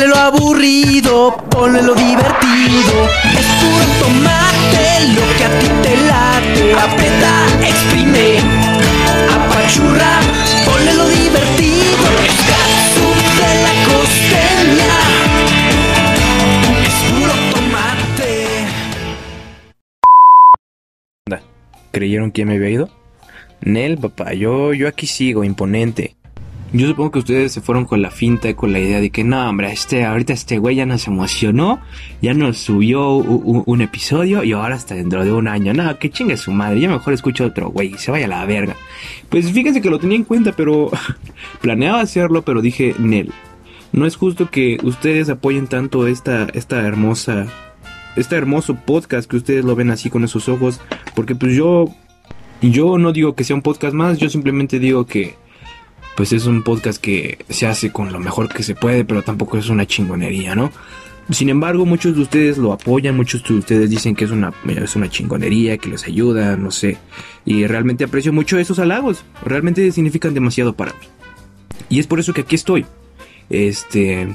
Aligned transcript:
Quítale 0.00 0.14
lo 0.14 0.18
aburrido, 0.18 1.36
ponle 1.50 1.82
lo 1.82 1.94
divertido. 1.94 3.04
Es 3.38 3.46
puro 3.60 3.84
tomate 4.00 5.08
lo 5.14 5.20
que 5.36 5.44
a 5.44 5.50
ti 5.58 5.68
te 5.82 5.94
late. 6.06 6.72
Aprieta, 6.72 7.46
exprime, 7.68 8.38
apachurra, 9.28 10.20
ponle 10.64 10.94
lo 10.94 11.06
divertido. 11.06 12.06
Es 12.24 12.38
de 14.30 14.40
la. 14.78 15.00
Es 16.86 16.96
puro 17.12 17.34
tomate. 17.52 18.30
¿Creyeron 21.90 22.32
que 22.32 22.46
me 22.46 22.54
había 22.54 22.70
ido? 22.70 22.88
Nel, 23.60 23.98
papá, 23.98 24.32
yo, 24.32 24.72
yo 24.72 24.88
aquí 24.88 25.06
sigo, 25.06 25.44
imponente. 25.44 26.16
Yo 26.72 26.86
supongo 26.86 27.10
que 27.10 27.18
ustedes 27.18 27.50
se 27.50 27.60
fueron 27.60 27.84
con 27.84 28.00
la 28.00 28.12
finta 28.12 28.48
y 28.48 28.54
con 28.54 28.72
la 28.72 28.78
idea 28.78 29.00
de 29.00 29.10
que 29.10 29.24
no, 29.24 29.48
hombre, 29.48 29.72
este, 29.72 30.04
ahorita 30.04 30.32
este 30.32 30.58
güey 30.58 30.76
ya 30.76 30.86
nos 30.86 31.08
emocionó, 31.08 31.80
ya 32.22 32.32
nos 32.32 32.58
subió 32.58 33.14
un, 33.14 33.80
episodio 33.80 34.44
y 34.44 34.52
ahora 34.52 34.76
hasta 34.76 34.94
dentro 34.94 35.24
de 35.24 35.32
un 35.32 35.48
año. 35.48 35.74
No, 35.74 35.98
que 35.98 36.10
chingue 36.10 36.36
su 36.36 36.52
madre, 36.52 36.80
yo 36.80 36.88
mejor 36.88 37.12
escucho 37.12 37.46
otro 37.46 37.70
güey, 37.70 37.94
se 37.98 38.12
vaya 38.12 38.26
a 38.26 38.28
la 38.28 38.44
verga. 38.44 38.76
Pues 39.28 39.50
fíjense 39.50 39.80
que 39.80 39.90
lo 39.90 39.98
tenía 39.98 40.16
en 40.16 40.24
cuenta, 40.24 40.52
pero 40.52 40.90
planeaba 41.60 42.00
hacerlo, 42.00 42.42
pero 42.42 42.62
dije, 42.62 42.94
Nel, 43.00 43.32
no 43.90 44.06
es 44.06 44.14
justo 44.14 44.48
que 44.48 44.78
ustedes 44.84 45.28
apoyen 45.28 45.66
tanto 45.66 46.06
esta, 46.06 46.46
esta 46.54 46.86
hermosa, 46.86 47.46
este 48.14 48.36
hermoso 48.36 48.76
podcast 48.76 49.28
que 49.28 49.38
ustedes 49.38 49.64
lo 49.64 49.74
ven 49.74 49.90
así 49.90 50.08
con 50.08 50.22
esos 50.22 50.48
ojos, 50.48 50.80
porque 51.16 51.34
pues 51.34 51.52
yo 51.52 51.86
yo 52.62 52.98
no 52.98 53.12
digo 53.12 53.34
que 53.34 53.42
sea 53.42 53.56
un 53.56 53.62
podcast 53.62 53.94
más, 53.94 54.18
yo 54.18 54.28
simplemente 54.28 54.78
digo 54.78 55.06
que 55.06 55.34
pues 56.16 56.32
es 56.32 56.46
un 56.46 56.62
podcast 56.62 57.00
que 57.00 57.38
se 57.48 57.66
hace 57.66 57.92
con 57.92 58.12
lo 58.12 58.18
mejor 58.18 58.48
que 58.48 58.62
se 58.62 58.74
puede, 58.74 59.04
pero 59.04 59.22
tampoco 59.22 59.58
es 59.58 59.68
una 59.68 59.86
chingonería, 59.86 60.54
¿no? 60.54 60.72
Sin 61.30 61.48
embargo, 61.48 61.86
muchos 61.86 62.16
de 62.16 62.22
ustedes 62.22 62.58
lo 62.58 62.72
apoyan, 62.72 63.16
muchos 63.16 63.44
de 63.44 63.54
ustedes 63.54 63.88
dicen 63.88 64.16
que 64.16 64.24
es 64.24 64.32
una, 64.32 64.52
es 64.66 64.96
una 64.96 65.08
chingonería, 65.08 65.78
que 65.78 65.88
les 65.88 66.04
ayuda, 66.04 66.56
no 66.56 66.72
sé. 66.72 66.98
Y 67.44 67.66
realmente 67.66 68.04
aprecio 68.04 68.32
mucho 68.32 68.58
esos 68.58 68.80
halagos, 68.80 69.24
realmente 69.44 69.92
significan 69.92 70.34
demasiado 70.34 70.74
para 70.74 70.92
mí. 70.92 71.06
Y 71.88 72.00
es 72.00 72.06
por 72.06 72.18
eso 72.18 72.32
que 72.32 72.40
aquí 72.40 72.56
estoy. 72.56 72.84
Este, 73.48 74.28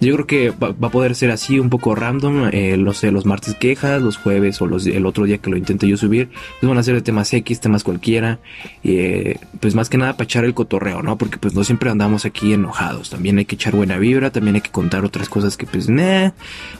yo 0.00 0.14
creo 0.14 0.26
que 0.26 0.50
va, 0.50 0.68
a 0.68 0.90
poder 0.90 1.14
ser 1.14 1.30
así 1.30 1.58
un 1.58 1.68
poco 1.68 1.94
random. 1.94 2.48
eh, 2.52 2.76
no 2.78 2.94
sé, 2.94 3.12
los 3.12 3.26
martes 3.26 3.54
quejas, 3.54 4.00
los 4.00 4.16
jueves 4.16 4.60
o 4.62 4.66
el 4.66 5.06
otro 5.06 5.24
día 5.24 5.38
que 5.38 5.50
lo 5.50 5.56
intente 5.58 5.86
yo 5.86 5.96
subir. 5.98 6.30
Pues 6.58 6.68
van 6.68 6.78
a 6.78 6.82
ser 6.82 6.94
de 6.94 7.02
temas 7.02 7.32
X, 7.32 7.60
temas 7.60 7.84
cualquiera. 7.84 8.38
eh, 8.82 9.36
pues 9.60 9.74
más 9.74 9.90
que 9.90 9.98
nada 9.98 10.14
para 10.14 10.24
echar 10.24 10.44
el 10.44 10.54
cotorreo, 10.54 11.02
¿no? 11.02 11.18
Porque 11.18 11.36
pues 11.38 11.54
no 11.54 11.64
siempre 11.64 11.90
andamos 11.90 12.24
aquí 12.24 12.52
enojados. 12.54 13.10
También 13.10 13.38
hay 13.38 13.44
que 13.44 13.56
echar 13.56 13.74
buena 13.76 13.98
vibra. 13.98 14.30
También 14.30 14.54
hay 14.56 14.62
que 14.62 14.70
contar 14.70 15.04
otras 15.04 15.28
cosas 15.28 15.56
que 15.58 15.66
pues, 15.66 15.88
nah, 15.90 16.30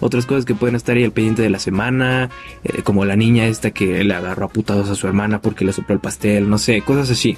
Otras 0.00 0.24
cosas 0.24 0.46
que 0.46 0.54
pueden 0.54 0.76
estar 0.76 0.96
ahí 0.96 1.04
al 1.04 1.12
pendiente 1.12 1.42
de 1.42 1.50
la 1.50 1.58
semana. 1.58 2.30
eh, 2.64 2.82
como 2.82 3.04
la 3.04 3.16
niña 3.16 3.46
esta 3.46 3.70
que 3.70 4.02
le 4.02 4.14
agarró 4.14 4.46
a 4.46 4.48
putados 4.48 4.88
a 4.88 4.94
su 4.94 5.06
hermana 5.06 5.40
porque 5.42 5.64
le 5.64 5.72
sopló 5.74 5.94
el 5.94 6.00
pastel. 6.00 6.48
No 6.48 6.56
sé, 6.58 6.80
cosas 6.82 7.10
así. 7.10 7.36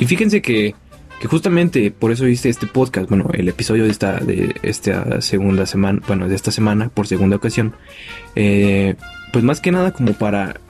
Y 0.00 0.06
fíjense 0.06 0.42
que 0.42 0.74
que 1.20 1.28
justamente 1.28 1.90
por 1.90 2.12
eso 2.12 2.26
hice 2.26 2.48
este 2.48 2.66
podcast, 2.66 3.08
bueno, 3.08 3.28
el 3.32 3.48
episodio 3.48 3.84
de 3.84 3.90
esta, 3.90 4.18
de 4.18 4.54
esta 4.62 5.20
segunda 5.20 5.66
semana, 5.66 6.00
bueno, 6.06 6.28
de 6.28 6.34
esta 6.34 6.50
semana, 6.50 6.90
por 6.90 7.06
segunda 7.06 7.36
ocasión, 7.36 7.74
eh, 8.36 8.94
pues 9.32 9.44
más 9.44 9.60
que 9.60 9.72
nada 9.72 9.92
como 9.92 10.12
para, 10.12 10.60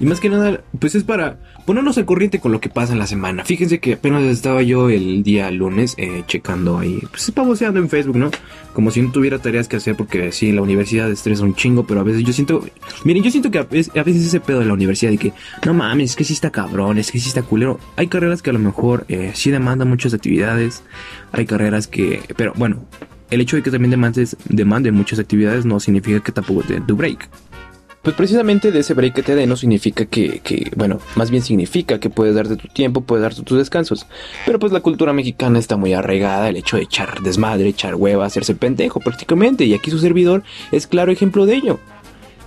y 0.00 0.06
más 0.06 0.20
que 0.20 0.28
nada, 0.28 0.60
pues 0.78 0.94
es 0.94 1.04
para 1.04 1.38
ponernos 1.66 1.98
al 1.98 2.04
corriente 2.04 2.40
con 2.40 2.52
lo 2.52 2.60
que 2.60 2.68
pasa 2.68 2.92
en 2.92 2.98
la 2.98 3.06
semana. 3.06 3.44
Fíjense 3.44 3.78
que 3.80 3.94
apenas 3.94 4.22
estaba 4.24 4.62
yo 4.62 4.88
el 4.88 5.22
día 5.22 5.50
lunes 5.50 5.94
eh, 5.98 6.22
checando 6.26 6.78
ahí, 6.78 7.00
pues 7.10 7.30
pavoseando 7.30 7.80
en 7.80 7.88
Facebook, 7.88 8.16
¿no? 8.16 8.30
Como 8.72 8.90
si 8.90 9.02
no 9.02 9.12
tuviera 9.12 9.38
tareas 9.38 9.68
que 9.68 9.76
hacer 9.76 9.96
porque 9.96 10.32
sí, 10.32 10.52
la 10.52 10.62
universidad 10.62 11.10
estresa 11.10 11.44
un 11.44 11.54
chingo, 11.54 11.86
pero 11.86 12.00
a 12.00 12.04
veces 12.04 12.22
yo 12.22 12.32
siento, 12.32 12.64
miren, 13.04 13.22
yo 13.22 13.30
siento 13.30 13.50
que 13.50 13.58
a 13.58 13.64
veces, 13.64 13.94
a 13.96 14.02
veces 14.02 14.24
ese 14.26 14.40
pedo 14.40 14.60
de 14.60 14.66
la 14.66 14.72
universidad 14.72 15.10
de 15.10 15.18
que, 15.18 15.32
no 15.66 15.74
mames, 15.74 16.10
es 16.10 16.16
que 16.16 16.24
sí 16.24 16.32
está 16.32 16.50
cabrón, 16.50 16.98
es 16.98 17.10
que 17.10 17.18
sí 17.18 17.28
está 17.28 17.42
culero. 17.42 17.78
Hay 17.96 18.06
carreras 18.06 18.40
que 18.40 18.50
a 18.50 18.52
lo 18.52 18.58
mejor 18.60 19.04
eh, 19.08 19.32
sí 19.34 19.50
demandan 19.50 19.88
muchas 19.88 20.14
actividades, 20.14 20.82
hay 21.32 21.44
carreras 21.44 21.86
que, 21.86 22.22
pero 22.36 22.52
bueno, 22.56 22.84
el 23.30 23.40
hecho 23.40 23.56
de 23.56 23.62
que 23.62 23.70
también 23.70 23.90
demandes, 23.90 24.36
demanden 24.48 24.94
muchas 24.94 25.18
actividades 25.18 25.66
no 25.66 25.80
significa 25.80 26.20
que 26.20 26.32
tampoco 26.32 26.62
te 26.62 26.80
tu 26.80 26.96
break. 26.96 27.28
Pues 28.02 28.14
precisamente 28.14 28.70
de 28.70 28.78
ese 28.78 28.94
break 28.94 29.14
que 29.14 29.22
te 29.22 29.34
dé 29.34 29.46
no 29.46 29.56
significa 29.56 30.06
que, 30.06 30.40
que, 30.40 30.70
bueno, 30.76 31.00
más 31.16 31.30
bien 31.30 31.42
significa 31.42 31.98
que 31.98 32.10
puedes 32.10 32.34
darte 32.34 32.56
tu 32.56 32.68
tiempo, 32.68 33.00
puedes 33.00 33.22
darte 33.22 33.42
tus 33.42 33.58
descansos. 33.58 34.06
Pero 34.46 34.58
pues 34.58 34.72
la 34.72 34.80
cultura 34.80 35.12
mexicana 35.12 35.58
está 35.58 35.76
muy 35.76 35.92
arraigada, 35.92 36.48
el 36.48 36.56
hecho 36.56 36.76
de 36.76 36.84
echar 36.84 37.20
desmadre, 37.22 37.68
echar 37.68 37.96
hueva, 37.96 38.24
hacerse 38.24 38.54
pendejo 38.54 39.00
prácticamente. 39.00 39.64
Y 39.64 39.74
aquí 39.74 39.90
su 39.90 39.98
servidor 39.98 40.44
es 40.70 40.86
claro 40.86 41.10
ejemplo 41.10 41.44
de 41.44 41.54
ello. 41.56 41.80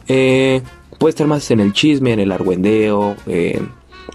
Eh, 0.07 0.61
puede 0.97 1.11
estar 1.11 1.27
más 1.27 1.51
en 1.51 1.59
el 1.59 1.73
chisme, 1.73 2.13
en 2.13 2.19
el 2.19 2.31
argüendeo, 2.31 3.15
eh, 3.27 3.61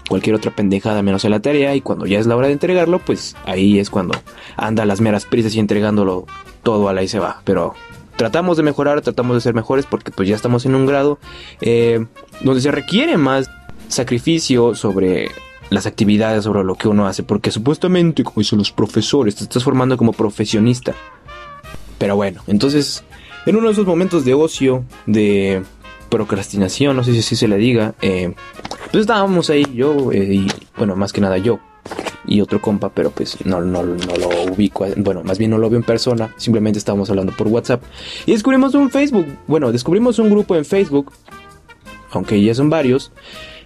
cualquier 0.09 0.35
otra 0.35 0.55
pendejada 0.55 1.01
menos 1.01 1.23
en 1.23 1.31
la 1.31 1.39
tarea. 1.39 1.75
Y 1.75 1.81
cuando 1.81 2.07
ya 2.07 2.19
es 2.19 2.27
la 2.27 2.35
hora 2.35 2.47
de 2.47 2.53
entregarlo, 2.53 2.99
pues 2.99 3.35
ahí 3.45 3.79
es 3.79 3.89
cuando 3.89 4.19
anda 4.55 4.83
a 4.83 4.85
las 4.85 5.01
meras 5.01 5.25
prisas 5.25 5.55
y 5.55 5.59
entregándolo 5.59 6.25
todo 6.63 6.89
a 6.89 6.93
la 6.93 7.03
y 7.03 7.07
se 7.07 7.19
va. 7.19 7.41
Pero 7.43 7.75
tratamos 8.17 8.57
de 8.57 8.63
mejorar, 8.63 9.01
tratamos 9.01 9.37
de 9.37 9.41
ser 9.41 9.53
mejores 9.53 9.85
porque 9.85 10.11
pues 10.11 10.27
ya 10.27 10.35
estamos 10.35 10.65
en 10.65 10.75
un 10.75 10.85
grado 10.85 11.19
eh, 11.61 12.05
donde 12.41 12.61
se 12.61 12.71
requiere 12.71 13.15
más 13.17 13.49
sacrificio 13.87 14.75
sobre 14.75 15.29
las 15.69 15.85
actividades, 15.85 16.43
sobre 16.43 16.63
lo 16.63 16.75
que 16.75 16.87
uno 16.87 17.07
hace, 17.07 17.23
porque 17.23 17.51
supuestamente, 17.51 18.23
como 18.23 18.37
dicen 18.37 18.57
los 18.57 18.71
profesores, 18.71 19.35
te 19.35 19.43
estás 19.43 19.63
formando 19.63 19.97
como 19.97 20.13
profesionista. 20.13 20.93
Pero 21.97 22.15
bueno, 22.15 22.41
entonces, 22.47 23.03
en 23.45 23.55
uno 23.55 23.67
de 23.67 23.73
esos 23.73 23.85
momentos 23.85 24.23
de 24.23 24.33
ocio, 24.33 24.83
de 25.05 25.63
procrastinación, 26.09 26.95
no 26.95 27.03
sé 27.03 27.13
si 27.13 27.19
así 27.19 27.35
se 27.35 27.47
le 27.47 27.57
diga, 27.57 27.95
eh, 28.01 28.33
pues 28.91 29.01
estábamos 29.01 29.49
ahí 29.49 29.65
yo, 29.73 30.11
eh, 30.11 30.33
y 30.33 30.47
bueno, 30.77 30.95
más 30.95 31.11
que 31.11 31.21
nada 31.21 31.37
yo, 31.37 31.59
y 32.27 32.41
otro 32.41 32.61
compa, 32.61 32.89
pero 32.89 33.11
pues 33.11 33.37
no, 33.45 33.61
no, 33.61 33.83
no 33.83 34.15
lo 34.15 34.51
ubico, 34.51 34.85
bueno, 34.97 35.23
más 35.23 35.37
bien 35.37 35.51
no 35.51 35.57
lo 35.57 35.69
veo 35.69 35.79
en 35.79 35.85
persona, 35.85 36.33
simplemente 36.37 36.77
estábamos 36.77 37.09
hablando 37.09 37.33
por 37.35 37.47
WhatsApp. 37.47 37.83
Y 38.25 38.33
descubrimos 38.33 38.75
un 38.75 38.89
Facebook, 38.89 39.25
bueno, 39.47 39.71
descubrimos 39.71 40.19
un 40.19 40.29
grupo 40.29 40.55
en 40.55 40.65
Facebook, 40.65 41.13
aunque 42.11 42.41
ya 42.41 42.53
son 42.53 42.69
varios, 42.69 43.11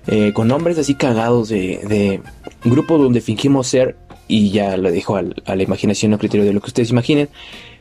eh, 0.08 0.32
con 0.34 0.48
nombres 0.48 0.78
así 0.78 0.96
cagados 0.96 1.50
de, 1.50 1.80
de 1.88 2.22
un 2.64 2.72
grupo 2.72 2.98
donde 2.98 3.22
fingimos 3.22 3.68
ser, 3.68 3.98
y 4.32 4.50
ya 4.50 4.78
lo 4.78 4.90
dejo 4.90 5.18
a 5.18 5.56
la 5.56 5.64
imaginación 5.64 6.14
o 6.14 6.18
criterio 6.18 6.46
de 6.46 6.54
lo 6.54 6.62
que 6.62 6.68
ustedes 6.68 6.90
imaginen. 6.90 7.28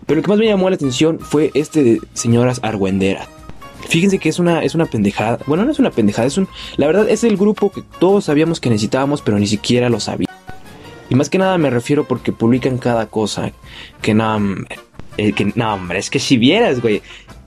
Pero 0.04 0.16
lo 0.16 0.22
que 0.24 0.30
más 0.30 0.38
me 0.38 0.46
llamó 0.46 0.68
la 0.68 0.74
atención 0.74 1.20
fue 1.20 1.52
este 1.54 1.84
de 1.84 2.00
señoras 2.12 2.58
argüenderas. 2.64 3.28
Fíjense 3.88 4.18
que 4.18 4.28
es 4.28 4.40
una, 4.40 4.62
es 4.64 4.74
una 4.74 4.86
pendejada. 4.86 5.38
Bueno, 5.46 5.64
no 5.64 5.70
es 5.70 5.78
una 5.78 5.92
pendejada, 5.92 6.26
es 6.26 6.38
un. 6.38 6.48
La 6.76 6.88
verdad 6.88 7.08
es 7.08 7.22
el 7.22 7.36
grupo 7.36 7.70
que 7.70 7.82
todos 8.00 8.24
sabíamos 8.24 8.60
que 8.60 8.68
necesitábamos, 8.68 9.22
pero 9.22 9.38
ni 9.38 9.46
siquiera 9.46 9.88
lo 9.88 10.00
sabíamos. 10.00 10.39
Y 11.10 11.14
más 11.16 11.28
que 11.28 11.36
nada 11.38 11.58
me 11.58 11.68
refiero 11.68 12.04
porque 12.08 12.32
publican 12.32 12.78
cada 12.78 13.06
cosa. 13.06 13.52
Que 14.00 14.14
hombre, 14.14 14.66
eh, 15.18 15.32
que 15.32 15.52
no, 15.54 15.74
hombre, 15.74 15.98
es 15.98 16.08
que 16.08 16.18
si 16.18 16.38
vieras, 16.38 16.80
güey. 16.80 17.02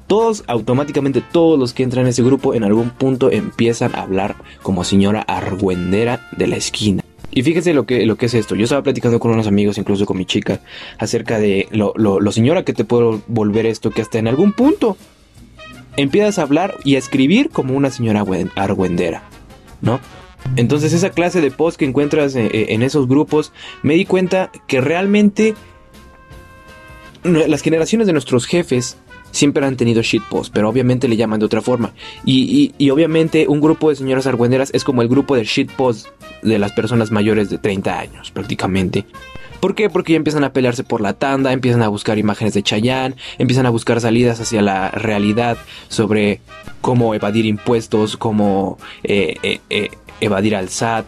Todos, 0.05 0.43
automáticamente, 0.47 1.21
todos 1.31 1.57
los 1.57 1.73
que 1.73 1.81
entran 1.81 2.03
en 2.05 2.09
ese 2.09 2.21
grupo 2.21 2.53
en 2.53 2.65
algún 2.65 2.89
punto 2.89 3.31
empiezan 3.31 3.95
a 3.95 4.01
hablar 4.01 4.35
como 4.61 4.83
señora 4.83 5.21
argüendera 5.21 6.27
de 6.37 6.45
la 6.47 6.57
esquina. 6.57 7.01
Y 7.31 7.41
fíjense 7.41 7.73
lo 7.73 7.85
que, 7.85 8.05
lo 8.05 8.17
que 8.17 8.25
es 8.27 8.33
esto. 8.33 8.53
Yo 8.53 8.65
estaba 8.65 8.83
platicando 8.83 9.17
con 9.19 9.31
unos 9.31 9.47
amigos, 9.47 9.77
incluso 9.77 10.05
con 10.05 10.17
mi 10.17 10.25
chica, 10.25 10.59
acerca 10.99 11.39
de 11.39 11.67
lo, 11.71 11.93
lo, 11.95 12.19
lo 12.19 12.31
señora 12.33 12.63
que 12.63 12.73
te 12.73 12.83
puede 12.83 13.21
volver 13.27 13.65
esto, 13.65 13.89
que 13.91 14.01
hasta 14.01 14.19
en 14.19 14.27
algún 14.27 14.51
punto 14.51 14.97
empiezas 15.95 16.37
a 16.37 16.43
hablar 16.43 16.75
y 16.83 16.95
a 16.95 16.99
escribir 16.99 17.49
como 17.49 17.73
una 17.73 17.89
señora 17.89 18.23
argüen- 18.23 18.51
argüendera, 18.55 19.23
¿no? 19.81 19.99
Entonces 20.55 20.93
esa 20.93 21.09
clase 21.09 21.41
de 21.41 21.51
post 21.51 21.77
que 21.77 21.85
encuentras 21.85 22.35
eh, 22.35 22.49
eh, 22.51 22.65
en 22.69 22.81
esos 22.81 23.07
grupos, 23.07 23.51
me 23.81 23.95
di 23.95 24.05
cuenta 24.05 24.51
que 24.67 24.81
realmente 24.81 25.55
las 27.23 27.61
generaciones 27.61 28.05
de 28.05 28.13
nuestros 28.13 28.45
jefes 28.45 28.97
siempre 29.31 29.65
han 29.65 29.75
tenido 29.75 30.01
shitpost, 30.01 30.53
pero 30.53 30.69
obviamente 30.69 31.07
le 31.07 31.17
llaman 31.17 31.39
de 31.39 31.45
otra 31.45 31.61
forma. 31.61 31.93
Y, 32.25 32.73
obviamente 32.91 33.47
un 33.47 33.59
grupo 33.59 33.89
de 33.89 33.95
señoras 33.95 34.27
argüenderas 34.27 34.69
es 34.73 34.83
como 34.83 35.01
el 35.01 35.09
grupo 35.09 35.35
de 35.35 35.43
shitpost 35.43 36.07
de 36.43 36.59
las 36.59 36.71
personas 36.71 37.11
mayores 37.11 37.49
de 37.49 37.57
30 37.57 37.99
años, 37.99 38.31
prácticamente. 38.31 39.05
¿Por 39.59 39.75
qué? 39.75 39.89
Porque 39.89 40.11
ya 40.11 40.17
empiezan 40.17 40.43
a 40.43 40.51
pelearse 40.51 40.83
por 40.83 40.99
la 40.99 41.13
tanda, 41.13 41.53
empiezan 41.53 41.81
a 41.83 41.87
buscar 41.87 42.17
imágenes 42.17 42.53
de 42.53 42.63
Chayanne, 42.63 43.15
empiezan 43.37 43.65
a 43.65 43.69
buscar 43.69 44.01
salidas 44.01 44.41
hacia 44.41 44.61
la 44.61 44.91
realidad 44.91 45.57
sobre 45.87 46.41
cómo 46.81 47.15
evadir 47.15 47.45
impuestos, 47.45 48.17
cómo 48.17 48.77
eh, 49.03 49.61
evadir 50.23 50.55
al 50.55 50.69
SAT, 50.69 51.05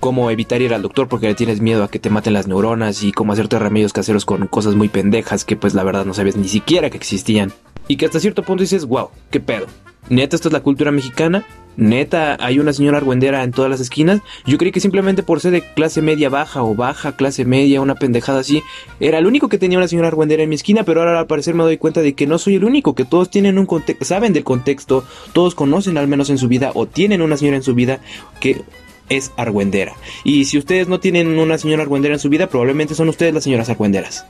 cómo 0.00 0.30
evitar 0.30 0.62
ir 0.62 0.74
al 0.74 0.82
doctor 0.82 1.08
porque 1.08 1.28
le 1.28 1.34
tienes 1.34 1.60
miedo 1.60 1.82
a 1.84 1.88
que 1.88 1.98
te 1.98 2.10
maten 2.10 2.32
las 2.32 2.46
neuronas 2.46 3.02
y 3.02 3.12
cómo 3.12 3.32
hacerte 3.32 3.58
remedios 3.58 3.92
caseros 3.92 4.24
con 4.24 4.46
cosas 4.46 4.74
muy 4.74 4.88
pendejas 4.88 5.44
que 5.44 5.56
pues 5.56 5.74
la 5.74 5.84
verdad 5.84 6.04
no 6.04 6.14
sabes 6.14 6.36
ni 6.36 6.48
siquiera 6.48 6.90
que 6.90 6.96
existían. 6.96 7.52
Y 7.88 7.96
que 7.96 8.06
hasta 8.06 8.20
cierto 8.20 8.42
punto 8.42 8.62
dices, 8.62 8.84
wow, 8.84 9.10
qué 9.30 9.40
pedo. 9.40 9.66
Neta, 10.08 10.36
esto 10.36 10.48
es 10.48 10.52
la 10.52 10.62
cultura 10.62 10.90
mexicana. 10.90 11.44
Neta, 11.76 12.36
hay 12.40 12.58
una 12.58 12.72
señora 12.72 12.98
argüendera 12.98 13.42
en 13.42 13.52
todas 13.52 13.70
las 13.70 13.80
esquinas. 13.80 14.20
Yo 14.46 14.56
creí 14.58 14.72
que 14.72 14.80
simplemente 14.80 15.22
por 15.22 15.40
ser 15.40 15.52
de 15.52 15.62
clase 15.74 16.00
media 16.02 16.28
baja 16.28 16.62
o 16.62 16.74
baja 16.74 17.16
clase 17.16 17.44
media, 17.44 17.80
una 17.80 17.94
pendejada 17.94 18.40
así, 18.40 18.62
era 18.98 19.18
el 19.18 19.26
único 19.26 19.48
que 19.48 19.58
tenía 19.58 19.78
una 19.78 19.88
señora 19.88 20.08
argüendera 20.08 20.42
en 20.42 20.48
mi 20.48 20.54
esquina, 20.54 20.84
pero 20.84 21.00
ahora 21.00 21.18
al 21.18 21.26
parecer 21.26 21.54
me 21.54 21.64
doy 21.64 21.76
cuenta 21.76 22.00
de 22.00 22.14
que 22.14 22.26
no 22.26 22.38
soy 22.38 22.54
el 22.54 22.64
único, 22.64 22.94
que 22.94 23.04
todos 23.04 23.30
tienen 23.30 23.58
un 23.58 23.66
contexto, 23.66 24.04
saben 24.04 24.32
del 24.32 24.44
contexto, 24.44 25.04
todos 25.32 25.54
conocen 25.54 25.98
al 25.98 26.08
menos 26.08 26.30
en 26.30 26.38
su 26.38 26.48
vida 26.48 26.70
o 26.74 26.86
tienen 26.86 27.20
una 27.20 27.36
señora 27.36 27.58
en 27.58 27.62
su 27.62 27.74
vida 27.74 28.00
que 28.40 28.62
es 29.08 29.32
argüendera. 29.36 29.94
Y 30.24 30.46
si 30.46 30.58
ustedes 30.58 30.88
no 30.88 31.00
tienen 31.00 31.38
una 31.38 31.58
señora 31.58 31.82
argüendera 31.82 32.14
en 32.14 32.20
su 32.20 32.28
vida, 32.28 32.48
probablemente 32.48 32.94
son 32.94 33.08
ustedes 33.08 33.34
las 33.34 33.44
señoras 33.44 33.68
argüenderas. 33.68 34.26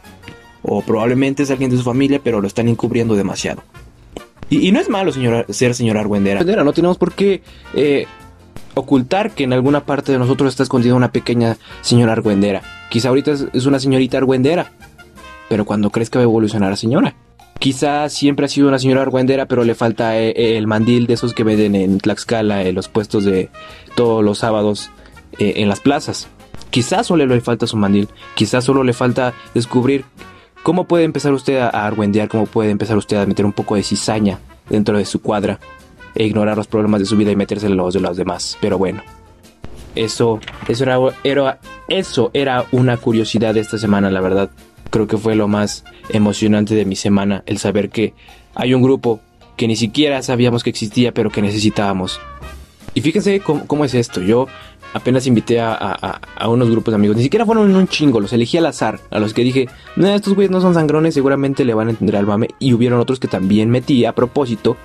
O 0.63 0.83
probablemente 0.83 1.45
es 1.45 1.51
alguien 1.51 1.71
de 1.71 1.77
su 1.77 1.85
familia, 1.85 2.21
pero 2.23 2.41
lo 2.41 2.49
están 2.49 2.69
encubriendo 2.69 3.15
demasiado. 3.15 3.63
Y, 4.49 4.71
no 4.73 4.81
es 4.81 4.89
malo 4.89 5.13
ser 5.13 5.75
señora 5.75 6.01
argüendera. 6.01 6.43
No 6.45 6.73
tenemos 6.73 6.99
por 6.99 7.13
qué 7.13 7.43
eh, 7.75 8.07
ocultar 8.75 9.33
que 9.33 9.45
en 9.45 9.53
alguna 9.53 9.85
parte 9.85 10.13
de 10.13 10.19
nosotros 10.19 10.51
está 10.51 10.63
escondida 10.63 10.95
una 10.95 11.13
pequeña 11.13 11.57
señora 11.81 12.13
argüendera. 12.13 12.63
Quizá 12.91 13.09
ahorita 13.09 13.33
es, 13.53 13.67
una 13.67 13.81
señorita 13.81 14.19
argüendera, 14.19 14.73
pero 15.49 15.65
cuando 15.65 15.91
crezca 15.91 16.19
va 16.19 16.23
a 16.23 16.25
evolucionar 16.25 16.73
a 16.73 16.77
señora. 16.77 17.17
Quizá 17.59 18.09
siempre 18.09 18.47
ha 18.47 18.49
sido 18.49 18.69
una 18.69 18.79
señora 18.79 19.03
argüendera, 19.03 19.47
pero 19.47 19.65
le 19.65 19.75
falta 19.75 20.19
eh, 20.19 20.31
eh, 20.37 20.59
el 20.59 20.67
mandil 20.67 21.07
de 21.07 21.15
esos 21.15 21.33
que 21.33 21.43
venden 21.43 21.75
en 21.75 21.99
Tlaxcala, 21.99 22.63
en 22.63 22.75
los 22.75 22.89
puestos 22.89 23.25
de 23.25 23.51
todos 23.97 24.23
los 24.23 24.39
sábados 24.39 24.91
en 25.39 25.69
las 25.69 25.81
plazas. 25.81 26.29
Quizás 26.71 27.07
solo 27.07 27.27
le 27.27 27.41
falta 27.41 27.67
su 27.67 27.77
mandil, 27.77 28.09
quizás 28.35 28.65
solo 28.65 28.83
le 28.85 28.93
falta 28.93 29.35
descubrir 29.55 30.05
¿Cómo 30.67 30.89
puede 30.89 31.05
empezar 31.05 31.33
usted 31.33 31.59
a 31.59 31.69
argüendear? 31.69 32.27
¿Cómo 32.27 32.45
puede 32.47 32.71
empezar 32.71 32.97
usted 32.97 33.19
a 33.19 33.25
meter 33.25 33.47
un 33.47 33.53
poco 33.53 33.77
de 33.77 33.85
cizaña 33.85 34.41
dentro 34.69 34.99
de 34.99 35.05
su 35.05 35.23
cuadra 35.23 35.61
e 36.13 36.25
ignorar 36.27 36.57
los 36.57 36.67
problemas 36.67 36.99
de 36.99 37.07
su 37.07 37.17
vida 37.17 37.31
y 37.31 37.37
meterse 37.37 37.67
en 37.69 37.77
los 37.77 37.95
de 37.95 38.01
los 38.01 38.17
demás? 38.17 38.59
Pero 38.61 38.77
bueno, 38.77 39.01
eso, 39.95 40.41
eso, 40.67 41.13
era, 41.23 41.61
eso 41.87 42.31
era 42.35 42.65
una 42.73 42.97
curiosidad 42.97 43.55
de 43.55 43.61
esta 43.61 43.79
semana, 43.79 44.11
la 44.11 44.21
verdad. 44.21 44.51
Creo 44.91 45.07
que 45.07 45.19
fue 45.19 45.37
lo 45.37 45.47
más 45.47 45.85
emocionante 46.09 46.75
de 46.75 46.85
mi 46.85 46.97
semana, 46.97 47.45
el 47.47 47.59
saber 47.59 47.89
que 47.89 48.15
hay 48.57 48.75
un 48.75 48.83
grupo 48.83 49.21
que 49.57 49.69
ni 49.69 49.77
siquiera 49.77 50.21
sabíamos 50.23 50.65
que 50.65 50.71
existía, 50.71 51.13
pero 51.13 51.31
que 51.31 51.43
necesitábamos. 51.43 52.19
Y 52.93 53.03
fíjense 53.03 53.39
cómo 53.39 53.85
es 53.85 53.95
esto. 53.95 54.21
Yo 54.21 54.49
apenas 54.97 55.27
invité 55.27 55.61
a, 55.61 56.21
unos 56.49 56.71
grupos 56.71 56.93
de 56.93 56.97
amigos. 56.97 57.17
Ni 57.17 57.23
siquiera 57.23 57.47
fueron 57.47 57.71
en 57.71 57.77
un 57.77 57.89
chingo, 57.89 58.21
los 58.21 58.33
elegí 58.33 58.59
al 58.59 58.67
azar. 58.67 59.01
A 59.11 59.19
los 59.19 59.35
que 59.35 59.43
dije, 59.43 59.69
no, 59.97 60.09
estos 60.09 60.35
güeyes 60.35 60.51
no 60.51 60.61
son 60.61 60.75
sangrones, 60.75 61.15
seguramente 61.15 61.65
le 61.65 61.75
van 61.75 61.89
a 61.89 61.91
entender 61.91 62.17
al 62.17 62.27
mame. 62.27 62.49
Y 62.59 62.73
hubieron 62.73 62.99
otros 63.01 63.21
que 63.21 63.29
también 63.29 63.71
metí 63.71 64.05
a 64.05 64.15
propósito. 64.15 64.77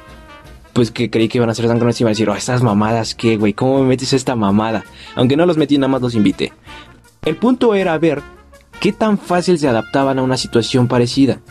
Pues 0.74 0.92
que 0.92 1.10
creí 1.10 1.28
que 1.28 1.38
iban 1.38 1.50
a 1.50 1.56
ser 1.56 1.68
sangrones 1.68 2.00
y 2.00 2.04
iban 2.04 2.12
a 2.12 2.14
decir, 2.14 2.30
oh, 2.30 2.36
estas 2.36 2.64
mamadas, 2.64 3.16
¿qué, 3.16 3.36
güey? 3.36 3.54
¿Cómo 3.54 3.82
me 3.82 3.90
metes 3.90 4.14
esta 4.14 4.36
mamada? 4.36 4.86
Aunque 5.16 5.36
no 5.36 5.46
los 5.46 5.58
metí, 5.58 5.78
nada 5.78 5.90
más 5.90 6.02
los 6.02 6.16
invité. 6.16 6.54
El 7.26 7.36
punto 7.36 7.76
era 7.76 7.98
ver 7.98 8.22
qué 8.80 8.94
tan 8.94 9.18
fácil 9.18 9.60
se 9.60 9.68
adaptaban 9.68 10.18
a 10.20 10.24
una 10.24 10.38
situación 10.38 10.88
parecida. 10.88 11.42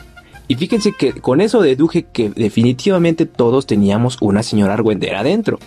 Y 0.48 0.56
fíjense 0.56 0.92
que 0.98 1.12
con 1.12 1.40
eso 1.40 1.60
deduje 1.60 2.06
que 2.12 2.30
definitivamente 2.30 3.26
todos 3.26 3.66
teníamos 3.66 4.16
una 4.20 4.42
señora 4.42 4.74
argüendera 4.74 5.20
adentro. 5.20 5.58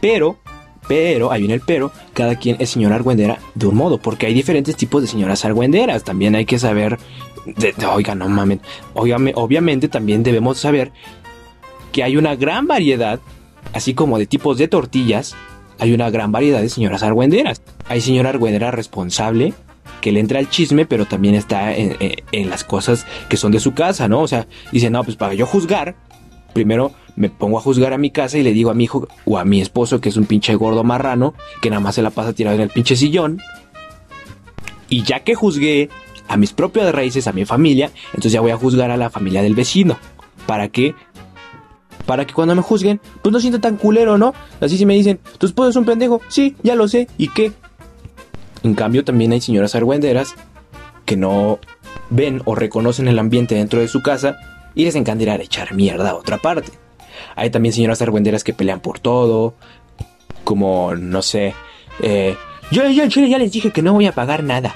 Pero 0.00 0.38
pero, 0.86 1.32
ahí 1.32 1.40
viene 1.40 1.54
el 1.54 1.60
pero, 1.60 1.92
cada 2.12 2.36
quien 2.36 2.56
es 2.58 2.70
señora 2.70 2.96
argüendera 2.96 3.38
de 3.54 3.66
un 3.66 3.76
modo, 3.76 3.98
porque 3.98 4.26
hay 4.26 4.34
diferentes 4.34 4.76
tipos 4.76 5.02
de 5.02 5.08
señoras 5.08 5.44
argüenderas. 5.44 6.04
También 6.04 6.34
hay 6.34 6.44
que 6.44 6.58
saber, 6.58 6.98
de, 7.46 7.74
oiga, 7.86 8.14
no 8.14 8.28
mamen, 8.28 8.60
obviamente 8.94 9.88
también 9.88 10.22
debemos 10.22 10.58
saber 10.58 10.92
que 11.92 12.02
hay 12.02 12.16
una 12.16 12.36
gran 12.36 12.66
variedad, 12.66 13.20
así 13.72 13.94
como 13.94 14.18
de 14.18 14.26
tipos 14.26 14.58
de 14.58 14.68
tortillas, 14.68 15.34
hay 15.78 15.92
una 15.92 16.10
gran 16.10 16.32
variedad 16.32 16.60
de 16.60 16.68
señoras 16.68 17.02
argüenderas. 17.02 17.62
Hay 17.88 18.00
señora 18.00 18.30
argüendera 18.30 18.70
responsable, 18.70 19.54
que 20.00 20.12
le 20.12 20.20
entra 20.20 20.38
al 20.38 20.50
chisme, 20.50 20.86
pero 20.86 21.06
también 21.06 21.34
está 21.34 21.74
en, 21.74 21.96
en, 22.30 22.50
las 22.50 22.62
cosas 22.64 23.06
que 23.28 23.36
son 23.36 23.52
de 23.52 23.60
su 23.60 23.74
casa, 23.74 24.06
¿no? 24.08 24.20
O 24.20 24.28
sea, 24.28 24.46
dice, 24.70 24.90
no, 24.90 25.02
pues 25.02 25.16
para 25.16 25.34
yo 25.34 25.46
juzgar, 25.46 25.96
primero 26.52 26.92
me 27.16 27.30
pongo 27.30 27.58
a 27.58 27.60
juzgar 27.60 27.92
a 27.92 27.98
mi 27.98 28.10
casa 28.10 28.38
y 28.38 28.42
le 28.42 28.52
digo 28.52 28.70
a 28.70 28.74
mi 28.74 28.84
hijo 28.84 29.08
o 29.24 29.38
a 29.38 29.44
mi 29.44 29.60
esposo 29.60 30.00
que 30.00 30.08
es 30.08 30.16
un 30.16 30.26
pinche 30.26 30.54
gordo 30.54 30.84
marrano 30.84 31.34
que 31.62 31.70
nada 31.70 31.80
más 31.80 31.94
se 31.94 32.02
la 32.02 32.10
pasa 32.10 32.32
tirado 32.32 32.56
en 32.56 32.62
el 32.62 32.70
pinche 32.70 32.96
sillón. 32.96 33.40
Y 34.88 35.02
ya 35.02 35.20
que 35.20 35.34
juzgué 35.34 35.88
a 36.28 36.36
mis 36.36 36.52
propias 36.52 36.92
raíces, 36.92 37.26
a 37.26 37.32
mi 37.32 37.44
familia, 37.44 37.90
entonces 38.08 38.32
ya 38.32 38.40
voy 38.40 38.50
a 38.50 38.56
juzgar 38.56 38.90
a 38.90 38.96
la 38.96 39.10
familia 39.10 39.42
del 39.42 39.54
vecino. 39.54 39.98
¿Para 40.46 40.68
qué? 40.68 40.94
Para 42.06 42.26
que 42.26 42.34
cuando 42.34 42.54
me 42.54 42.62
juzguen, 42.62 43.00
pues 43.22 43.32
no 43.32 43.40
sienta 43.40 43.60
tan 43.60 43.76
culero, 43.76 44.18
¿no? 44.18 44.34
Así 44.60 44.76
si 44.76 44.84
me 44.84 44.94
dicen, 44.94 45.20
tu 45.38 45.46
esposo 45.46 45.70
es 45.70 45.76
un 45.76 45.84
pendejo, 45.84 46.20
sí, 46.28 46.54
ya 46.62 46.74
lo 46.74 46.86
sé, 46.86 47.08
¿y 47.16 47.28
qué? 47.28 47.52
En 48.62 48.74
cambio 48.74 49.04
también 49.04 49.32
hay 49.32 49.40
señoras 49.40 49.74
argüenderas 49.74 50.34
que 51.06 51.16
no 51.16 51.58
ven 52.10 52.42
o 52.44 52.54
reconocen 52.54 53.08
el 53.08 53.18
ambiente 53.18 53.54
dentro 53.54 53.80
de 53.80 53.88
su 53.88 54.02
casa 54.02 54.36
y 54.74 54.84
les 54.84 54.96
encanta 54.96 55.32
a 55.32 55.36
echar 55.36 55.74
mierda 55.74 56.10
a 56.10 56.14
otra 56.14 56.38
parte. 56.38 56.83
Hay 57.36 57.50
también 57.50 57.72
señoras 57.72 58.02
argüenderas 58.02 58.44
que 58.44 58.52
pelean 58.52 58.80
por 58.80 58.98
todo. 58.98 59.54
Como, 60.44 60.94
no 60.94 61.22
sé. 61.22 61.54
Eh, 62.00 62.36
yo, 62.70 62.88
yo 62.88 63.06
ya 63.06 63.38
les 63.38 63.52
dije 63.52 63.70
que 63.70 63.82
no 63.82 63.92
voy 63.92 64.06
a 64.06 64.12
pagar 64.12 64.42
nada. 64.42 64.74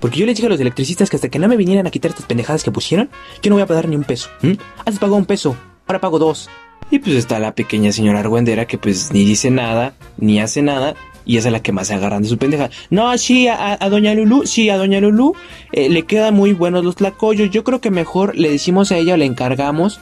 Porque 0.00 0.18
yo 0.18 0.26
les 0.26 0.36
dije 0.36 0.46
a 0.46 0.50
los 0.50 0.60
electricistas 0.60 1.10
que 1.10 1.16
hasta 1.16 1.28
que 1.28 1.38
no 1.38 1.48
me 1.48 1.56
vinieran 1.56 1.86
a 1.86 1.90
quitar 1.90 2.10
estas 2.10 2.26
pendejadas 2.26 2.62
que 2.62 2.70
pusieron, 2.70 3.10
yo 3.42 3.50
no 3.50 3.56
voy 3.56 3.62
a 3.62 3.66
pagar 3.66 3.88
ni 3.88 3.96
un 3.96 4.04
peso. 4.04 4.28
Antes 4.42 4.98
pagó 4.98 5.16
un 5.16 5.26
peso, 5.26 5.56
ahora 5.86 6.00
pago 6.00 6.18
dos. 6.18 6.48
Y 6.90 7.00
pues 7.00 7.16
está 7.16 7.38
la 7.38 7.54
pequeña 7.54 7.92
señora 7.92 8.20
argüendera 8.20 8.66
que 8.66 8.78
pues 8.78 9.12
ni 9.12 9.24
dice 9.24 9.50
nada, 9.50 9.94
ni 10.16 10.40
hace 10.40 10.62
nada, 10.62 10.94
y 11.26 11.36
esa 11.36 11.48
es 11.48 11.52
la 11.52 11.60
que 11.60 11.72
más 11.72 11.88
se 11.88 11.94
agarran 11.94 12.22
de 12.22 12.28
su 12.28 12.38
pendeja. 12.38 12.70
No, 12.88 13.16
sí, 13.18 13.48
a, 13.48 13.76
Doña 13.90 14.14
Lulu, 14.14 14.46
sí, 14.46 14.70
a 14.70 14.78
Doña 14.78 15.00
Lulu 15.00 15.34
eh, 15.72 15.90
le 15.90 16.04
quedan 16.04 16.34
muy 16.34 16.54
buenos 16.54 16.82
los 16.84 16.96
tlacoyos. 16.96 17.50
Yo 17.50 17.64
creo 17.64 17.82
que 17.82 17.90
mejor 17.90 18.34
le 18.36 18.50
decimos 18.50 18.90
a 18.90 18.96
ella, 18.96 19.18
le 19.18 19.26
encargamos 19.26 20.00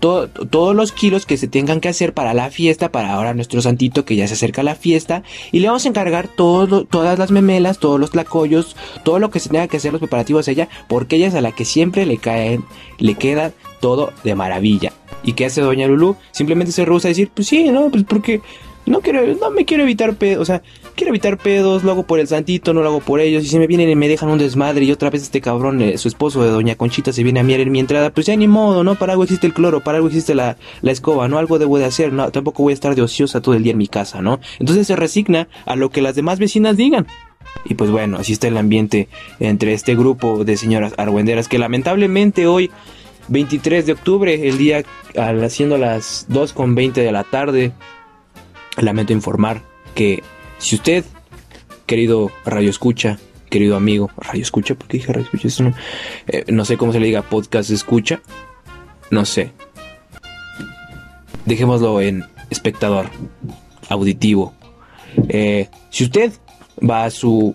todos 0.00 0.76
los 0.76 0.92
kilos 0.92 1.26
que 1.26 1.36
se 1.36 1.48
tengan 1.48 1.80
que 1.80 1.88
hacer 1.88 2.12
para 2.12 2.34
la 2.34 2.50
fiesta, 2.50 2.92
para 2.92 3.12
ahora 3.12 3.34
nuestro 3.34 3.62
santito 3.62 4.04
que 4.04 4.16
ya 4.16 4.28
se 4.28 4.34
acerca 4.34 4.60
a 4.60 4.64
la 4.64 4.74
fiesta, 4.74 5.22
y 5.52 5.60
le 5.60 5.68
vamos 5.68 5.84
a 5.84 5.88
encargar 5.88 6.28
todo, 6.28 6.84
todas 6.84 7.18
las 7.18 7.30
memelas, 7.30 7.78
todos 7.78 7.98
los 7.98 8.10
tlacoyos, 8.10 8.76
todo 9.04 9.18
lo 9.18 9.30
que 9.30 9.40
se 9.40 9.48
tenga 9.48 9.68
que 9.68 9.78
hacer 9.78 9.92
los 9.92 10.00
preparativos 10.00 10.48
a 10.48 10.50
ella, 10.50 10.68
porque 10.88 11.16
ella 11.16 11.28
es 11.28 11.34
a 11.34 11.40
la 11.40 11.52
que 11.52 11.64
siempre 11.64 12.06
le 12.06 12.18
caen, 12.18 12.64
le 12.98 13.14
queda 13.14 13.52
todo 13.80 14.12
de 14.24 14.34
maravilla. 14.34 14.92
¿Y 15.22 15.32
qué 15.32 15.46
hace 15.46 15.60
Doña 15.60 15.88
Lulu? 15.88 16.16
Simplemente 16.30 16.72
se 16.72 16.84
rehúsa 16.84 17.08
a 17.08 17.10
decir, 17.10 17.30
pues 17.34 17.48
sí, 17.48 17.64
no, 17.64 17.90
pues 17.90 18.04
porque 18.04 18.42
no 18.86 19.00
quiero, 19.00 19.26
no 19.34 19.50
me 19.50 19.64
quiero 19.64 19.82
evitar 19.82 20.14
pedos, 20.14 20.42
o 20.42 20.44
sea, 20.44 20.62
quiero 20.94 21.10
evitar 21.10 21.38
pedos, 21.38 21.82
lo 21.84 21.90
hago 21.90 22.04
por 22.04 22.20
el 22.20 22.28
santito, 22.28 22.72
no 22.72 22.82
lo 22.82 22.88
hago 22.88 23.00
por 23.00 23.20
ellos. 23.20 23.44
Y 23.44 23.48
si 23.48 23.58
me 23.58 23.66
vienen 23.66 23.90
y 23.90 23.96
me 23.96 24.08
dejan 24.08 24.28
un 24.28 24.38
desmadre 24.38 24.84
y 24.84 24.92
otra 24.92 25.10
vez 25.10 25.22
este 25.22 25.40
cabrón, 25.40 25.82
eh, 25.82 25.98
su 25.98 26.08
esposo 26.08 26.42
de 26.42 26.50
Doña 26.50 26.76
Conchita 26.76 27.12
se 27.12 27.22
viene 27.22 27.40
a 27.40 27.42
mirar 27.42 27.60
en 27.60 27.72
mi 27.72 27.80
entrada, 27.80 28.10
pues 28.10 28.26
ya 28.26 28.36
ni 28.36 28.48
modo, 28.48 28.84
¿no? 28.84 28.94
Para 28.94 29.12
algo 29.12 29.24
existe 29.24 29.46
el 29.46 29.54
cloro, 29.54 29.80
para 29.80 29.96
algo 29.96 30.08
existe 30.08 30.34
la, 30.34 30.56
la 30.82 30.92
escoba, 30.92 31.28
¿no? 31.28 31.38
Algo 31.38 31.58
debo 31.58 31.78
de 31.78 31.84
hacer, 31.84 32.12
¿no? 32.12 32.30
Tampoco 32.30 32.62
voy 32.62 32.72
a 32.72 32.74
estar 32.74 32.94
de 32.94 33.02
ociosa 33.02 33.40
todo 33.40 33.54
el 33.54 33.62
día 33.62 33.72
en 33.72 33.78
mi 33.78 33.88
casa, 33.88 34.22
¿no? 34.22 34.40
Entonces 34.58 34.86
se 34.86 34.96
resigna 34.96 35.48
a 35.64 35.76
lo 35.76 35.90
que 35.90 36.00
las 36.00 36.14
demás 36.14 36.38
vecinas 36.38 36.76
digan. 36.76 37.06
Y 37.64 37.74
pues 37.74 37.90
bueno, 37.90 38.18
así 38.18 38.32
está 38.32 38.46
el 38.46 38.56
ambiente 38.56 39.08
entre 39.40 39.72
este 39.72 39.96
grupo 39.96 40.44
de 40.44 40.56
señoras 40.56 40.94
argüenderas 40.96 41.48
que 41.48 41.58
lamentablemente 41.58 42.46
hoy 42.46 42.70
23 43.28 43.86
de 43.86 43.92
octubre, 43.92 44.48
el 44.48 44.58
día 44.58 44.84
haciendo 45.16 45.78
las 45.78 46.28
2.20 46.28 46.92
de 46.92 47.12
la 47.12 47.24
tarde, 47.24 47.72
lamento 48.78 49.12
informar 49.12 49.62
que 49.94 50.22
si 50.58 50.76
usted, 50.76 51.04
querido 51.86 52.30
radio 52.44 52.70
escucha, 52.70 53.18
querido 53.50 53.76
amigo, 53.76 54.10
radio 54.16 54.42
escucha, 54.42 54.74
porque 54.74 54.98
dije 54.98 55.12
radio 55.12 55.28
escucha, 55.32 55.62
no, 55.62 55.74
eh, 56.26 56.44
no 56.48 56.64
sé 56.64 56.76
cómo 56.76 56.92
se 56.92 57.00
le 57.00 57.06
diga 57.06 57.22
podcast 57.22 57.70
escucha, 57.70 58.20
no 59.10 59.24
sé. 59.24 59.52
Dejémoslo 61.44 62.00
en 62.00 62.24
espectador, 62.50 63.08
auditivo. 63.88 64.52
Eh, 65.28 65.68
si 65.90 66.04
usted 66.04 66.32
va 66.78 67.04
a 67.04 67.10
su 67.10 67.54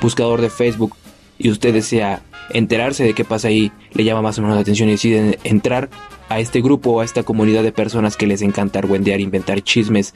buscador 0.00 0.40
de 0.40 0.50
Facebook 0.50 0.96
y 1.38 1.50
usted 1.50 1.72
desea 1.72 2.22
enterarse 2.50 3.04
de 3.04 3.14
qué 3.14 3.24
pasa 3.24 3.48
ahí, 3.48 3.72
le 3.92 4.04
llama 4.04 4.22
más 4.22 4.38
o 4.38 4.42
menos 4.42 4.56
la 4.56 4.62
atención 4.62 4.88
y 4.88 4.92
decide 4.92 5.38
entrar, 5.44 5.88
a 6.30 6.38
este 6.38 6.62
grupo, 6.62 7.00
a 7.00 7.04
esta 7.04 7.24
comunidad 7.24 7.62
de 7.62 7.72
personas 7.72 8.16
que 8.16 8.26
les 8.26 8.40
encanta 8.40 8.78
argüendear, 8.78 9.20
inventar 9.20 9.60
chismes 9.62 10.14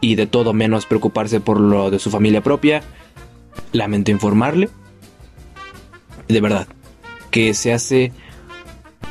y 0.00 0.14
de 0.14 0.26
todo 0.26 0.52
menos 0.52 0.86
preocuparse 0.86 1.40
por 1.40 1.58
lo 1.58 1.90
de 1.90 1.98
su 1.98 2.10
familia 2.10 2.42
propia, 2.42 2.82
lamento 3.72 4.10
informarle, 4.10 4.68
de 6.28 6.40
verdad, 6.40 6.68
que 7.30 7.54
se 7.54 7.72
hace 7.72 8.12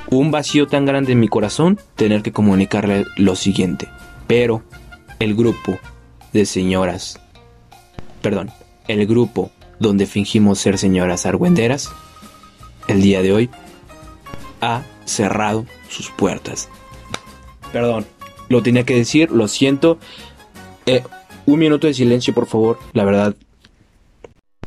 un 0.09 0.29
vacío 0.29 0.67
tan 0.67 0.85
grande 0.85 1.13
en 1.13 1.19
mi 1.19 1.27
corazón 1.27 1.79
tener 1.95 2.21
que 2.21 2.31
comunicarle 2.31 3.05
lo 3.17 3.35
siguiente. 3.35 3.89
Pero 4.27 4.61
el 5.19 5.33
grupo 5.33 5.79
de 6.31 6.45
señoras, 6.45 7.19
perdón, 8.21 8.51
el 8.87 9.07
grupo 9.07 9.49
donde 9.79 10.05
fingimos 10.05 10.59
ser 10.59 10.77
señoras 10.77 11.25
argüenderas, 11.25 11.91
el 12.87 13.01
día 13.01 13.23
de 13.23 13.33
hoy 13.33 13.49
ha 14.61 14.83
cerrado 15.05 15.65
sus 15.95 16.09
puertas. 16.11 16.69
Perdón, 17.71 18.05
Lo 18.47 18.61
tenía 18.61 18.83
que 18.83 18.95
decir, 18.95 19.31
lo 19.31 19.47
siento. 19.47 19.97
Eh, 20.85 21.03
un 21.45 21.59
minuto 21.59 21.87
de 21.87 21.93
silencio, 21.93 22.33
por 22.33 22.45
favor. 22.45 22.77
La 22.93 23.03
verdad, 23.03 23.35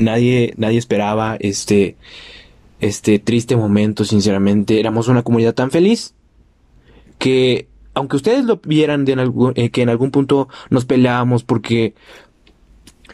nadie, 0.00 0.54
nadie 0.56 0.78
esperaba 0.78 1.36
este, 1.38 1.96
este 2.80 3.18
triste 3.18 3.56
momento, 3.56 4.04
sinceramente. 4.04 4.80
Éramos 4.80 5.08
una 5.08 5.22
comunidad 5.22 5.54
tan 5.54 5.70
feliz 5.70 6.14
que, 7.18 7.68
aunque 7.94 8.16
ustedes 8.16 8.44
lo 8.44 8.60
vieran 8.64 9.04
eh, 9.54 9.70
que 9.70 9.82
en 9.82 9.88
algún 9.88 10.10
punto 10.10 10.48
nos 10.70 10.84
peleábamos 10.84 11.44
porque 11.44 11.94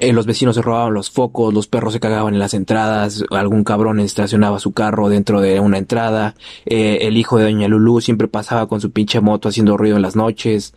eh, 0.01 0.13
los 0.13 0.27
vecinos 0.27 0.57
se 0.57 0.63
robaban 0.63 0.95
los 0.95 1.11
focos, 1.11 1.55
los 1.55 1.69
perros 1.69 1.93
se 1.93 2.01
cagaban 2.01 2.35
en 2.35 2.41
las 2.41 2.55
entradas, 2.55 3.25
algún 3.31 3.65
cabrón 3.65 4.01
estacionaba 4.01 4.59
su 4.59 4.73
carro 4.73 5.09
dentro 5.09 5.41
de 5.41 5.61
una 5.61 5.79
entrada, 5.79 6.35
eh, 6.67 6.99
el 7.03 7.17
hijo 7.17 7.39
de 7.39 7.45
Doña 7.45 7.69
Lulú 7.69 8.01
siempre 8.01 8.29
pasaba 8.29 8.67
con 8.67 8.81
su 8.81 8.91
pinche 8.91 9.21
moto 9.21 9.49
haciendo 9.49 9.77
ruido 9.77 9.97
en 9.97 10.03
las 10.03 10.17
noches. 10.17 10.75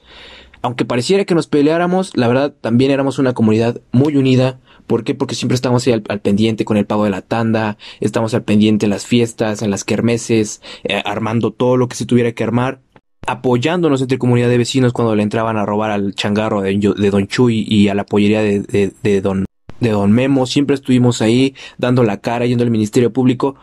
Aunque 0.62 0.86
pareciera 0.86 1.26
que 1.26 1.36
nos 1.36 1.48
peleáramos, 1.48 2.16
la 2.16 2.28
verdad 2.28 2.54
también 2.62 2.92
éramos 2.92 3.20
una 3.20 3.34
comunidad 3.34 3.82
muy 3.92 4.16
unida. 4.16 4.60
¿Por 4.88 5.04
qué? 5.04 5.14
Porque 5.14 5.36
siempre 5.36 5.56
estábamos 5.56 5.86
ahí 5.86 5.94
al, 5.94 6.20
pendiente 6.22 6.66
con 6.66 6.78
el 6.78 6.86
pago 6.86 7.04
de 7.04 7.10
la 7.10 7.22
tanda, 7.22 7.78
estamos 8.00 8.34
al 8.34 8.44
pendiente 8.44 8.86
en 8.86 8.90
las 8.90 9.06
fiestas, 9.06 9.62
en 9.62 9.70
las 9.70 9.84
kermeses, 9.84 10.62
eh, 10.84 11.02
armando 11.06 11.52
todo 11.52 11.78
lo 11.78 11.88
que 11.88 11.96
se 11.96 12.06
tuviera 12.06 12.32
que 12.32 12.44
armar 12.44 12.80
apoyándonos 13.26 14.02
entre 14.02 14.18
comunidad 14.18 14.50
de 14.50 14.58
vecinos 14.58 14.94
cuando 14.94 15.16
le 15.16 15.24
entraban 15.24 15.58
a 15.58 15.66
robar 15.66 15.92
al 15.92 16.14
changarro 16.16 16.62
de, 16.62 17.10
Don 17.12 17.28
Chuy 17.28 17.66
y 17.68 17.90
a 17.90 17.96
la 17.96 18.06
pollería 18.06 18.42
de, 18.42 19.22
Don, 19.22 19.46
de 19.80 19.90
Don 19.90 20.12
Memo. 20.12 20.46
Siempre 20.46 20.76
estuvimos 20.76 21.22
ahí 21.22 21.56
dando 21.78 22.04
la 22.04 22.18
cara, 22.18 22.46
yendo 22.46 22.64
al 22.64 22.72
Ministerio 22.72 23.12
Público, 23.12 23.56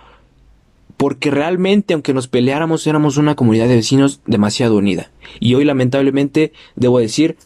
porque 0.96 1.30
realmente, 1.30 1.94
aunque 1.94 2.14
nos 2.14 2.28
peleáramos, 2.28 2.86
éramos 2.86 3.16
una 3.16 3.34
comunidad 3.34 3.68
de 3.68 3.76
vecinos 3.76 4.20
demasiado 4.26 4.76
unida. 4.76 5.10
Y 5.40 5.54
hoy, 5.54 5.64
lamentablemente, 5.64 6.52
debo 6.76 6.98
decir 6.98 7.36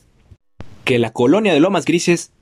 que 0.85 0.99
la 0.99 1.13
colonia 1.13 1.53
de 1.53 1.61
Lomas 1.61 1.85
Grises 1.85 2.33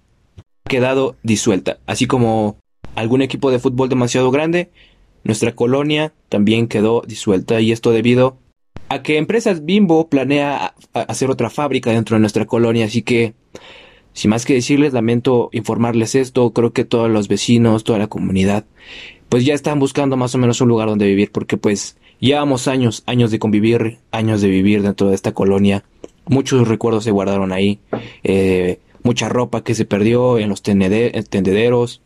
ha 0.64 0.70
quedado 0.70 1.16
disuelta, 1.22 1.78
así 1.86 2.06
como 2.06 2.58
algún 2.94 3.22
equipo 3.22 3.50
de 3.50 3.58
fútbol 3.58 3.88
demasiado 3.88 4.30
grande. 4.30 4.70
Nuestra 5.22 5.54
colonia 5.54 6.12
también 6.28 6.68
quedó 6.68 7.02
disuelta 7.06 7.60
y 7.60 7.72
esto 7.72 7.90
debido 7.90 8.38
a 8.88 9.02
que 9.02 9.18
Empresas 9.18 9.64
Bimbo 9.64 10.08
planea 10.08 10.74
hacer 10.92 11.30
otra 11.30 11.50
fábrica 11.50 11.90
dentro 11.90 12.16
de 12.16 12.20
nuestra 12.20 12.46
colonia, 12.46 12.86
así 12.86 13.02
que 13.02 13.34
sin 14.16 14.30
más 14.30 14.46
que 14.46 14.54
decirles, 14.54 14.94
lamento 14.94 15.50
informarles 15.52 16.14
esto, 16.14 16.50
creo 16.52 16.72
que 16.72 16.84
todos 16.84 17.10
los 17.10 17.28
vecinos, 17.28 17.84
toda 17.84 17.98
la 17.98 18.06
comunidad, 18.06 18.64
pues 19.28 19.44
ya 19.44 19.52
están 19.52 19.78
buscando 19.78 20.16
más 20.16 20.34
o 20.34 20.38
menos 20.38 20.60
un 20.62 20.68
lugar 20.68 20.88
donde 20.88 21.06
vivir, 21.06 21.30
porque 21.30 21.58
pues 21.58 21.98
llevamos 22.18 22.66
años, 22.66 23.02
años 23.06 23.30
de 23.30 23.38
convivir, 23.38 23.98
años 24.12 24.40
de 24.40 24.48
vivir 24.48 24.80
dentro 24.80 25.08
de 25.08 25.14
esta 25.14 25.32
colonia, 25.32 25.84
muchos 26.24 26.66
recuerdos 26.66 27.04
se 27.04 27.10
guardaron 27.10 27.52
ahí, 27.52 27.78
eh, 28.24 28.80
mucha 29.02 29.28
ropa 29.28 29.62
que 29.62 29.74
se 29.74 29.84
perdió 29.84 30.38
en 30.38 30.48
los 30.48 30.62
tendederos, 30.62 32.00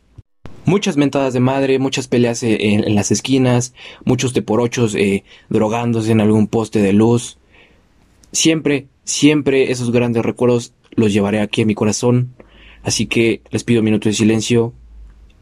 muchas 0.64 0.96
mentadas 0.96 1.32
de 1.32 1.40
madre, 1.40 1.78
muchas 1.78 2.08
peleas 2.08 2.42
eh, 2.42 2.56
en, 2.60 2.94
las 2.94 3.10
esquinas, 3.10 3.74
muchos 4.04 4.34
de 4.34 4.44
eh, 4.94 5.24
drogándose 5.48 6.12
en 6.12 6.20
algún 6.20 6.46
poste 6.46 6.80
de 6.80 6.92
luz. 6.92 7.38
Siempre, 8.32 8.86
siempre 9.04 9.72
esos 9.72 9.90
grandes 9.90 10.24
recuerdos 10.24 10.74
los 10.90 11.12
llevaré 11.12 11.40
aquí 11.40 11.62
en 11.62 11.68
mi 11.68 11.74
corazón. 11.74 12.34
Así 12.82 13.06
que 13.06 13.42
les 13.50 13.64
pido 13.64 13.80
un 13.80 13.84
minuto 13.84 14.08
de 14.08 14.14
silencio 14.14 14.72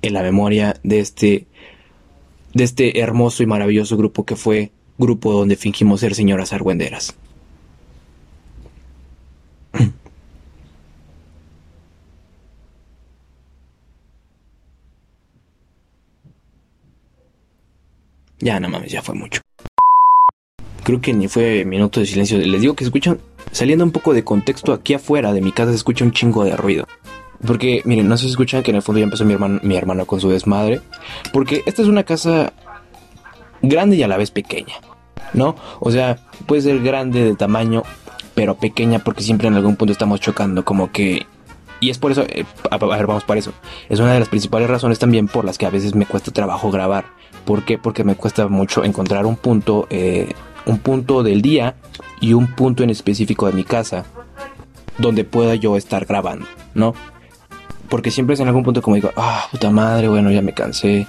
en 0.03 0.13
la 0.13 0.23
memoria 0.23 0.81
de 0.83 1.01
este, 1.01 1.47
de 2.55 2.65
este 2.65 3.01
hermoso 3.01 3.43
y 3.43 3.47
maravilloso 3.47 3.97
grupo 3.97 4.25
que 4.25 4.37
fue 4.37 4.73
grupo 4.97 5.33
donde 5.33 5.57
fingimos 5.57 6.01
ser 6.01 6.15
señoras 6.15 6.53
argüenderas. 6.53 7.17
Ya, 18.41 18.61
no 18.61 18.69
mames, 18.69 18.93
ya 18.93 19.03
fue 19.03 19.15
mucho. 19.15 19.41
Creo 20.85 21.01
que 21.01 21.13
ni 21.13 21.29
fue 21.29 21.65
minuto 21.65 22.01
de 22.01 22.07
silencio. 22.07 22.39
Les 22.39 22.61
digo 22.61 22.75
que 22.75 22.85
escuchan, 22.85 23.19
saliendo 23.53 23.85
un 23.85 23.91
poco 23.91 24.15
de 24.15 24.25
contexto, 24.25 24.73
aquí 24.73 24.95
afuera 24.95 25.33
de 25.33 25.41
mi 25.41 25.53
casa 25.53 25.71
se 25.71 25.77
escucha 25.77 26.05
un 26.05 26.13
chingo 26.13 26.45
de 26.45 26.57
ruido. 26.57 26.87
Porque, 27.47 27.83
miren, 27.85 28.09
no 28.09 28.17
se 28.17 28.27
escuchan 28.27 28.63
que 28.63 28.71
en 28.71 28.77
el 28.77 28.83
fondo 28.83 28.99
ya 28.99 29.05
empezó 29.05 29.25
mi 29.25 29.33
hermano, 29.33 29.61
mi 29.63 29.77
hermano 29.77 30.07
con 30.07 30.21
su 30.21 30.31
desmadre. 30.31 30.81
Porque 31.33 31.63
esta 31.67 31.83
es 31.83 31.89
una 31.89 32.05
casa 32.05 32.53
grande 33.63 33.97
y 33.97 34.03
a 34.03 34.09
la 34.09 34.17
vez 34.17 34.31
pequeña. 34.31 34.75
¿No? 35.35 35.57
O 35.81 35.91
sea, 35.91 36.19
puede 36.47 36.63
ser 36.63 36.81
grande 36.81 37.23
de 37.23 37.35
tamaño, 37.35 37.83
pero 38.35 38.55
pequeña 38.55 39.01
porque 39.01 39.23
siempre 39.23 39.49
en 39.49 39.55
algún 39.55 39.77
punto 39.77 39.93
estamos 39.93 40.21
chocando. 40.21 40.65
Como 40.65 40.91
que 40.91 41.27
y 41.81 41.91
es 41.91 41.99
por 41.99 42.11
eso, 42.11 42.23
eh, 42.23 42.45
a, 42.71 42.77
ver, 42.79 43.07
vamos 43.07 43.25
para 43.25 43.39
eso. 43.39 43.53
Es 43.89 44.01
una 44.01 44.13
de 44.13 44.21
las 44.21 44.29
principales 44.29 44.69
razones 44.69 44.99
también 44.99 45.29
por 45.29 45.45
las 45.45 45.59
que 45.59 45.67
a 45.67 45.71
veces 45.71 45.95
me 45.95 46.07
cuesta 46.07 46.33
trabajo 46.33 46.71
grabar. 46.71 47.05
¿Por 47.45 47.65
qué? 47.65 47.79
Porque 47.79 48.05
me 48.05 48.15
cuesta 48.15 48.49
mucho 48.49 48.85
encontrar 48.85 49.27
un 49.27 49.37
punto, 49.37 49.87
eh, 49.91 50.33
un 50.67 50.79
punto 50.79 51.23
del 51.23 51.43
día 51.43 51.77
y 52.21 52.33
un 52.33 52.49
punto 52.49 52.83
en 52.83 52.91
específico 52.91 53.47
de 53.47 53.53
mi 53.53 53.65
casa 53.65 54.05
donde 54.99 55.25
pueda 55.25 55.55
yo 55.55 55.77
estar 55.77 56.05
grabando, 56.05 56.47
¿no? 56.75 56.95
Porque 57.89 58.11
siempre 58.11 58.35
es 58.35 58.41
en 58.41 58.49
algún 58.49 58.65
punto 58.65 58.83
como 58.83 58.97
digo, 58.97 59.11
ah, 59.17 59.47
puta 59.51 59.71
madre, 59.71 60.09
bueno, 60.09 60.31
ya 60.31 60.43
me 60.43 60.53
cansé, 60.53 61.07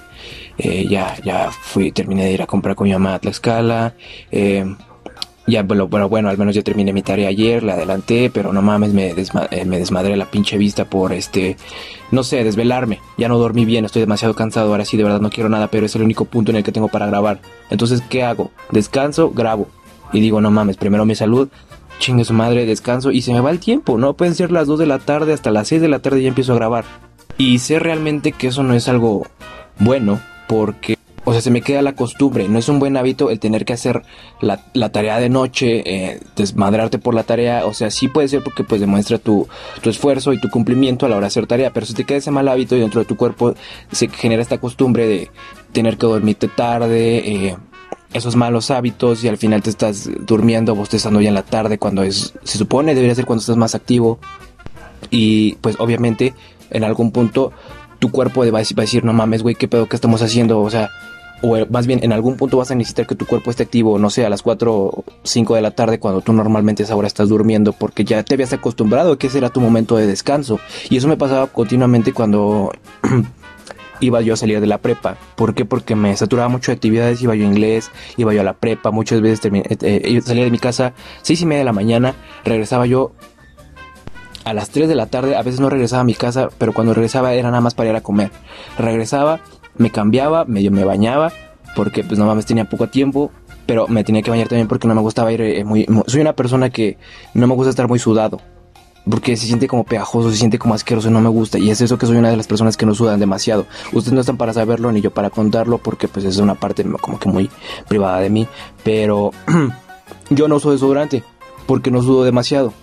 eh, 0.56 0.86
ya, 0.88 1.16
ya 1.22 1.50
fui, 1.50 1.92
terminé 1.92 2.24
de 2.24 2.32
ir 2.32 2.42
a 2.42 2.46
comprar 2.46 2.74
con 2.74 2.86
mi 2.86 2.92
mamá 2.92 3.14
a 3.14 3.18
Tlaxcala, 3.18 3.94
eh, 4.30 4.64
ya, 5.46 5.64
pero, 5.64 5.88
bueno, 5.88 6.28
al 6.28 6.38
menos 6.38 6.54
ya 6.54 6.62
terminé 6.62 6.92
mi 6.92 7.02
tarea 7.02 7.28
ayer, 7.28 7.62
la 7.62 7.74
adelanté, 7.74 8.30
pero 8.32 8.52
no 8.52 8.62
mames, 8.62 8.92
me, 8.92 9.10
eh, 9.10 9.64
me 9.64 9.78
desmadré 9.78 10.16
la 10.16 10.30
pinche 10.30 10.58
vista 10.58 10.84
por 10.84 11.12
este, 11.12 11.56
no 12.10 12.22
sé, 12.22 12.44
desvelarme. 12.44 13.00
Ya 13.16 13.28
no 13.28 13.38
dormí 13.38 13.64
bien, 13.64 13.84
estoy 13.84 14.00
demasiado 14.00 14.34
cansado, 14.34 14.70
ahora 14.70 14.84
sí 14.84 14.96
de 14.96 15.04
verdad 15.04 15.20
no 15.20 15.30
quiero 15.30 15.48
nada, 15.48 15.68
pero 15.68 15.86
es 15.86 15.94
el 15.96 16.02
único 16.02 16.26
punto 16.26 16.50
en 16.50 16.58
el 16.58 16.64
que 16.64 16.72
tengo 16.72 16.88
para 16.88 17.06
grabar. 17.06 17.40
Entonces, 17.70 18.02
¿qué 18.08 18.22
hago? 18.22 18.50
Descanso, 18.70 19.30
grabo. 19.30 19.68
Y 20.12 20.20
digo, 20.20 20.40
no 20.40 20.50
mames, 20.50 20.76
primero 20.76 21.04
mi 21.04 21.14
salud, 21.14 21.48
chingue 21.98 22.24
su 22.24 22.34
madre, 22.34 22.66
descanso 22.66 23.10
y 23.10 23.22
se 23.22 23.32
me 23.32 23.40
va 23.40 23.50
el 23.50 23.60
tiempo, 23.60 23.98
¿no? 23.98 24.14
Pueden 24.14 24.34
ser 24.34 24.52
las 24.52 24.66
2 24.66 24.78
de 24.78 24.86
la 24.86 24.98
tarde, 24.98 25.32
hasta 25.32 25.50
las 25.50 25.68
6 25.68 25.80
de 25.80 25.88
la 25.88 26.00
tarde 26.00 26.22
ya 26.22 26.28
empiezo 26.28 26.52
a 26.52 26.56
grabar. 26.56 26.84
Y 27.38 27.58
sé 27.60 27.78
realmente 27.78 28.32
que 28.32 28.48
eso 28.48 28.62
no 28.62 28.74
es 28.74 28.88
algo 28.88 29.26
bueno, 29.78 30.20
porque 30.48 30.96
o 31.30 31.32
sea, 31.32 31.42
se 31.42 31.52
me 31.52 31.62
queda 31.62 31.80
la 31.80 31.94
costumbre. 31.94 32.48
No 32.48 32.58
es 32.58 32.68
un 32.68 32.80
buen 32.80 32.96
hábito 32.96 33.30
el 33.30 33.38
tener 33.38 33.64
que 33.64 33.72
hacer 33.72 34.02
la, 34.40 34.58
tarea 34.90 35.20
de 35.20 35.28
noche, 35.28 35.82
eh, 35.86 36.20
desmadrarte 36.34 36.98
por 36.98 37.14
la 37.14 37.22
tarea. 37.22 37.66
O 37.66 37.72
sea, 37.72 37.92
sí 37.92 38.08
puede 38.08 38.26
ser 38.26 38.42
porque 38.42 38.64
pues 38.64 38.80
demuestra 38.80 39.18
tu, 39.18 39.46
tu 39.80 39.90
esfuerzo 39.90 40.32
y 40.32 40.40
tu 40.40 40.50
cumplimiento 40.50 41.06
a 41.06 41.08
la 41.08 41.14
hora 41.14 41.26
de 41.26 41.28
hacer 41.28 41.46
tarea. 41.46 41.72
Pero 41.72 41.86
si 41.86 41.94
te 41.94 42.02
queda 42.02 42.18
ese 42.18 42.32
mal 42.32 42.48
hábito 42.48 42.74
y 42.74 42.80
dentro 42.80 42.98
de 42.98 43.04
tu 43.04 43.16
cuerpo 43.16 43.54
se 43.92 44.08
genera 44.08 44.42
esta 44.42 44.58
costumbre 44.58 45.06
de 45.06 45.30
tener 45.70 45.98
que 45.98 46.06
dormirte 46.08 46.48
tarde, 46.48 47.18
eh, 47.18 47.56
esos 48.12 48.34
malos 48.34 48.72
hábitos 48.72 49.22
y 49.22 49.28
al 49.28 49.38
final 49.38 49.62
te 49.62 49.70
estás 49.70 50.10
durmiendo, 50.26 50.74
bostezando 50.74 51.20
ya 51.20 51.28
en 51.28 51.36
la 51.36 51.44
tarde 51.44 51.78
cuando 51.78 52.02
es, 52.02 52.34
se 52.42 52.58
supone 52.58 52.96
debería 52.96 53.14
ser 53.14 53.24
cuando 53.24 53.38
estás 53.38 53.56
más 53.56 53.76
activo. 53.76 54.18
Y 55.10 55.52
pues 55.60 55.76
obviamente 55.78 56.34
en 56.70 56.82
algún 56.82 57.12
punto 57.12 57.52
tu 58.00 58.10
cuerpo 58.10 58.40
va 58.50 58.58
a 58.58 58.62
decir, 58.62 59.04
no 59.04 59.12
mames, 59.12 59.44
güey, 59.44 59.54
qué 59.54 59.68
pedo 59.68 59.88
que 59.88 59.94
estamos 59.94 60.22
haciendo, 60.22 60.60
o 60.60 60.70
sea, 60.70 60.90
o 61.42 61.56
más 61.70 61.86
bien 61.86 62.00
en 62.02 62.12
algún 62.12 62.36
punto 62.36 62.56
vas 62.56 62.70
a 62.70 62.74
necesitar 62.74 63.06
que 63.06 63.14
tu 63.14 63.26
cuerpo 63.26 63.50
esté 63.50 63.62
activo, 63.62 63.98
no 63.98 64.10
sé, 64.10 64.24
a 64.24 64.30
las 64.30 64.42
4 64.42 64.74
o 64.74 65.04
5 65.22 65.54
de 65.54 65.62
la 65.62 65.70
tarde 65.70 65.98
cuando 65.98 66.20
tú 66.20 66.32
normalmente 66.32 66.82
esa 66.82 66.96
hora 66.96 67.06
estás 67.06 67.28
durmiendo 67.28 67.72
porque 67.72 68.04
ya 68.04 68.22
te 68.22 68.34
habías 68.34 68.52
acostumbrado 68.52 69.12
a 69.12 69.18
que 69.18 69.28
ese 69.28 69.38
era 69.38 69.50
tu 69.50 69.60
momento 69.60 69.96
de 69.96 70.06
descanso. 70.06 70.60
Y 70.88 70.96
eso 70.96 71.08
me 71.08 71.16
pasaba 71.16 71.46
continuamente 71.46 72.12
cuando 72.12 72.72
iba 74.00 74.20
yo 74.20 74.34
a 74.34 74.36
salir 74.36 74.60
de 74.60 74.66
la 74.66 74.78
prepa. 74.78 75.16
¿Por 75.36 75.54
qué? 75.54 75.64
Porque 75.64 75.94
me 75.94 76.16
saturaba 76.16 76.48
mucho 76.48 76.72
de 76.72 76.76
actividades, 76.76 77.22
iba 77.22 77.34
yo 77.34 77.44
a 77.44 77.48
inglés, 77.48 77.90
iba 78.16 78.34
yo 78.34 78.40
a 78.40 78.44
la 78.44 78.54
prepa, 78.54 78.90
muchas 78.90 79.20
veces 79.20 79.44
eh, 79.52 79.78
eh, 79.80 80.20
salía 80.22 80.44
de 80.44 80.50
mi 80.50 80.58
casa 80.58 80.92
6 81.22 81.42
y 81.42 81.46
media 81.46 81.60
de 81.60 81.64
la 81.64 81.72
mañana, 81.72 82.14
regresaba 82.44 82.86
yo 82.86 83.12
a 84.44 84.54
las 84.54 84.70
3 84.70 84.88
de 84.88 84.94
la 84.94 85.06
tarde, 85.06 85.36
a 85.36 85.42
veces 85.42 85.60
no 85.60 85.70
regresaba 85.70 86.02
a 86.02 86.04
mi 86.04 86.14
casa, 86.14 86.48
pero 86.58 86.72
cuando 86.72 86.94
regresaba 86.94 87.34
era 87.34 87.50
nada 87.50 87.60
más 87.60 87.74
para 87.74 87.90
ir 87.90 87.96
a 87.96 88.00
comer. 88.00 88.30
Regresaba 88.78 89.40
me 89.80 89.90
cambiaba, 89.90 90.44
medio 90.44 90.70
me 90.70 90.84
bañaba, 90.84 91.32
porque 91.74 92.04
pues 92.04 92.18
no 92.18 92.26
mames 92.26 92.44
tenía 92.44 92.66
poco 92.66 92.88
tiempo, 92.88 93.30
pero 93.64 93.88
me 93.88 94.04
tenía 94.04 94.20
que 94.20 94.30
bañar 94.30 94.46
también 94.46 94.68
porque 94.68 94.86
no 94.86 94.94
me 94.94 95.00
gustaba 95.00 95.32
ir 95.32 95.40
eh, 95.40 95.64
muy, 95.64 95.86
Soy 96.06 96.20
una 96.20 96.34
persona 96.34 96.68
que 96.68 96.98
no 97.32 97.46
me 97.46 97.54
gusta 97.54 97.70
estar 97.70 97.88
muy 97.88 97.98
sudado, 97.98 98.40
porque 99.08 99.38
se 99.38 99.46
siente 99.46 99.68
como 99.68 99.84
pegajoso, 99.84 100.30
se 100.30 100.36
siente 100.36 100.58
como 100.58 100.74
asqueroso, 100.74 101.10
no 101.10 101.22
me 101.22 101.30
gusta, 101.30 101.58
y 101.58 101.70
es 101.70 101.80
eso 101.80 101.96
que 101.96 102.04
soy 102.04 102.18
una 102.18 102.28
de 102.28 102.36
las 102.36 102.46
personas 102.46 102.76
que 102.76 102.84
no 102.84 102.94
sudan 102.94 103.18
demasiado. 103.18 103.66
Ustedes 103.92 104.12
no 104.12 104.20
están 104.20 104.36
para 104.36 104.52
saberlo 104.52 104.92
ni 104.92 105.00
yo 105.00 105.12
para 105.12 105.30
contarlo, 105.30 105.78
porque 105.78 106.08
pues 106.08 106.26
es 106.26 106.36
una 106.36 106.56
parte 106.56 106.84
como 107.00 107.18
que 107.18 107.30
muy 107.30 107.50
privada 107.88 108.20
de 108.20 108.28
mí, 108.28 108.46
pero 108.84 109.30
yo 110.30 110.46
no 110.46 110.56
uso 110.56 110.72
desodorante, 110.72 111.24
porque 111.66 111.90
no 111.90 112.02
sudo 112.02 112.24
demasiado 112.24 112.74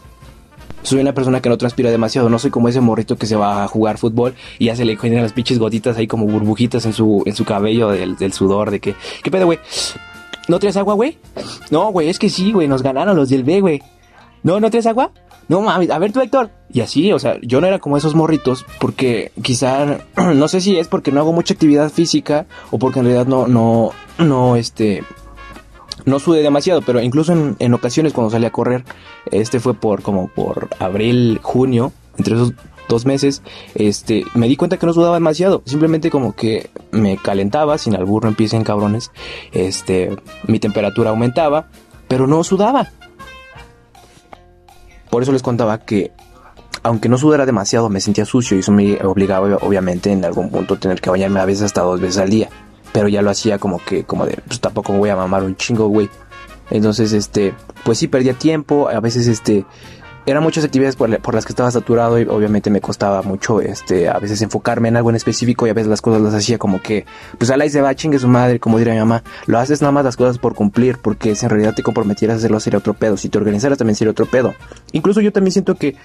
soy 0.84 1.00
una 1.00 1.14
persona 1.14 1.42
que 1.42 1.50
no 1.50 1.58
transpira 1.58 1.92
demasiado, 1.92 2.30
no 2.30 2.40
soy 2.40 2.52
como 2.52 2.70
ese 2.70 2.82
morrito 2.82 3.18
que 3.18 3.26
se 3.26 3.36
va 3.36 3.64
a 3.64 3.68
jugar 3.68 3.98
fútbol 3.98 4.36
y 4.60 4.66
ya 4.66 4.76
se 4.76 4.86
le 4.86 4.96
generan 4.96 5.24
las 5.24 5.34
pinches 5.34 5.60
gotitas 5.60 5.98
ahí 5.98 6.08
como 6.08 6.26
burbujitas 6.26 6.86
en 6.86 6.94
su, 6.94 7.24
en 7.26 7.36
su 7.36 7.46
cabello 7.46 7.90
del, 7.90 8.34
sudor, 8.34 8.72
de 8.72 8.80
que, 8.80 8.96
¿qué 9.24 9.32
pedo, 9.32 9.46
güey? 9.46 9.60
¿No 10.48 10.60
tienes 10.60 10.78
agua, 10.78 10.94
güey? 10.94 11.18
No, 11.72 11.92
güey, 11.92 12.10
es 12.10 12.20
que 12.20 12.30
sí, 12.30 12.52
güey, 12.52 12.68
nos 12.68 12.84
ganaron 12.84 13.18
los 13.18 13.30
del 13.30 13.44
B, 13.44 13.60
güey. 13.60 13.82
No, 14.44 14.60
¿no 14.60 14.70
traes 14.70 14.86
agua? 14.86 15.12
No 15.50 15.62
mames, 15.62 15.90
a 15.90 16.00
ver 16.00 16.12
tú 16.12 16.22
Héctor. 16.22 16.52
Y 16.72 16.82
así, 16.82 17.12
o 17.12 17.20
sea, 17.20 17.38
yo 17.42 17.62
no 17.62 17.68
era 17.68 17.80
como 17.80 17.98
esos 17.98 18.16
morritos 18.16 18.66
porque 18.80 19.32
quizá, 19.42 20.00
no 20.36 20.48
sé 20.48 20.62
si 20.62 20.78
es 20.78 20.88
porque 20.88 21.12
no 21.12 21.22
hago 21.22 21.34
mucha 21.34 21.54
actividad 21.54 21.90
física 21.90 22.46
o 22.72 22.80
porque 22.80 23.00
en 23.00 23.06
realidad 23.06 23.28
no, 23.28 23.48
no, 23.48 23.92
no, 24.20 24.56
este, 24.56 25.04
no 26.08 26.20
sudé 26.20 26.42
demasiado, 26.42 26.82
pero 26.82 27.02
incluso 27.02 27.34
en, 27.34 27.58
en 27.60 27.74
ocasiones 27.74 28.14
cuando 28.14 28.32
salí 28.32 28.46
a 28.46 28.52
correr, 28.52 28.86
este 29.30 29.60
fue 29.60 29.74
por 29.74 30.02
como 30.02 30.30
por 30.30 30.70
abril, 30.80 31.40
junio, 31.44 31.92
entre 32.18 32.36
esos 32.36 32.54
dos 32.88 33.06
meses, 33.06 33.42
este, 33.76 34.24
me 34.34 34.48
di 34.48 34.56
cuenta 34.56 34.78
que 34.78 34.86
no 34.86 34.94
sudaba 34.94 35.16
demasiado, 35.16 35.62
simplemente 35.66 36.10
como 36.10 36.34
que 36.34 36.70
me 36.92 37.18
calentaba, 37.18 37.78
sin 37.78 37.94
albur 37.94 38.24
no 38.24 38.30
empiecen 38.30 38.64
cabrones, 38.64 39.12
este, 39.52 40.16
mi 40.48 40.60
temperatura 40.60 41.10
aumentaba, 41.10 41.68
pero 42.08 42.26
no 42.26 42.42
sudaba. 42.46 42.90
Por 45.10 45.24
eso 45.24 45.34
les 45.34 45.44
contaba 45.44 45.80
que 45.80 46.12
aunque 46.84 47.10
no 47.10 47.18
sudara 47.18 47.46
demasiado, 47.46 47.90
me 47.90 48.00
sentía 48.00 48.24
sucio 48.24 48.56
y 48.56 48.62
eso 48.62 48.72
me 48.72 48.98
obligaba 49.04 49.58
obviamente 49.58 50.10
en 50.10 50.24
algún 50.24 50.50
punto 50.50 50.76
a 50.76 50.80
tener 50.80 51.02
que 51.02 51.10
bañarme 51.10 51.42
a 51.42 51.46
veces 51.46 51.64
hasta 51.64 51.82
dos 51.82 52.00
veces 52.00 52.20
al 52.20 52.30
día. 52.30 52.50
Pero 52.98 53.10
ya 53.10 53.22
lo 53.22 53.30
hacía 53.30 53.60
como 53.60 53.78
que, 53.78 54.06
como 54.06 54.26
de, 54.26 54.40
pues 54.48 54.60
tampoco 54.60 54.92
me 54.92 54.98
voy 54.98 55.10
a 55.12 55.16
mamar 55.16 55.44
un 55.44 55.56
chingo, 55.56 55.88
güey. 55.88 56.10
Entonces, 56.72 57.14
este, 57.14 57.54
pues 57.86 58.00
sí, 58.00 58.08
perdía 58.08 58.34
tiempo, 58.34 58.90
a 58.90 59.00
veces, 59.00 59.28
este, 59.28 59.68
eran 60.26 60.42
muchas 60.42 60.64
actividades 60.64 60.96
por, 60.96 61.34
las 61.36 61.46
que 61.46 61.52
estaba 61.52 61.70
saturado 61.70 62.20
y 62.20 62.24
obviamente 62.24 62.72
me 62.72 62.82
costaba 62.82 63.22
mucho, 63.22 63.62
este, 63.62 64.10
a 64.10 64.18
veces 64.18 64.42
enfocarme 64.42 64.88
en 64.88 64.98
algo 64.98 65.12
en 65.12 65.16
específico 65.16 65.68
y 65.68 65.70
a 65.70 65.76
veces 65.76 65.88
las 65.90 66.02
cosas 66.02 66.24
las 66.24 66.34
hacía 66.34 66.58
como 66.58 66.82
que, 66.82 67.06
pues 67.38 67.52
a 67.52 67.56
la 67.56 67.68
y 67.68 67.70
se 67.70 67.82
va, 67.82 67.94
chingue 67.94 68.18
su 68.18 68.28
madre, 68.28 68.60
como 68.60 68.80
diría 68.80 68.94
mi 68.94 69.00
mamá, 69.00 69.22
lo 69.46 69.60
haces 69.60 69.82
nada 69.82 69.92
más 69.92 70.04
las 70.04 70.18
cosas 70.18 70.40
por 70.40 70.56
cumplir, 70.56 70.98
porque 70.98 71.36
si 71.36 71.46
en 71.46 71.52
realidad 71.52 71.76
te 71.76 71.84
comprometieras 71.84 72.34
a 72.34 72.38
hacerlo 72.40 72.60
sería 72.60 72.80
otro 72.80 72.96
pedo, 72.96 73.16
si 73.16 73.30
te 73.30 73.38
organizaras 73.38 73.78
también 73.78 73.96
sería 73.96 74.10
otro 74.10 74.26
pedo. 74.26 74.56
Incluso 74.92 75.22
yo 75.22 75.32
también 75.32 75.52
siento 75.52 75.76
que, 75.76 75.96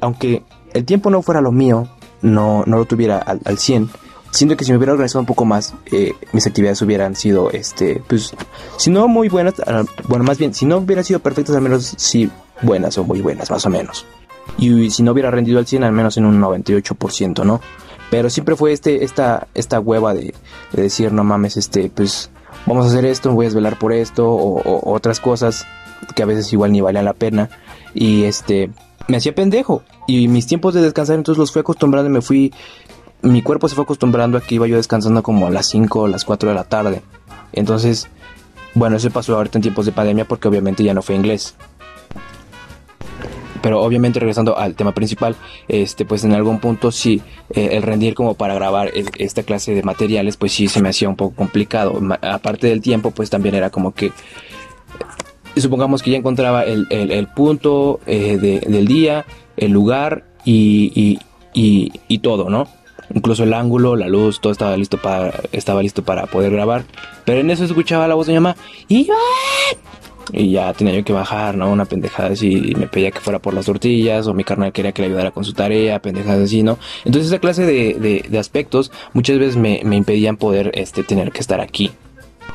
aunque 0.00 0.42
el 0.74 0.84
tiempo 0.84 1.10
no 1.10 1.22
fuera 1.22 1.40
lo 1.40 1.52
mío, 1.52 1.88
no, 2.22 2.64
no 2.66 2.76
lo 2.76 2.86
tuviera 2.86 3.18
al, 3.18 3.40
al 3.44 3.56
100, 3.56 3.88
siento 4.36 4.56
que 4.56 4.64
si 4.64 4.72
me 4.72 4.78
hubiera 4.78 4.92
organizado 4.92 5.20
un 5.20 5.26
poco 5.26 5.44
más, 5.44 5.74
eh, 5.92 6.12
mis 6.32 6.46
actividades 6.46 6.82
hubieran 6.82 7.16
sido, 7.16 7.50
este, 7.50 8.02
pues, 8.06 8.34
si 8.76 8.90
no 8.90 9.08
muy 9.08 9.28
buenas, 9.28 9.54
ah, 9.66 9.84
bueno, 10.08 10.24
más 10.24 10.38
bien, 10.38 10.54
si 10.54 10.66
no 10.66 10.78
hubieran 10.78 11.04
sido 11.04 11.20
perfectas, 11.20 11.56
al 11.56 11.62
menos 11.62 11.94
sí 11.96 12.30
buenas 12.62 12.98
o 12.98 13.04
muy 13.04 13.20
buenas, 13.20 13.50
más 13.50 13.64
o 13.66 13.70
menos. 13.70 14.04
Y 14.58 14.90
si 14.90 15.02
no 15.02 15.12
hubiera 15.12 15.30
rendido 15.30 15.58
al 15.58 15.66
100, 15.66 15.84
al 15.84 15.92
menos 15.92 16.16
en 16.16 16.26
un 16.26 16.40
98%, 16.40 17.44
¿no? 17.44 17.60
Pero 18.10 18.30
siempre 18.30 18.56
fue 18.56 18.72
este, 18.72 19.04
esta, 19.04 19.48
esta 19.54 19.80
hueva 19.80 20.14
de, 20.14 20.34
decir, 20.72 21.12
no 21.12 21.24
mames, 21.24 21.56
este, 21.56 21.90
pues 21.92 22.30
vamos 22.64 22.86
a 22.86 22.88
hacer 22.88 23.04
esto, 23.04 23.32
voy 23.32 23.46
a 23.46 23.48
desvelar 23.48 23.78
por 23.78 23.92
esto, 23.92 24.28
o, 24.28 24.92
otras 24.92 25.20
cosas 25.20 25.66
que 26.14 26.22
a 26.22 26.26
veces 26.26 26.52
igual 26.52 26.72
ni 26.72 26.80
valían 26.80 27.04
la 27.04 27.14
pena. 27.14 27.50
Y 27.94 28.24
este, 28.24 28.70
me 29.08 29.16
hacía 29.16 29.34
pendejo. 29.34 29.82
Y 30.06 30.28
mis 30.28 30.46
tiempos 30.46 30.74
de 30.74 30.82
descansar, 30.82 31.16
entonces 31.16 31.38
los 31.38 31.52
fui 31.52 31.60
acostumbrando 31.60 32.08
y 32.08 32.12
me 32.12 32.22
fui, 32.22 32.52
mi 33.22 33.42
cuerpo 33.42 33.68
se 33.68 33.74
fue 33.74 33.84
acostumbrando 33.84 34.38
a 34.38 34.40
que 34.40 34.54
iba 34.56 34.66
yo 34.66 34.76
descansando 34.76 35.22
como 35.22 35.46
a 35.46 35.50
las 35.50 35.68
5 35.68 36.00
o 36.00 36.08
las 36.08 36.24
4 36.24 36.48
de 36.48 36.54
la 36.54 36.64
tarde. 36.64 37.02
Entonces, 37.52 38.08
bueno, 38.74 38.96
eso 38.96 39.10
pasó 39.10 39.36
ahorita 39.36 39.58
en 39.58 39.62
tiempos 39.62 39.86
de 39.86 39.92
pandemia 39.92 40.26
porque 40.26 40.48
obviamente 40.48 40.84
ya 40.84 40.94
no 40.94 41.02
fue 41.02 41.14
inglés. 41.14 41.54
Pero 43.62 43.82
obviamente 43.82 44.20
regresando 44.20 44.56
al 44.56 44.74
tema 44.74 44.92
principal, 44.92 45.34
este, 45.66 46.04
pues 46.04 46.22
en 46.24 46.32
algún 46.34 46.60
punto 46.60 46.92
sí, 46.92 47.20
eh, 47.50 47.70
el 47.72 47.82
rendir 47.82 48.14
como 48.14 48.34
para 48.34 48.54
grabar 48.54 48.92
esta 49.18 49.42
clase 49.42 49.74
de 49.74 49.82
materiales, 49.82 50.36
pues 50.36 50.52
sí 50.52 50.68
se 50.68 50.80
me 50.80 50.90
hacía 50.90 51.08
un 51.08 51.16
poco 51.16 51.34
complicado. 51.34 51.98
aparte 52.22 52.68
del 52.68 52.80
tiempo, 52.80 53.10
pues 53.10 53.28
también 53.30 53.54
era 53.54 53.70
como 53.70 53.92
que 53.92 54.12
supongamos 55.56 56.02
que 56.02 56.10
ya 56.10 56.18
encontraba 56.18 56.64
el, 56.64 57.28
punto 57.34 58.00
eh, 58.06 58.36
del 58.36 58.86
día, 58.86 59.24
el 59.56 59.72
lugar 59.72 60.24
y, 60.44 61.18
y, 61.52 62.18
todo, 62.18 62.50
¿no? 62.50 62.68
Incluso 63.14 63.44
el 63.44 63.54
ángulo, 63.54 63.96
la 63.96 64.08
luz, 64.08 64.40
todo 64.40 64.52
estaba 64.52 64.76
listo 64.76 64.98
para, 64.98 65.32
estaba 65.52 65.82
listo 65.82 66.02
para 66.02 66.26
poder 66.26 66.52
grabar. 66.52 66.84
Pero 67.24 67.40
en 67.40 67.50
eso 67.50 67.64
escuchaba 67.64 68.08
la 68.08 68.14
voz 68.14 68.26
de 68.26 68.32
mi 68.32 68.40
mamá. 68.40 68.56
Y 68.88 69.08
y 70.32 70.50
ya 70.50 70.72
tenía 70.72 70.94
yo 70.94 71.04
que 71.04 71.12
bajar, 71.12 71.56
¿no? 71.56 71.70
Una 71.70 71.84
pendejada 71.84 72.30
así, 72.30 72.70
y 72.70 72.74
me 72.74 72.86
pedía 72.86 73.10
que 73.10 73.20
fuera 73.20 73.38
por 73.38 73.54
las 73.54 73.66
tortillas, 73.66 74.26
o 74.26 74.34
mi 74.34 74.44
carnal 74.44 74.72
quería 74.72 74.92
que 74.92 75.02
le 75.02 75.08
ayudara 75.08 75.30
con 75.30 75.44
su 75.44 75.52
tarea, 75.52 76.00
pendejadas 76.00 76.42
así, 76.42 76.62
¿no? 76.62 76.78
Entonces 77.04 77.30
esa 77.30 77.38
clase 77.38 77.64
de, 77.64 78.24
de, 78.28 78.38
aspectos 78.38 78.90
muchas 79.12 79.38
veces 79.38 79.56
me, 79.56 79.80
me, 79.84 79.96
impedían 79.96 80.36
poder 80.36 80.72
este, 80.74 81.04
tener 81.04 81.32
que 81.32 81.40
estar 81.40 81.60
aquí. 81.60 81.92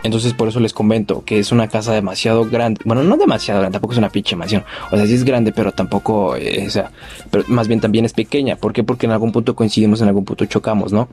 Entonces 0.04 0.34
por 0.34 0.48
eso 0.48 0.60
les 0.60 0.74
comento 0.74 1.24
que 1.24 1.40
es 1.40 1.52
una 1.52 1.68
casa 1.68 1.94
demasiado 1.94 2.46
grande. 2.46 2.82
Bueno, 2.86 3.04
no 3.04 3.18
demasiado 3.18 3.60
grande, 3.60 3.76
tampoco 3.76 3.94
es 3.94 4.00
una 4.00 4.10
pinche 4.10 4.36
mansión. 4.36 4.64
O 4.92 4.98
sea, 4.98 5.06
sí 5.06 5.14
es 5.14 5.24
grande, 5.24 5.52
pero 5.52 5.72
tampoco, 5.72 6.36
eh, 6.36 6.66
o 6.66 6.70
sea, 6.70 6.92
pero 7.30 7.44
más 7.48 7.68
bien 7.68 7.80
también 7.80 8.06
es 8.06 8.14
pequeña. 8.14 8.56
¿Por 8.56 8.74
qué? 8.74 8.84
Porque 8.84 9.06
en 9.06 9.12
algún 9.12 9.32
punto 9.32 9.56
coincidimos, 9.56 10.02
en 10.02 10.08
algún 10.08 10.26
punto 10.26 10.46
chocamos, 10.46 10.92
¿no? 10.92 11.08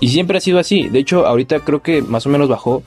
Y 0.00 0.08
siempre 0.08 0.38
ha 0.38 0.40
sido 0.40 0.58
así. 0.58 0.88
De 0.88 0.98
hecho, 0.98 1.26
ahorita 1.26 1.60
creo 1.60 1.82
que 1.82 2.02
más 2.02 2.26
o 2.26 2.28
menos 2.28 2.48
bajó 2.48 2.82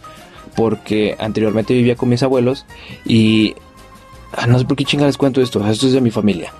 porque 0.55 1.15
anteriormente 1.19 1.73
vivía 1.73 1.95
con 1.95 2.09
mis 2.09 2.23
abuelos 2.23 2.65
y 3.05 3.55
ah, 4.33 4.47
no 4.47 4.59
sé 4.59 4.65
por 4.65 4.75
qué 4.75 4.83
chinga 4.83 5.05
les 5.05 5.17
cuento 5.17 5.41
esto, 5.41 5.65
esto 5.67 5.87
es 5.87 5.93
de 5.93 6.01
mi 6.01 6.11
familia. 6.11 6.53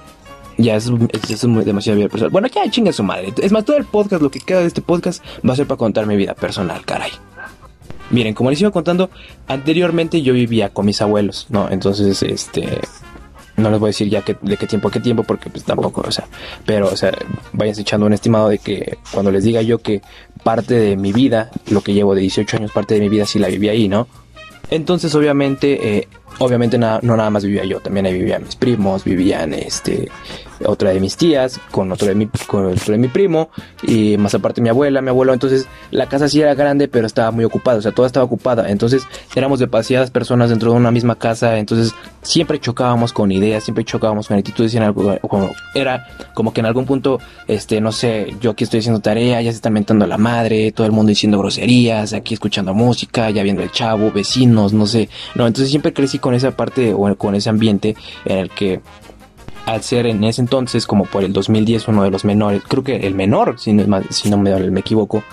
Ya 0.58 0.76
es, 0.76 0.92
es, 1.30 1.42
demasiado 1.42 1.98
vida 1.98 2.10
personal. 2.10 2.32
Bueno, 2.32 2.48
ya 2.50 2.70
chinga 2.70 2.92
su 2.92 3.04
madre. 3.04 3.34
Es 3.42 3.52
más, 3.52 3.64
todo 3.64 3.78
el 3.78 3.86
podcast, 3.86 4.22
lo 4.22 4.30
que 4.30 4.42
queda 4.42 4.60
de 4.60 4.68
este 4.68 4.82
podcast 4.82 5.24
va 5.48 5.54
a 5.54 5.56
ser 5.56 5.68
para 5.68 5.78
contar 5.78 6.06
mi 6.06 6.18
vida 6.18 6.34
personal, 6.34 6.84
caray. 6.84 7.12
Miren, 8.12 8.34
como 8.34 8.50
les 8.50 8.60
iba 8.62 8.72
contando, 8.72 9.10
anteriormente 9.48 10.22
yo 10.22 10.34
vivía 10.34 10.70
con 10.70 10.86
mis 10.86 11.02
abuelos, 11.02 11.48
¿no? 11.50 11.70
Entonces, 11.70 12.24
este, 12.24 12.80
no 13.58 13.70
les 13.70 13.80
voy 13.80 13.88
a 13.88 13.92
decir 13.92 14.10
ya 14.10 14.24
que, 14.24 14.36
de 14.42 14.58
qué 14.58 14.66
tiempo 14.66 14.88
a 14.88 14.92
qué 14.92 15.00
tiempo, 15.00 15.24
porque 15.24 15.50
pues 15.50 15.64
tampoco, 15.64 16.02
o 16.06 16.12
sea, 16.12 16.26
pero, 16.66 16.88
o 16.88 16.96
sea, 16.96 17.12
vayan 17.54 17.80
echando 17.80 18.06
un 18.06 18.14
estimado 18.14 18.50
de 18.50 18.58
que 18.58 18.98
cuando 19.12 19.32
les 19.32 19.44
diga 19.44 19.62
yo 19.62 19.80
que 19.80 20.02
parte 20.44 20.74
de 20.74 20.98
mi 20.98 21.14
vida, 21.14 21.52
lo 21.70 21.82
que 21.82 21.94
llevo 21.94 22.16
de 22.16 22.22
18 22.22 22.58
años, 22.58 22.72
parte 22.72 22.96
de 22.96 23.02
mi 23.02 23.10
vida 23.10 23.26
sí 23.26 23.40
la 23.40 23.48
viví 23.48 23.70
ahí, 23.70 23.88
¿no? 23.88 24.08
Entonces, 24.72 25.14
obviamente, 25.16 25.98
eh, 25.98 26.08
obviamente 26.40 26.78
no 26.78 27.00
nada 27.02 27.30
más 27.30 27.44
vivía 27.46 27.64
yo, 27.66 27.80
también 27.80 28.06
ahí 28.06 28.14
vivían 28.14 28.44
mis 28.44 28.56
primos, 28.56 29.04
vivían 29.04 29.54
este, 29.54 30.10
otra 30.66 30.92
de 30.92 31.00
mis 31.00 31.16
tías, 31.16 31.60
con 31.72 31.92
otro 31.92 32.08
de 32.08 32.16
mi, 32.16 32.28
con 32.48 32.66
otro 32.66 32.92
de 32.92 32.98
mi 32.98 33.08
primo, 33.08 33.50
y 33.84 34.18
más 34.18 34.34
aparte 34.36 34.62
mi 34.62 34.70
abuela, 34.70 35.02
mi 35.02 35.10
abuelo. 35.10 35.34
Entonces 35.34 35.68
la 35.92 36.08
casa 36.08 36.28
sí 36.28 36.42
era 36.42 36.56
grande, 36.56 36.88
pero 36.88 37.08
estaba 37.08 37.32
muy 37.32 37.46
ocupada, 37.46 37.78
o 37.78 37.82
sea, 37.82 37.92
toda 37.92 38.08
estaba 38.08 38.26
ocupada. 38.26 38.70
Entonces 38.70 39.04
éramos 39.36 39.60
demasiadas 39.60 40.12
personas 40.12 40.50
dentro 40.50 40.72
de 40.72 40.78
una 40.78 40.92
misma 40.92 41.16
casa, 41.16 41.58
entonces 41.58 41.94
siempre 42.22 42.60
chocábamos 42.60 43.14
con 43.14 43.32
ideas, 43.32 43.64
siempre 43.64 43.84
chocábamos 43.86 44.28
con 44.28 44.38
actitudes 44.38 44.76
en 44.76 44.84
algo, 44.84 45.18
como, 45.28 45.52
era 45.74 46.08
como 46.34 46.54
que 46.54 46.60
en 46.60 46.66
algún 46.66 46.86
punto, 46.86 47.20
este, 47.48 47.80
no 47.82 47.92
sé, 47.92 48.36
yo 48.42 48.52
aquí 48.52 48.64
estoy 48.64 48.80
haciendo 48.80 49.00
tarea, 49.00 49.42
ya 49.42 49.52
se 49.52 49.56
está 49.56 49.70
mentando 49.70 50.06
la 50.06 50.18
madre, 50.18 50.72
todo 50.72 50.86
el 50.86 50.92
mundo 50.92 51.10
diciendo 51.10 51.40
groserías, 51.40 52.14
aquí 52.14 52.34
escuchando 52.34 52.74
música, 52.74 53.30
ya 53.30 53.44
viendo 53.44 53.64
el 53.64 53.72
chavo, 53.72 54.12
vecinos, 54.12 54.74
no 54.74 54.86
sé. 54.86 55.10
No, 55.36 55.48
entonces 55.48 55.70
siempre 55.70 55.94
crecí 55.94 56.20
con 56.20 56.29
esa 56.34 56.52
parte 56.52 56.94
o 56.94 57.16
con 57.16 57.36
ese 57.36 57.50
ambiente 57.50 57.96
en 58.26 58.38
el 58.38 58.50
que 58.50 58.82
al 59.66 59.84
ser 59.84 60.08
en 60.08 60.24
ese 60.24 60.42
entonces, 60.42 60.88
como 60.88 61.06
por 61.06 61.24
el 61.24 61.32
2010, 61.32 61.88
uno 61.90 62.04
de 62.04 62.10
los 62.10 62.26
menores, 62.26 62.64
creo 62.68 62.84
que 62.84 62.96
el 62.96 63.14
menor, 63.14 63.60
si 63.60 63.74
no, 63.74 64.02
si 64.10 64.30
no 64.30 64.38
me, 64.38 64.58
me 64.72 64.80
equivoco, 64.80 65.24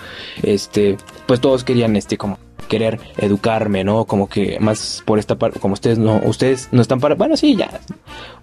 este, 0.43 0.97
pues 1.25 1.41
todos 1.41 1.63
querían, 1.63 1.95
este, 1.95 2.17
como 2.17 2.37
querer 2.67 2.99
educarme, 3.17 3.83
¿no? 3.83 4.05
Como 4.05 4.29
que 4.29 4.59
más 4.59 5.01
por 5.05 5.17
esta 5.17 5.37
parte, 5.37 5.59
como 5.59 5.73
ustedes 5.73 5.97
no, 5.97 6.21
ustedes 6.23 6.69
no 6.71 6.81
están 6.81 6.99
para, 6.99 7.15
bueno, 7.15 7.35
sí, 7.35 7.55
ya, 7.55 7.79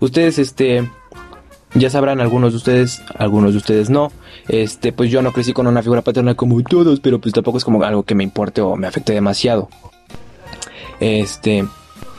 ustedes, 0.00 0.38
este, 0.38 0.88
ya 1.74 1.90
sabrán 1.90 2.20
algunos 2.20 2.52
de 2.52 2.56
ustedes, 2.56 3.02
algunos 3.16 3.52
de 3.52 3.58
ustedes 3.58 3.90
no. 3.90 4.12
Este, 4.48 4.92
pues 4.92 5.10
yo 5.10 5.22
no 5.22 5.32
crecí 5.32 5.52
con 5.52 5.66
una 5.66 5.82
figura 5.82 6.02
paterna 6.02 6.34
como 6.34 6.62
todos, 6.62 7.00
pero 7.00 7.20
pues 7.20 7.34
tampoco 7.34 7.58
es 7.58 7.64
como 7.64 7.82
algo 7.82 8.02
que 8.04 8.14
me 8.14 8.24
importe 8.24 8.60
o 8.60 8.76
me 8.76 8.86
afecte 8.86 9.12
demasiado. 9.12 9.68
Este, 11.00 11.66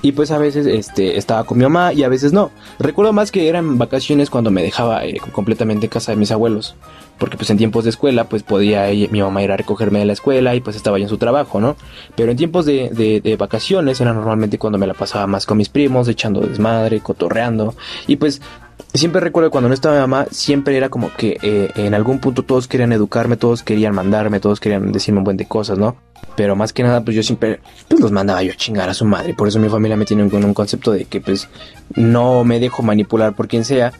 y 0.06 0.12
pues 0.12 0.30
a 0.30 0.38
veces 0.38 0.68
este, 0.68 1.18
estaba 1.18 1.46
con 1.46 1.58
mi 1.58 1.63
mamá 1.63 1.91
y 1.91 2.04
a 2.04 2.10
veces 2.10 2.32
no. 2.32 2.52
Recuerdo 2.78 3.12
más 3.12 3.32
que 3.32 3.50
eran 3.50 3.80
vacaciones 3.80 4.30
cuando 4.30 4.52
me 4.52 4.62
dejaba 4.62 5.04
eh, 5.04 5.20
completamente 5.32 5.88
en 5.88 5.89
casa 5.89 6.12
de 6.12 6.15
mis 6.15 6.30
abuelos. 6.30 6.76
Porque 7.18 7.38
pues 7.38 7.50
en 7.50 7.58
tiempos 7.58 7.86
de 7.86 7.89
escuela 7.89 8.26
pues 8.26 8.44
podía 8.44 8.86
mi 9.10 9.20
mamá 9.24 9.41
ir 9.41 9.52
a 9.52 9.58
recogerme 9.58 9.98
de 9.98 10.06
la 10.06 10.13
escuela 10.13 10.54
y 10.54 10.62
pues 10.62 10.76
estaba 10.76 11.00
yo 11.00 11.06
en 11.06 11.10
su 11.10 11.18
trabajo, 11.18 11.60
¿no? 11.60 11.76
Pero 12.15 12.30
en 12.30 12.38
tiempos 12.38 12.68
de, 12.68 12.91
de, 13.24 13.36
vacaciones 13.36 14.00
era 14.00 14.13
normalmente 14.13 14.60
cuando 14.60 14.78
me 14.78 14.86
la 14.86 14.94
pasaba 14.94 15.26
más 15.26 15.48
con 15.48 15.58
mis 15.58 15.70
primos, 15.70 16.08
echando 16.08 16.41
desmadre, 16.41 17.00
cotorreando. 17.00 17.74
Y 18.06 18.18
pues 18.18 18.44
siempre 18.98 19.22
recuerdo 19.22 19.52
cuando 19.52 19.68
no 19.68 19.74
estaba 19.74 19.96
mi 19.96 20.02
mamá, 20.02 20.28
siempre 20.32 20.78
era 20.78 20.90
como 20.90 21.12
que 21.14 21.38
eh, 21.42 21.70
en 21.76 21.94
algún 21.94 22.20
punto 22.20 22.44
todos 22.44 22.68
querían 22.68 22.92
educarme, 22.92 23.38
todos 23.38 23.64
querían 23.64 23.96
mandarme, 23.96 24.40
todos 24.40 24.60
querían 24.60 24.92
decirme 24.92 25.20
un 25.20 25.24
buen 25.24 25.38
de 25.38 25.48
cosas, 25.48 25.78
¿no? 25.78 25.96
Pero 26.36 26.56
más 26.56 26.74
que 26.74 26.84
nada, 26.84 27.02
pues 27.04 27.16
yo 27.16 27.24
siempre 27.24 27.60
pues 27.88 28.02
los 28.02 28.12
mandaba 28.12 28.44
yo 28.44 28.52
a 28.52 28.56
chingar 28.56 28.90
a 28.90 28.94
su 28.94 29.06
madre. 29.06 29.34
Por 29.34 29.48
eso 29.48 29.60
mi 29.60 29.70
familia 29.70 29.98
me 29.98 30.06
tiene 30.06 30.30
con 30.30 30.44
un 30.44 30.54
concepto 30.54 30.92
de 30.92 31.06
que 31.06 31.22
pues 31.22 31.48
no 31.96 32.44
me 32.44 32.60
dejo 32.60 32.84
manipular 32.84 33.34
por 33.34 33.48
quien 33.48 33.66
sea. 33.66 33.94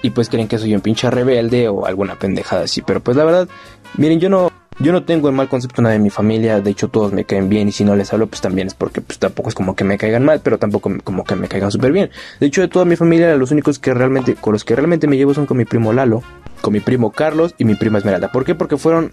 Y 0.00 0.10
pues 0.10 0.28
creen 0.28 0.46
que 0.46 0.58
soy 0.58 0.74
un 0.74 0.80
pinche 0.80 1.10
rebelde 1.10 1.68
o 1.68 1.86
alguna 1.86 2.16
pendejada 2.16 2.62
así. 2.62 2.82
Pero 2.82 3.00
pues 3.00 3.16
la 3.16 3.24
verdad, 3.24 3.48
miren, 3.96 4.20
yo 4.20 4.28
no, 4.28 4.52
Yo 4.80 4.92
no 4.92 5.02
tengo 5.02 5.28
el 5.28 5.34
mal 5.34 5.48
concepto 5.48 5.82
nada 5.82 5.94
de 5.94 5.98
mi 5.98 6.08
familia, 6.08 6.60
de 6.60 6.70
hecho 6.70 6.86
todos 6.86 7.12
me 7.12 7.24
caen 7.24 7.48
bien 7.48 7.66
y 7.66 7.72
si 7.72 7.84
no 7.84 7.96
les 7.96 8.12
hablo 8.12 8.28
pues 8.28 8.40
también 8.40 8.68
es 8.68 8.74
porque 8.74 9.00
pues 9.00 9.18
tampoco 9.18 9.48
es 9.48 9.56
como 9.56 9.74
que 9.74 9.82
me 9.82 9.98
caigan 9.98 10.24
mal, 10.24 10.40
pero 10.40 10.58
tampoco 10.58 10.92
como 11.02 11.24
que 11.24 11.34
me 11.34 11.48
caigan 11.48 11.72
súper 11.72 11.90
bien. 11.90 12.10
De 12.38 12.46
hecho 12.46 12.60
de 12.60 12.68
toda 12.68 12.84
mi 12.84 12.94
familia 12.94 13.34
los 13.36 13.50
únicos 13.50 13.80
que 13.80 13.92
realmente, 13.92 14.36
con 14.36 14.52
los 14.52 14.64
que 14.64 14.76
realmente 14.76 15.08
me 15.08 15.16
llevo 15.16 15.34
son 15.34 15.46
con 15.46 15.56
mi 15.56 15.64
primo 15.64 15.92
Lalo, 15.92 16.22
con 16.60 16.72
mi 16.72 16.78
primo 16.78 17.10
Carlos 17.10 17.56
y 17.58 17.64
mi 17.64 17.74
prima 17.74 17.98
Esmeralda. 17.98 18.30
¿Por 18.30 18.44
qué? 18.44 18.54
Porque 18.54 18.76
fueron 18.76 19.10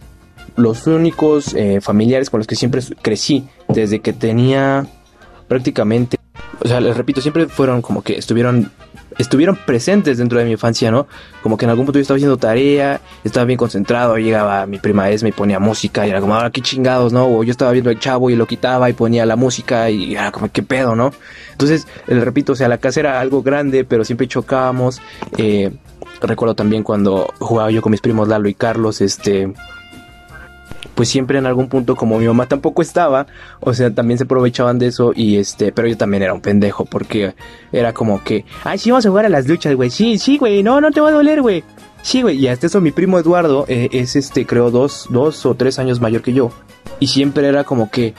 los 0.56 0.86
únicos 0.86 1.56
eh, 1.56 1.82
familiares 1.82 2.30
con 2.30 2.40
los 2.40 2.48
que 2.48 2.56
siempre 2.56 2.82
crecí 3.02 3.48
desde 3.68 4.02
que 4.02 4.14
tenía 4.14 4.86
prácticamente, 5.48 6.18
o 6.64 6.68
sea, 6.68 6.80
les 6.80 6.96
repito, 6.96 7.22
siempre 7.22 7.48
fueron 7.48 7.82
como 7.82 8.04
que 8.04 8.18
estuvieron 8.18 8.72
estuvieron 9.18 9.56
presentes 9.56 10.18
dentro 10.18 10.40
de 10.40 10.46
mi 10.46 10.52
infancia, 10.52 10.92
¿no? 10.92 11.08
Como 11.42 11.58
que 11.58 11.66
en 11.66 11.72
algún 11.72 11.86
punto 11.86 12.00
yo 12.00 12.02
estaba 12.02 12.18
haciendo 12.18 12.38
tarea, 12.38 13.02
estaba 13.24 13.46
bien 13.46 13.58
concentrado, 13.58 14.18
llegaba 14.18 14.66
mi 14.66 14.80
prima 14.80 15.10
Esme 15.10 15.30
y 15.30 15.32
ponía 15.32 15.60
música 15.60 16.06
y 16.06 16.10
era 16.10 16.22
como, 16.22 16.36
ahora 16.36 16.50
qué 16.50 16.62
chingados, 16.62 17.14
¿no? 17.14 17.28
O 17.28 17.44
yo 17.44 17.52
estaba 17.52 17.72
viendo 17.72 17.90
el 17.90 18.00
chavo 18.00 18.30
y 18.30 18.36
lo 18.36 18.46
quitaba 18.46 18.90
y 18.90 18.94
ponía 18.94 19.26
la 19.26 19.36
música 19.36 19.90
y 19.90 20.14
era 20.14 20.32
como, 20.32 20.52
qué 20.52 20.64
pedo, 20.64 20.96
¿no? 20.96 21.12
Entonces, 21.52 21.88
les 22.08 22.24
repito, 22.24 22.54
o 22.54 22.56
sea, 22.56 22.68
la 22.68 22.78
casa 22.78 23.00
era 23.00 23.20
algo 23.20 23.42
grande, 23.42 23.86
pero 23.86 24.04
siempre 24.04 24.28
chocábamos. 24.28 25.02
Eh, 25.38 25.72
recuerdo 26.22 26.56
también 26.56 26.84
cuando 26.84 27.34
jugaba 27.40 27.72
yo 27.72 27.82
con 27.82 27.92
mis 27.92 28.02
primos 28.02 28.28
Lalo 28.28 28.50
y 28.50 28.54
Carlos, 28.54 29.02
este 29.02 29.54
pues 30.94 31.10
siempre 31.10 31.40
en 31.40 31.46
algún 31.46 31.68
punto 31.68 31.96
como 31.96 32.20
mi 32.20 32.28
mamá 32.28 32.48
tampoco 32.48 32.82
estaba, 32.82 33.28
o 33.60 33.74
sea, 33.74 33.94
también 33.94 34.18
se 34.18 34.26
aprovechaban 34.26 34.80
de 34.80 34.88
eso 34.88 35.12
y 35.16 35.38
este, 35.38 35.72
pero 35.72 35.88
yo 35.88 35.98
también 35.98 36.24
era 36.24 36.34
un 36.34 36.42
pendejo 36.42 36.86
porque 36.86 37.34
era 37.72 37.94
como 37.94 38.24
que, 38.24 38.46
ay, 38.64 38.78
sí, 38.78 38.92
vamos 38.92 39.06
a 39.06 39.10
jugar 39.10 39.26
a 39.26 39.30
las 39.30 39.48
luchas, 39.48 39.76
güey, 39.76 39.90
sí, 39.90 40.18
sí, 40.18 40.38
güey, 40.38 40.64
no, 40.64 40.80
no 40.82 40.92
te 40.92 41.02
va 41.02 41.10
a 41.10 41.14
doler, 41.14 41.42
güey. 41.42 41.64
Sí, 42.02 42.22
güey, 42.22 42.38
y 42.38 42.48
hasta 42.48 42.68
eso 42.68 42.82
mi 42.82 42.92
primo 42.92 43.18
Eduardo 43.18 43.66
eh, 43.68 43.90
es 43.92 44.16
este, 44.16 44.46
creo, 44.46 44.70
dos, 44.70 45.08
dos 45.10 45.44
o 45.48 45.56
tres 45.56 45.80
años 45.80 46.00
mayor 46.00 46.22
que 46.22 46.34
yo. 46.34 46.52
Y 47.00 47.08
siempre 47.08 47.48
era 47.48 47.64
como 47.64 47.90
que, 47.90 48.14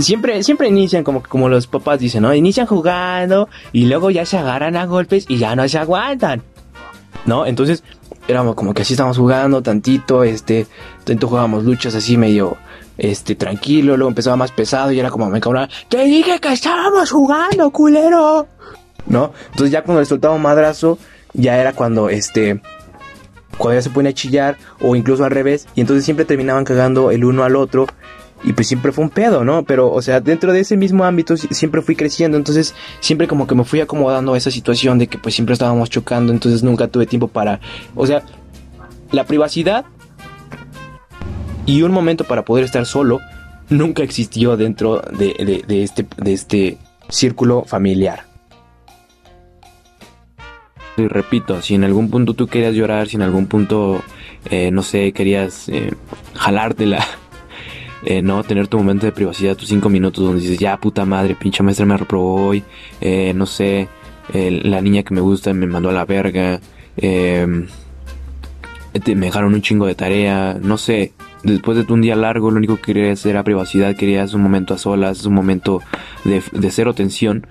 siempre, 0.00 0.42
siempre 0.42 0.68
inician 0.68 1.02
como, 1.02 1.22
como 1.22 1.48
los 1.48 1.66
papás 1.66 1.98
dicen, 1.98 2.22
¿no? 2.22 2.32
Inician 2.32 2.66
jugando 2.66 3.48
y 3.72 3.86
luego 3.86 4.10
ya 4.10 4.24
se 4.24 4.38
agarran 4.38 4.76
a 4.76 4.86
golpes 4.86 5.26
y 5.28 5.38
ya 5.38 5.56
no 5.56 5.68
se 5.68 5.78
aguantan. 5.78 6.42
¿No? 7.24 7.46
Entonces, 7.46 7.82
éramos 8.28 8.54
como 8.54 8.74
que 8.74 8.82
así 8.82 8.94
estábamos 8.94 9.18
jugando 9.18 9.62
tantito, 9.62 10.24
este, 10.24 10.66
tanto 11.04 11.28
jugábamos 11.28 11.64
luchas 11.64 11.94
así 11.94 12.16
medio, 12.16 12.56
este, 12.98 13.34
tranquilo, 13.34 13.96
luego 13.96 14.08
empezaba 14.08 14.36
más 14.36 14.52
pesado 14.52 14.92
y 14.92 14.98
era 15.00 15.10
como 15.10 15.28
me 15.28 15.40
cabrón, 15.40 15.68
te 15.88 16.04
dije 16.04 16.38
que 16.40 16.52
estábamos 16.52 17.10
jugando, 17.10 17.70
culero. 17.70 18.46
¿No? 19.06 19.32
Entonces 19.50 19.70
ya 19.70 19.82
cuando 19.82 20.00
le 20.00 20.06
soltaba 20.06 20.34
un 20.34 20.42
madrazo, 20.42 20.98
ya 21.32 21.58
era 21.58 21.72
cuando, 21.72 22.08
este, 22.08 22.60
cuando 23.56 23.78
ya 23.78 23.82
se 23.82 23.90
ponía 23.90 24.10
a 24.10 24.14
chillar 24.14 24.56
o 24.80 24.96
incluso 24.96 25.24
al 25.24 25.30
revés 25.30 25.68
y 25.74 25.80
entonces 25.80 26.04
siempre 26.04 26.24
terminaban 26.24 26.64
cagando 26.64 27.10
el 27.10 27.24
uno 27.24 27.44
al 27.44 27.56
otro 27.56 27.86
y 28.44 28.52
pues 28.52 28.68
siempre 28.68 28.92
fue 28.92 29.04
un 29.04 29.10
pedo, 29.10 29.44
¿no? 29.44 29.64
Pero, 29.64 29.90
o 29.90 30.02
sea, 30.02 30.20
dentro 30.20 30.52
de 30.52 30.60
ese 30.60 30.76
mismo 30.76 31.04
ámbito 31.04 31.36
siempre 31.36 31.82
fui 31.82 31.96
creciendo, 31.96 32.36
entonces 32.36 32.74
siempre 33.00 33.26
como 33.26 33.46
que 33.46 33.54
me 33.54 33.64
fui 33.64 33.80
acomodando 33.80 34.34
a 34.34 34.38
esa 34.38 34.50
situación 34.50 34.98
de 34.98 35.06
que 35.06 35.18
pues 35.18 35.34
siempre 35.34 35.54
estábamos 35.54 35.90
chocando, 35.90 36.32
entonces 36.32 36.62
nunca 36.62 36.88
tuve 36.88 37.06
tiempo 37.06 37.28
para, 37.28 37.60
o 37.94 38.06
sea, 38.06 38.22
la 39.10 39.24
privacidad 39.24 39.84
y 41.64 41.82
un 41.82 41.92
momento 41.92 42.24
para 42.24 42.44
poder 42.44 42.64
estar 42.64 42.86
solo 42.86 43.20
nunca 43.68 44.02
existió 44.02 44.56
dentro 44.56 45.00
de, 45.00 45.64
de, 45.66 45.82
este, 45.82 46.06
de 46.16 46.32
este 46.32 46.78
círculo 47.08 47.64
familiar. 47.64 48.24
Y 50.96 51.08
repito, 51.08 51.60
si 51.60 51.74
en 51.74 51.84
algún 51.84 52.10
punto 52.10 52.34
tú 52.34 52.46
querías 52.46 52.74
llorar, 52.74 53.08
si 53.08 53.16
en 53.16 53.22
algún 53.22 53.46
punto, 53.46 54.02
eh, 54.50 54.70
no 54.70 54.82
sé, 54.82 55.12
querías 55.12 55.68
eh, 55.68 55.92
jalártela 56.34 57.04
eh, 58.04 58.22
no 58.22 58.42
tener 58.44 58.68
tu 58.68 58.78
momento 58.78 59.06
de 59.06 59.12
privacidad, 59.12 59.56
tus 59.56 59.68
cinco 59.68 59.88
minutos 59.88 60.24
donde 60.24 60.40
dices, 60.40 60.58
ya 60.58 60.76
puta 60.76 61.04
madre, 61.04 61.34
pinche 61.34 61.62
maestra 61.62 61.86
me 61.86 61.96
reprobó 61.96 62.46
hoy, 62.46 62.62
eh, 63.00 63.32
no 63.34 63.46
sé, 63.46 63.88
la 64.32 64.80
niña 64.80 65.02
que 65.04 65.14
me 65.14 65.20
gusta 65.20 65.52
me 65.54 65.66
mandó 65.66 65.88
a 65.88 65.92
la 65.92 66.04
verga, 66.04 66.60
em, 66.96 67.66
me 68.92 69.26
dejaron 69.26 69.54
un 69.54 69.62
chingo 69.62 69.86
de 69.86 69.94
tarea, 69.94 70.58
no 70.60 70.78
sé, 70.78 71.12
después 71.42 71.78
de 71.78 71.92
un 71.92 72.02
día 72.02 72.16
largo 72.16 72.50
lo 72.50 72.56
único 72.56 72.76
que 72.76 72.92
querías 72.92 73.24
era 73.24 73.44
privacidad, 73.44 73.94
querías 73.94 74.34
un 74.34 74.42
momento 74.42 74.74
a 74.74 74.78
solas, 74.78 75.24
un 75.24 75.34
momento 75.34 75.80
de, 76.24 76.42
de 76.52 76.70
cero 76.70 76.92
tensión, 76.92 77.46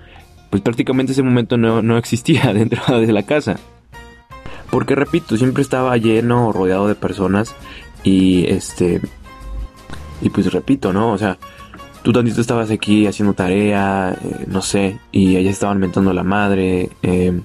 pues 0.50 0.62
prácticamente 0.62 1.12
ese 1.12 1.22
momento 1.22 1.56
no, 1.56 1.82
no 1.82 1.98
existía 1.98 2.52
dentro 2.54 3.00
de 3.00 3.12
la 3.12 3.22
casa. 3.22 3.58
Porque 4.70 4.94
repito, 4.94 5.36
siempre 5.36 5.62
estaba 5.62 5.96
lleno, 5.96 6.52
rodeado 6.52 6.88
de 6.88 6.94
personas 6.94 7.54
y 8.02 8.46
este 8.48 9.00
y 10.22 10.30
pues 10.30 10.52
repito, 10.52 10.92
¿no? 10.92 11.12
O 11.12 11.18
sea, 11.18 11.38
tú 12.02 12.12
tantito 12.12 12.40
estabas 12.40 12.70
aquí 12.70 13.06
haciendo 13.06 13.34
tarea, 13.34 14.16
eh, 14.22 14.44
no 14.46 14.62
sé, 14.62 15.00
y 15.10 15.36
allá 15.36 15.50
estaban 15.50 15.78
mentando 15.78 16.12
la 16.12 16.22
madre, 16.22 16.90
eh, 17.02 17.40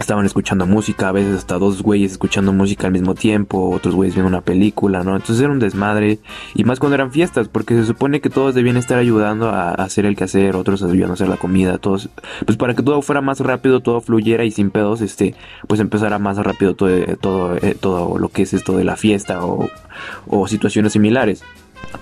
estaban 0.00 0.26
escuchando 0.26 0.66
música, 0.66 1.08
a 1.08 1.12
veces 1.12 1.36
hasta 1.36 1.58
dos 1.58 1.82
güeyes 1.82 2.12
escuchando 2.12 2.52
música 2.52 2.88
al 2.88 2.92
mismo 2.92 3.14
tiempo, 3.14 3.70
otros 3.70 3.94
güeyes 3.94 4.14
viendo 4.14 4.28
una 4.28 4.40
película, 4.40 5.04
¿no? 5.04 5.14
Entonces 5.14 5.40
era 5.40 5.52
un 5.52 5.60
desmadre, 5.60 6.18
y 6.54 6.64
más 6.64 6.80
cuando 6.80 6.96
eran 6.96 7.12
fiestas, 7.12 7.46
porque 7.46 7.74
se 7.74 7.84
supone 7.84 8.20
que 8.20 8.30
todos 8.30 8.54
debían 8.56 8.76
estar 8.76 8.98
ayudando 8.98 9.50
a, 9.50 9.70
hacer 9.72 10.04
el 10.06 10.16
quehacer, 10.16 10.56
otros 10.56 10.80
debían 10.80 11.10
hacer 11.12 11.28
la 11.28 11.36
comida, 11.36 11.78
todos, 11.78 12.08
pues 12.44 12.56
para 12.58 12.74
que 12.74 12.82
todo 12.82 13.02
fuera 13.02 13.20
más 13.20 13.38
rápido, 13.38 13.80
todo 13.80 14.00
fluyera 14.00 14.44
y 14.44 14.50
sin 14.50 14.70
pedos, 14.70 15.00
este, 15.00 15.34
pues 15.68 15.80
empezara 15.80 16.18
más 16.18 16.38
rápido 16.38 16.74
todo, 16.74 16.90
todo, 17.20 17.56
eh, 17.56 17.76
todo 17.78 18.18
lo 18.18 18.30
que 18.30 18.42
es 18.42 18.52
esto 18.52 18.76
de 18.76 18.82
la 18.84 18.96
fiesta 18.96 19.40
o 19.44 20.48
situaciones 20.48 20.92
similares. 20.92 21.44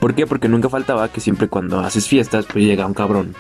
¿Por 0.01 0.15
qué? 0.15 0.27
Porque 0.27 0.49
nunca 0.49 0.69
faltaba 0.69 1.09
que 1.09 1.21
siempre 1.21 1.49
cuando 1.49 1.81
haces 1.81 2.07
fiestas, 2.07 2.47
pues 2.47 2.65
llega 2.65 2.87
un 2.87 2.95
cabrón. 2.95 3.35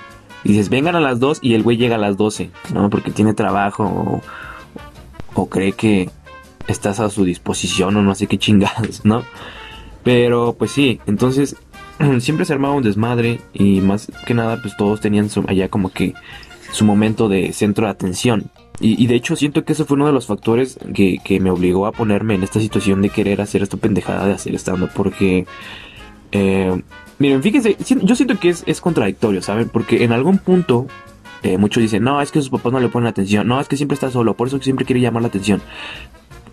Y 0.44 0.50
dices, 0.50 0.68
vengan 0.68 0.96
a 0.96 1.00
las 1.00 1.20
2 1.20 1.38
y 1.42 1.54
el 1.54 1.62
güey 1.62 1.76
llega 1.76 1.96
a 1.96 1.98
las 1.98 2.16
12, 2.16 2.50
¿no? 2.72 2.90
Porque 2.90 3.10
tiene 3.10 3.34
trabajo 3.34 4.22
o, 5.34 5.48
cree 5.48 5.72
que 5.72 6.10
estás 6.66 7.00
a 7.00 7.10
su 7.10 7.24
disposición 7.24 7.96
o 7.96 8.02
no 8.02 8.14
sé 8.14 8.26
qué 8.26 8.38
chingados, 8.38 9.04
¿no? 9.04 9.22
Pero 10.02 10.56
pues 10.58 10.72
sí, 10.72 11.00
entonces 11.06 11.56
siempre 12.18 12.44
se 12.44 12.52
armaba 12.52 12.74
un 12.74 12.82
desmadre 12.82 13.40
y 13.52 13.80
más 13.80 14.10
que 14.26 14.34
nada 14.34 14.60
pues 14.60 14.76
todos 14.76 15.00
tenían 15.00 15.28
allá 15.46 15.68
como 15.68 15.90
que 15.90 16.14
su 16.72 16.84
momento 16.84 17.28
de 17.28 17.52
centro 17.52 17.86
de 17.86 17.92
atención. 17.92 18.50
Y, 18.80 19.08
de 19.08 19.16
hecho 19.16 19.34
siento 19.34 19.64
que 19.64 19.72
ese 19.72 19.84
fue 19.84 19.96
uno 19.96 20.06
de 20.06 20.12
los 20.12 20.26
factores 20.26 20.78
que, 20.94 21.18
que 21.24 21.40
me 21.40 21.50
obligó 21.50 21.86
a 21.86 21.92
ponerme 21.92 22.36
en 22.36 22.44
esta 22.44 22.60
situación 22.60 23.02
de 23.02 23.10
querer 23.10 23.40
hacer 23.40 23.62
esta 23.62 23.76
pendejada 23.76 24.26
de 24.26 24.34
hacer 24.34 24.54
estando 24.54 24.88
porque 24.94 25.46
eh, 26.32 26.82
miren, 27.18 27.42
fíjense, 27.42 27.76
yo 28.02 28.14
siento 28.14 28.38
que 28.38 28.50
es, 28.50 28.80
contradictorio, 28.80 29.42
¿saben? 29.42 29.68
Porque 29.68 30.04
en 30.04 30.12
algún 30.12 30.38
punto 30.38 30.86
eh, 31.42 31.58
muchos 31.58 31.82
dicen, 31.82 32.04
no, 32.04 32.20
es 32.20 32.30
que 32.30 32.40
sus 32.40 32.50
papás 32.50 32.72
no 32.72 32.80
le 32.80 32.88
ponen 32.88 33.08
atención, 33.08 33.46
no, 33.46 33.60
es 33.60 33.68
que 33.68 33.76
siempre 33.76 33.94
está 33.94 34.10
solo, 34.10 34.34
por 34.34 34.48
eso 34.48 34.60
siempre 34.60 34.84
quiere 34.84 35.00
llamar 35.00 35.22
la 35.22 35.28
atención. 35.28 35.62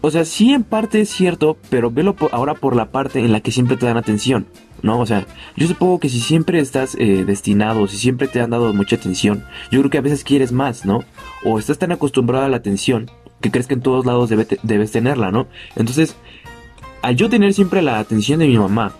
O 0.01 0.11
sea, 0.11 0.23
sí 0.23 0.53
en 0.53 0.63
parte 0.63 1.01
es 1.01 1.09
cierto, 1.09 1.57
pero 1.69 1.89
velo 1.89 2.15
ahora 2.31 2.53
por 2.53 2.75
la 2.75 2.91
parte 2.91 3.19
en 3.19 3.31
la 3.31 3.39
que 3.39 3.51
siempre 3.51 3.75
te 3.75 3.87
dan 3.87 3.97
atención, 3.97 4.45
¿no? 4.83 4.99
O 4.99 5.05
sea, 5.07 5.25
yo 5.55 5.67
supongo 5.67 5.99
que 5.99 6.09
si 6.09 6.19
siempre 6.19 6.59
estás 6.59 6.95
eh, 6.99 7.25
destinado, 7.25 7.87
si 7.87 7.97
siempre 7.97 8.27
te 8.27 8.39
han 8.39 8.51
dado 8.51 8.71
mucha 8.71 8.97
atención, 8.97 9.45
yo 9.71 9.79
creo 9.79 9.89
que 9.89 9.97
a 9.97 10.01
veces 10.01 10.23
quieres 10.23 10.51
más, 10.51 10.85
¿no? 10.85 11.03
O 11.43 11.57
estás 11.57 11.79
tan 11.79 11.91
acostumbrado 11.91 12.45
a 12.45 12.49
la 12.49 12.57
atención 12.57 13.09
que 13.41 13.49
crees 13.49 13.65
que 13.65 13.73
en 13.73 13.81
todos 13.81 14.05
lados 14.05 14.29
debes 14.29 14.91
tenerla, 14.91 15.31
¿no? 15.31 15.47
Entonces, 15.75 16.15
al 17.01 17.15
yo 17.15 17.29
tener 17.29 17.53
siempre 17.53 17.81
la 17.81 17.99
atención 17.99 18.39
de 18.39 18.47
mi 18.47 18.57
mamá, 18.57 18.93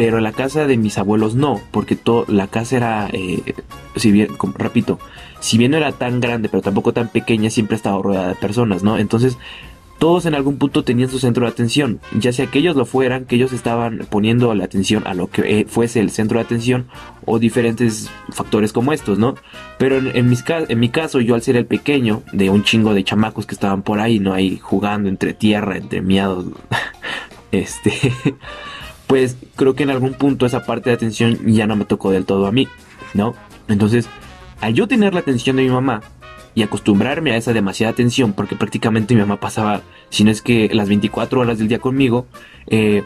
pero 0.00 0.18
la 0.18 0.32
casa 0.32 0.66
de 0.66 0.78
mis 0.78 0.96
abuelos 0.96 1.34
no, 1.34 1.60
porque 1.72 1.94
todo, 1.94 2.24
la 2.26 2.46
casa 2.46 2.78
era, 2.78 3.10
eh, 3.12 3.54
si 3.96 4.10
bien, 4.10 4.28
repito, 4.56 4.98
si 5.40 5.58
bien 5.58 5.72
no 5.72 5.76
era 5.76 5.92
tan 5.92 6.20
grande, 6.20 6.48
pero 6.48 6.62
tampoco 6.62 6.94
tan 6.94 7.08
pequeña, 7.08 7.50
siempre 7.50 7.76
estaba 7.76 8.00
rodeada 8.00 8.28
de 8.28 8.34
personas, 8.34 8.82
¿no? 8.82 8.96
Entonces, 8.96 9.36
todos 9.98 10.24
en 10.24 10.34
algún 10.34 10.56
punto 10.56 10.84
tenían 10.84 11.10
su 11.10 11.18
centro 11.18 11.44
de 11.44 11.52
atención, 11.52 12.00
ya 12.18 12.32
sea 12.32 12.46
que 12.46 12.60
ellos 12.60 12.76
lo 12.76 12.86
fueran, 12.86 13.26
que 13.26 13.36
ellos 13.36 13.52
estaban 13.52 14.06
poniendo 14.08 14.54
la 14.54 14.64
atención 14.64 15.06
a 15.06 15.12
lo 15.12 15.26
que 15.26 15.42
eh, 15.42 15.66
fuese 15.68 16.00
el 16.00 16.10
centro 16.10 16.38
de 16.38 16.46
atención, 16.46 16.86
o 17.26 17.38
diferentes 17.38 18.10
factores 18.30 18.72
como 18.72 18.94
estos, 18.94 19.18
¿no? 19.18 19.34
Pero 19.76 19.98
en, 19.98 20.12
en 20.14 20.80
mi 20.80 20.88
caso, 20.88 21.20
yo 21.20 21.34
al 21.34 21.42
ser 21.42 21.56
el 21.56 21.66
pequeño 21.66 22.22
de 22.32 22.48
un 22.48 22.64
chingo 22.64 22.94
de 22.94 23.04
chamacos 23.04 23.44
que 23.44 23.54
estaban 23.54 23.82
por 23.82 24.00
ahí, 24.00 24.18
¿no? 24.18 24.32
Ahí 24.32 24.56
jugando 24.56 25.10
entre 25.10 25.34
tierra, 25.34 25.76
entre 25.76 26.00
miados, 26.00 26.46
este 27.52 28.14
pues 29.10 29.36
creo 29.56 29.74
que 29.74 29.82
en 29.82 29.90
algún 29.90 30.14
punto 30.14 30.46
esa 30.46 30.64
parte 30.64 30.88
de 30.88 30.94
atención 30.94 31.36
ya 31.44 31.66
no 31.66 31.74
me 31.74 31.84
tocó 31.84 32.12
del 32.12 32.24
todo 32.24 32.46
a 32.46 32.52
mí, 32.52 32.68
¿no? 33.12 33.34
Entonces, 33.66 34.08
al 34.60 34.72
yo 34.72 34.86
tener 34.86 35.14
la 35.14 35.20
atención 35.20 35.56
de 35.56 35.64
mi 35.64 35.68
mamá 35.68 36.00
y 36.54 36.62
acostumbrarme 36.62 37.32
a 37.32 37.36
esa 37.36 37.52
demasiada 37.52 37.92
atención, 37.92 38.34
porque 38.34 38.54
prácticamente 38.54 39.16
mi 39.16 39.20
mamá 39.20 39.40
pasaba, 39.40 39.82
si 40.10 40.22
no 40.22 40.30
es 40.30 40.42
que 40.42 40.70
las 40.72 40.88
24 40.88 41.40
horas 41.40 41.58
del 41.58 41.66
día 41.66 41.80
conmigo, 41.80 42.28
eh, 42.68 43.02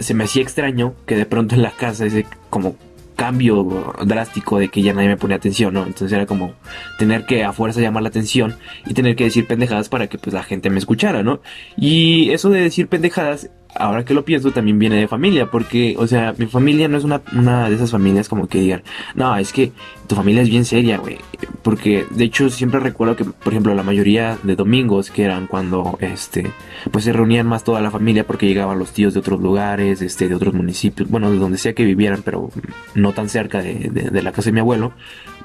se 0.00 0.14
me 0.14 0.24
hacía 0.24 0.42
extraño 0.42 0.94
que 1.06 1.14
de 1.14 1.26
pronto 1.26 1.54
en 1.54 1.62
la 1.62 1.70
casa 1.70 2.04
ese 2.04 2.26
como 2.50 2.74
cambio 3.14 3.94
drástico 4.04 4.58
de 4.58 4.68
que 4.68 4.82
ya 4.82 4.94
nadie 4.94 5.08
me 5.08 5.16
pone 5.16 5.34
atención, 5.34 5.74
¿no? 5.74 5.84
Entonces 5.84 6.10
era 6.10 6.26
como 6.26 6.54
tener 6.98 7.24
que 7.24 7.44
a 7.44 7.52
fuerza 7.52 7.80
llamar 7.80 8.02
la 8.02 8.08
atención 8.08 8.56
y 8.84 8.94
tener 8.94 9.14
que 9.14 9.24
decir 9.24 9.46
pendejadas 9.46 9.88
para 9.88 10.08
que 10.08 10.18
pues 10.18 10.34
la 10.34 10.42
gente 10.42 10.70
me 10.70 10.78
escuchara, 10.78 11.22
¿no? 11.22 11.40
Y 11.76 12.30
eso 12.30 12.50
de 12.50 12.62
decir 12.62 12.88
pendejadas 12.88 13.50
ahora 13.74 14.04
que 14.04 14.14
lo 14.14 14.24
pienso, 14.24 14.50
también 14.50 14.78
viene 14.78 14.96
de 14.96 15.08
familia, 15.08 15.46
porque, 15.50 15.94
o 15.98 16.06
sea, 16.06 16.34
mi 16.36 16.46
familia 16.46 16.88
no 16.88 16.98
es 16.98 17.04
una, 17.04 17.22
una 17.32 17.68
de 17.68 17.76
esas 17.76 17.90
familias 17.90 18.28
como 18.28 18.48
que 18.48 18.60
digan, 18.60 18.82
no, 19.14 19.36
es 19.36 19.52
que 19.52 19.72
tu 20.06 20.14
familia 20.14 20.42
es 20.42 20.48
bien 20.48 20.64
seria, 20.64 20.98
güey. 20.98 21.18
Porque, 21.62 22.06
de 22.10 22.24
hecho, 22.24 22.48
siempre 22.50 22.80
recuerdo 22.80 23.16
que, 23.16 23.24
por 23.24 23.52
ejemplo, 23.52 23.74
la 23.74 23.82
mayoría 23.82 24.38
de 24.42 24.56
domingos, 24.56 25.10
que 25.10 25.24
eran 25.24 25.46
cuando, 25.46 25.98
este, 26.00 26.50
pues 26.90 27.04
se 27.04 27.12
reunían 27.12 27.46
más 27.46 27.64
toda 27.64 27.80
la 27.80 27.90
familia 27.90 28.26
porque 28.26 28.46
llegaban 28.46 28.78
los 28.78 28.92
tíos 28.92 29.14
de 29.14 29.20
otros 29.20 29.40
lugares, 29.40 30.02
este, 30.02 30.28
de 30.28 30.34
otros 30.34 30.54
municipios, 30.54 31.08
bueno, 31.08 31.30
de 31.30 31.38
donde 31.38 31.58
sea 31.58 31.74
que 31.74 31.84
vivieran, 31.84 32.22
pero 32.24 32.50
no 32.94 33.12
tan 33.12 33.28
cerca 33.28 33.62
de, 33.62 33.90
de 33.90 34.22
la 34.22 34.32
casa 34.32 34.48
de 34.48 34.52
mi 34.54 34.60
abuelo, 34.60 34.92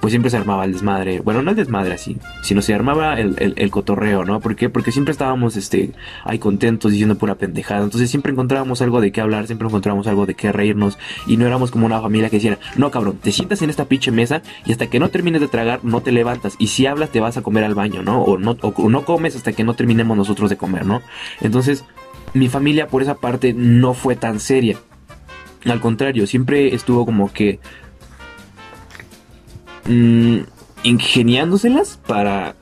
pues 0.03 0.11
siempre 0.11 0.29
se 0.29 0.35
armaba 0.35 0.65
el 0.65 0.73
desmadre. 0.73 1.21
Bueno, 1.21 1.41
no 1.41 1.51
el 1.51 1.55
desmadre 1.55 1.93
así, 1.93 2.17
sino 2.41 2.61
se 2.61 2.73
armaba 2.73 3.17
el, 3.17 3.53
el, 3.55 3.71
cotorreo, 3.71 4.25
¿no? 4.25 4.41
¿Por 4.41 4.57
qué? 4.57 4.67
Porque 4.67 4.91
siempre 4.91 5.13
estábamos, 5.13 5.55
este, 5.55 5.91
ahí 6.25 6.39
contentos 6.39 6.91
diciendo 6.91 7.17
pura 7.17 7.35
pendejada. 7.35 7.85
Entonces 7.85 8.09
siempre 8.09 8.33
encontrábamos 8.33 8.81
algo 8.81 8.99
de 8.99 9.13
qué 9.13 9.21
hablar, 9.21 9.47
siempre 9.47 9.65
encontrábamos 9.65 10.05
algo 10.07 10.25
de 10.25 10.33
qué 10.33 10.51
reírnos. 10.51 10.97
Y 11.25 11.37
no 11.37 11.45
éramos 11.47 11.71
como 11.71 11.85
una 11.85 12.01
familia 12.01 12.29
que 12.29 12.35
decía, 12.35 12.59
no 12.75 12.91
cabrón, 12.91 13.17
te 13.23 13.31
sientas 13.31 13.61
en 13.61 13.69
esta 13.69 13.85
pinche 13.85 14.11
mesa 14.11 14.41
y 14.65 14.73
hasta 14.73 14.87
que 14.87 14.99
no 14.99 15.07
termines 15.07 15.39
de 15.39 15.47
tragar 15.47 15.79
no 15.83 16.01
te 16.01 16.11
levantas. 16.11 16.55
Y 16.59 16.67
si 16.67 16.85
hablas 16.85 17.09
te 17.09 17.21
vas 17.21 17.37
a 17.37 17.41
comer 17.41 17.63
al 17.63 17.73
baño, 17.73 18.03
¿no? 18.03 18.23
O 18.23 18.37
no, 18.37 18.57
o 18.59 18.89
no 18.89 19.05
comes 19.05 19.37
hasta 19.37 19.53
que 19.53 19.63
no 19.63 19.73
terminemos 19.73 20.17
nosotros 20.17 20.49
de 20.49 20.57
comer, 20.57 20.85
¿no? 20.85 21.01
Entonces, 21.39 21.85
mi 22.33 22.49
familia 22.49 22.87
por 22.87 23.03
esa 23.03 23.15
parte 23.15 23.53
no 23.53 23.93
fue 23.93 24.17
tan 24.17 24.41
seria. 24.41 24.77
Al 25.63 25.79
contrario, 25.79 26.27
siempre 26.27 26.75
estuvo 26.75 27.05
como 27.05 27.31
que 27.31 27.61
mmm, 29.85 30.39
ingeniándoselas 30.83 31.99
para 32.07 32.55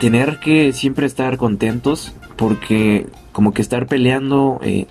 tener 0.00 0.40
que 0.40 0.72
siempre 0.72 1.06
estar 1.06 1.36
contentos 1.36 2.12
porque 2.36 3.06
como 3.32 3.52
que 3.52 3.62
estar 3.62 3.86
peleando, 3.86 4.60
eh, 4.62 4.86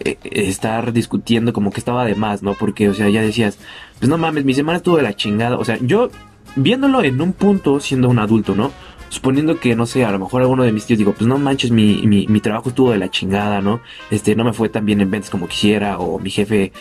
eh, 0.00 0.16
estar 0.22 0.92
discutiendo 0.92 1.52
como 1.52 1.70
que 1.70 1.80
estaba 1.80 2.04
de 2.04 2.14
más, 2.14 2.42
¿no? 2.42 2.54
Porque, 2.54 2.88
o 2.88 2.94
sea, 2.94 3.08
ya 3.08 3.22
decías, 3.22 3.58
pues 3.98 4.08
no 4.08 4.18
mames, 4.18 4.44
mi 4.44 4.54
semana 4.54 4.78
estuvo 4.78 4.96
de 4.96 5.02
la 5.02 5.14
chingada, 5.14 5.58
o 5.58 5.64
sea, 5.64 5.78
yo 5.80 6.10
viéndolo 6.56 7.02
en 7.02 7.20
un 7.20 7.32
punto 7.32 7.80
siendo 7.80 8.08
un 8.08 8.18
adulto, 8.18 8.54
¿no? 8.54 8.72
Suponiendo 9.08 9.58
que, 9.58 9.74
no 9.74 9.86
sé, 9.86 10.04
a 10.04 10.12
lo 10.12 10.18
mejor 10.18 10.42
alguno 10.42 10.62
de 10.62 10.72
mis 10.72 10.86
tíos 10.86 10.98
digo, 10.98 11.12
pues 11.12 11.26
no 11.26 11.38
manches, 11.38 11.70
mi, 11.70 12.02
mi, 12.06 12.26
mi, 12.26 12.40
trabajo 12.40 12.68
estuvo 12.68 12.92
de 12.92 12.98
la 12.98 13.10
chingada, 13.10 13.60
¿no? 13.60 13.80
Este, 14.10 14.34
no 14.36 14.44
me 14.44 14.52
fue 14.52 14.68
tan 14.68 14.84
bien 14.84 15.00
en 15.00 15.10
ventas 15.10 15.30
como 15.30 15.48
quisiera, 15.48 15.98
o 15.98 16.18
mi 16.18 16.30
jefe 16.30 16.72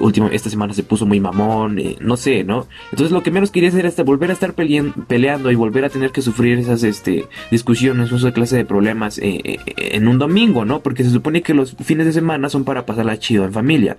último, 0.00 0.28
esta 0.28 0.50
semana 0.50 0.74
se 0.74 0.82
puso 0.82 1.06
muy 1.06 1.20
mamón, 1.20 1.78
eh, 1.78 1.96
no 2.00 2.16
sé, 2.16 2.44
¿no? 2.44 2.66
Entonces 2.90 3.10
lo 3.10 3.22
que 3.22 3.30
menos 3.30 3.50
quería 3.50 3.68
hacer 3.68 3.86
era 3.86 4.04
volver 4.04 4.30
a 4.30 4.32
estar 4.32 4.54
peleando 4.54 5.50
y 5.50 5.54
volver 5.54 5.84
a 5.84 5.88
tener 5.88 6.10
que 6.10 6.22
sufrir 6.22 6.58
esas 6.58 6.82
este, 6.82 7.26
discusiones, 7.50 8.12
esa 8.12 8.32
clase 8.32 8.56
de 8.56 8.64
problemas 8.64 9.18
eh, 9.18 9.40
eh, 9.44 9.58
en 9.76 10.08
un 10.08 10.18
domingo, 10.18 10.64
¿no? 10.64 10.80
Porque 10.80 11.04
se 11.04 11.10
supone 11.10 11.42
que 11.42 11.54
los 11.54 11.76
fines 11.76 12.06
de 12.06 12.12
semana 12.12 12.48
son 12.48 12.64
para 12.64 12.86
pasarla 12.86 13.18
chido 13.18 13.44
en 13.44 13.52
familia. 13.52 13.96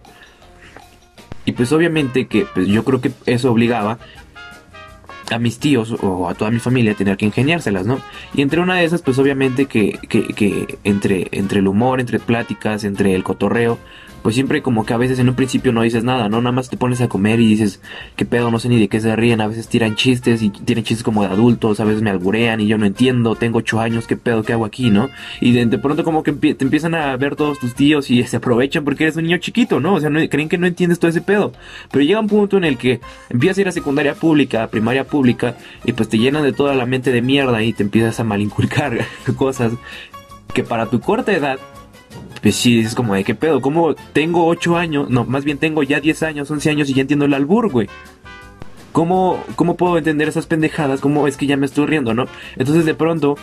Y 1.46 1.52
pues 1.52 1.72
obviamente 1.72 2.28
que 2.28 2.48
pues 2.52 2.68
yo 2.68 2.84
creo 2.84 3.02
que 3.02 3.12
eso 3.28 3.52
obligaba 3.52 4.00
a 5.32 5.40
mis 5.40 5.60
tíos 5.60 5.92
o 6.02 6.30
a 6.30 6.34
toda 6.36 6.52
mi 6.52 6.60
familia 6.60 6.94
tener 6.94 7.18
que 7.18 7.26
ingeniárselas, 7.26 7.86
¿no? 7.86 8.00
Y 8.34 8.42
entre 8.42 8.62
una 8.62 8.76
de 8.76 8.86
esas, 8.86 9.02
pues 9.02 9.18
obviamente 9.18 9.66
que, 9.66 10.00
que, 10.10 10.28
que 10.28 10.78
entre, 10.84 11.28
entre 11.32 11.60
el 11.60 11.68
humor, 11.68 12.00
entre 12.00 12.20
pláticas, 12.20 12.84
entre 12.84 13.16
el 13.16 13.24
cotorreo, 13.24 13.78
pues 14.26 14.34
siempre 14.34 14.64
como 14.64 14.88
que 14.88 14.94
a 14.96 14.98
veces 14.98 15.20
en 15.20 15.30
un 15.30 15.36
principio 15.36 15.72
no 15.72 15.84
dices 15.84 16.04
nada, 16.04 16.30
¿no? 16.30 16.42
Nada 16.42 16.52
más 16.52 16.68
te 16.68 16.78
pones 16.78 17.00
a 17.00 17.08
comer 17.08 17.40
y 17.40 17.46
dices, 17.46 17.80
qué 18.16 18.26
pedo, 18.26 18.50
no 18.50 18.58
sé 18.58 18.70
ni 18.70 18.80
de 18.80 18.88
qué 18.88 19.00
se 19.00 19.16
ríen, 19.16 19.40
a 19.40 19.46
veces 19.46 19.68
tiran 19.68 19.96
chistes 19.96 20.42
y 20.42 20.50
tienen 20.50 20.84
chistes 20.84 21.04
como 21.04 21.22
de 21.22 21.28
adultos, 21.28 21.80
a 21.80 21.84
veces 21.84 22.02
me 22.02 22.10
alburean 22.10 22.60
y 22.60 22.66
yo 22.66 22.80
no 22.80 22.88
entiendo, 22.88 23.36
tengo 23.36 23.60
ocho 23.60 23.80
años, 23.80 24.08
qué 24.08 24.18
pedo, 24.18 24.42
qué 24.42 24.54
hago 24.54 24.66
aquí, 24.66 24.90
¿no? 24.90 25.12
Y 25.42 25.52
de, 25.52 25.78
pronto 25.78 26.04
como 26.04 26.24
que 26.24 26.32
te 26.32 26.66
empiezan 26.66 26.96
a 26.96 27.16
ver 27.18 27.36
todos 27.36 27.60
tus 27.60 27.76
tíos 27.76 28.10
y 28.10 28.24
se 28.28 28.38
aprovechan 28.38 28.84
porque 28.84 29.04
eres 29.04 29.16
un 29.16 29.26
niño 29.26 29.38
chiquito, 29.38 29.80
¿no? 29.80 29.94
O 29.94 30.00
sea, 30.00 30.10
creen 30.28 30.50
que 30.50 30.58
no 30.58 30.66
entiendes 30.66 30.98
todo 30.98 31.10
ese 31.10 31.22
pedo. 31.22 31.54
Pero 31.92 32.04
llega 32.04 32.20
un 32.20 32.28
punto 32.28 32.58
en 32.58 32.64
el 32.64 32.80
que 32.80 33.02
empiezas 33.30 33.60
a 33.60 33.62
ir 33.62 33.68
a 33.68 33.74
secundaria 33.74 34.16
pública, 34.16 34.64
a 34.64 34.70
primaria 34.70 35.04
pública, 35.04 35.56
y 35.84 35.94
pues 35.94 36.10
te 36.10 36.18
llenan 36.18 36.42
de 36.42 36.52
toda 36.52 36.74
la 36.74 36.88
mente 36.88 37.12
de 37.12 37.22
mierda 37.22 37.62
y 37.62 37.74
te 37.74 37.84
empiezas 37.84 38.20
a 38.20 38.24
malinculcar 38.24 39.06
cosas 39.38 39.74
que 40.52 40.64
para 40.64 40.88
tu 40.88 41.00
corta 41.00 41.32
edad 41.32 41.60
pues 42.46 42.58
sí, 42.58 42.78
es 42.78 42.94
como 42.94 43.16
de 43.16 43.24
qué 43.24 43.34
pedo, 43.34 43.60
como 43.60 43.96
tengo 43.96 44.46
8 44.46 44.78
años, 44.78 45.10
no, 45.10 45.26
más 45.26 45.44
bien 45.44 45.58
tengo 45.58 45.82
ya 45.82 46.00
10 46.00 46.22
años, 46.22 46.52
11 46.52 46.70
años 46.70 46.88
y 46.88 46.94
ya 46.94 47.02
entiendo 47.02 47.26
el 47.26 47.34
albur, 47.34 47.72
güey. 47.72 47.90
¿Cómo, 48.92 49.44
¿Cómo 49.56 49.76
puedo 49.78 49.98
entender 49.98 50.28
esas 50.28 50.46
pendejadas? 50.46 51.02
¿Cómo 51.02 51.28
es 51.28 51.38
que 51.38 51.48
ya 51.48 51.58
me 51.58 51.66
estoy 51.66 51.88
riendo, 51.88 52.14
no? 52.14 52.28
Entonces 52.56 52.86
de 52.86 52.94
pronto, 52.94 53.36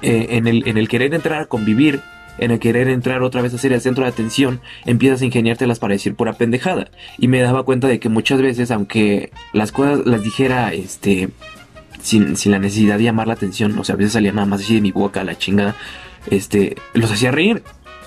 eh, 0.00 0.28
en, 0.30 0.46
el, 0.46 0.66
en 0.66 0.78
el 0.78 0.88
querer 0.88 1.12
entrar 1.12 1.42
a 1.42 1.44
convivir, 1.44 2.00
en 2.38 2.50
el 2.50 2.60
querer 2.60 2.88
entrar 2.88 3.22
otra 3.22 3.42
vez 3.42 3.52
a 3.52 3.58
ser 3.58 3.74
el 3.74 3.82
centro 3.82 4.04
de 4.04 4.08
atención, 4.08 4.62
empiezas 4.86 5.20
a 5.20 5.26
ingeniártelas 5.26 5.78
para 5.78 5.92
decir 5.92 6.14
pura 6.14 6.32
pendejada. 6.32 6.90
Y 7.18 7.28
me 7.28 7.42
daba 7.42 7.64
cuenta 7.64 7.88
de 7.88 8.00
que 8.00 8.08
muchas 8.08 8.40
veces, 8.40 8.70
aunque 8.70 9.32
las 9.52 9.70
cosas 9.70 10.06
las 10.06 10.22
dijera, 10.22 10.72
este, 10.72 11.28
sin, 12.00 12.38
sin 12.38 12.52
la 12.52 12.58
necesidad 12.58 12.96
de 12.96 13.04
llamar 13.04 13.26
la 13.26 13.34
atención, 13.34 13.78
o 13.78 13.84
sea, 13.84 13.96
a 13.96 13.98
veces 13.98 14.14
salía 14.14 14.32
nada 14.32 14.46
más 14.46 14.62
así 14.62 14.76
de 14.76 14.80
mi 14.80 14.92
boca 14.92 15.24
la 15.24 15.36
chingada, 15.36 15.76
este, 16.30 16.76
los 16.94 17.12
hacía 17.12 17.30
reír. 17.30 17.62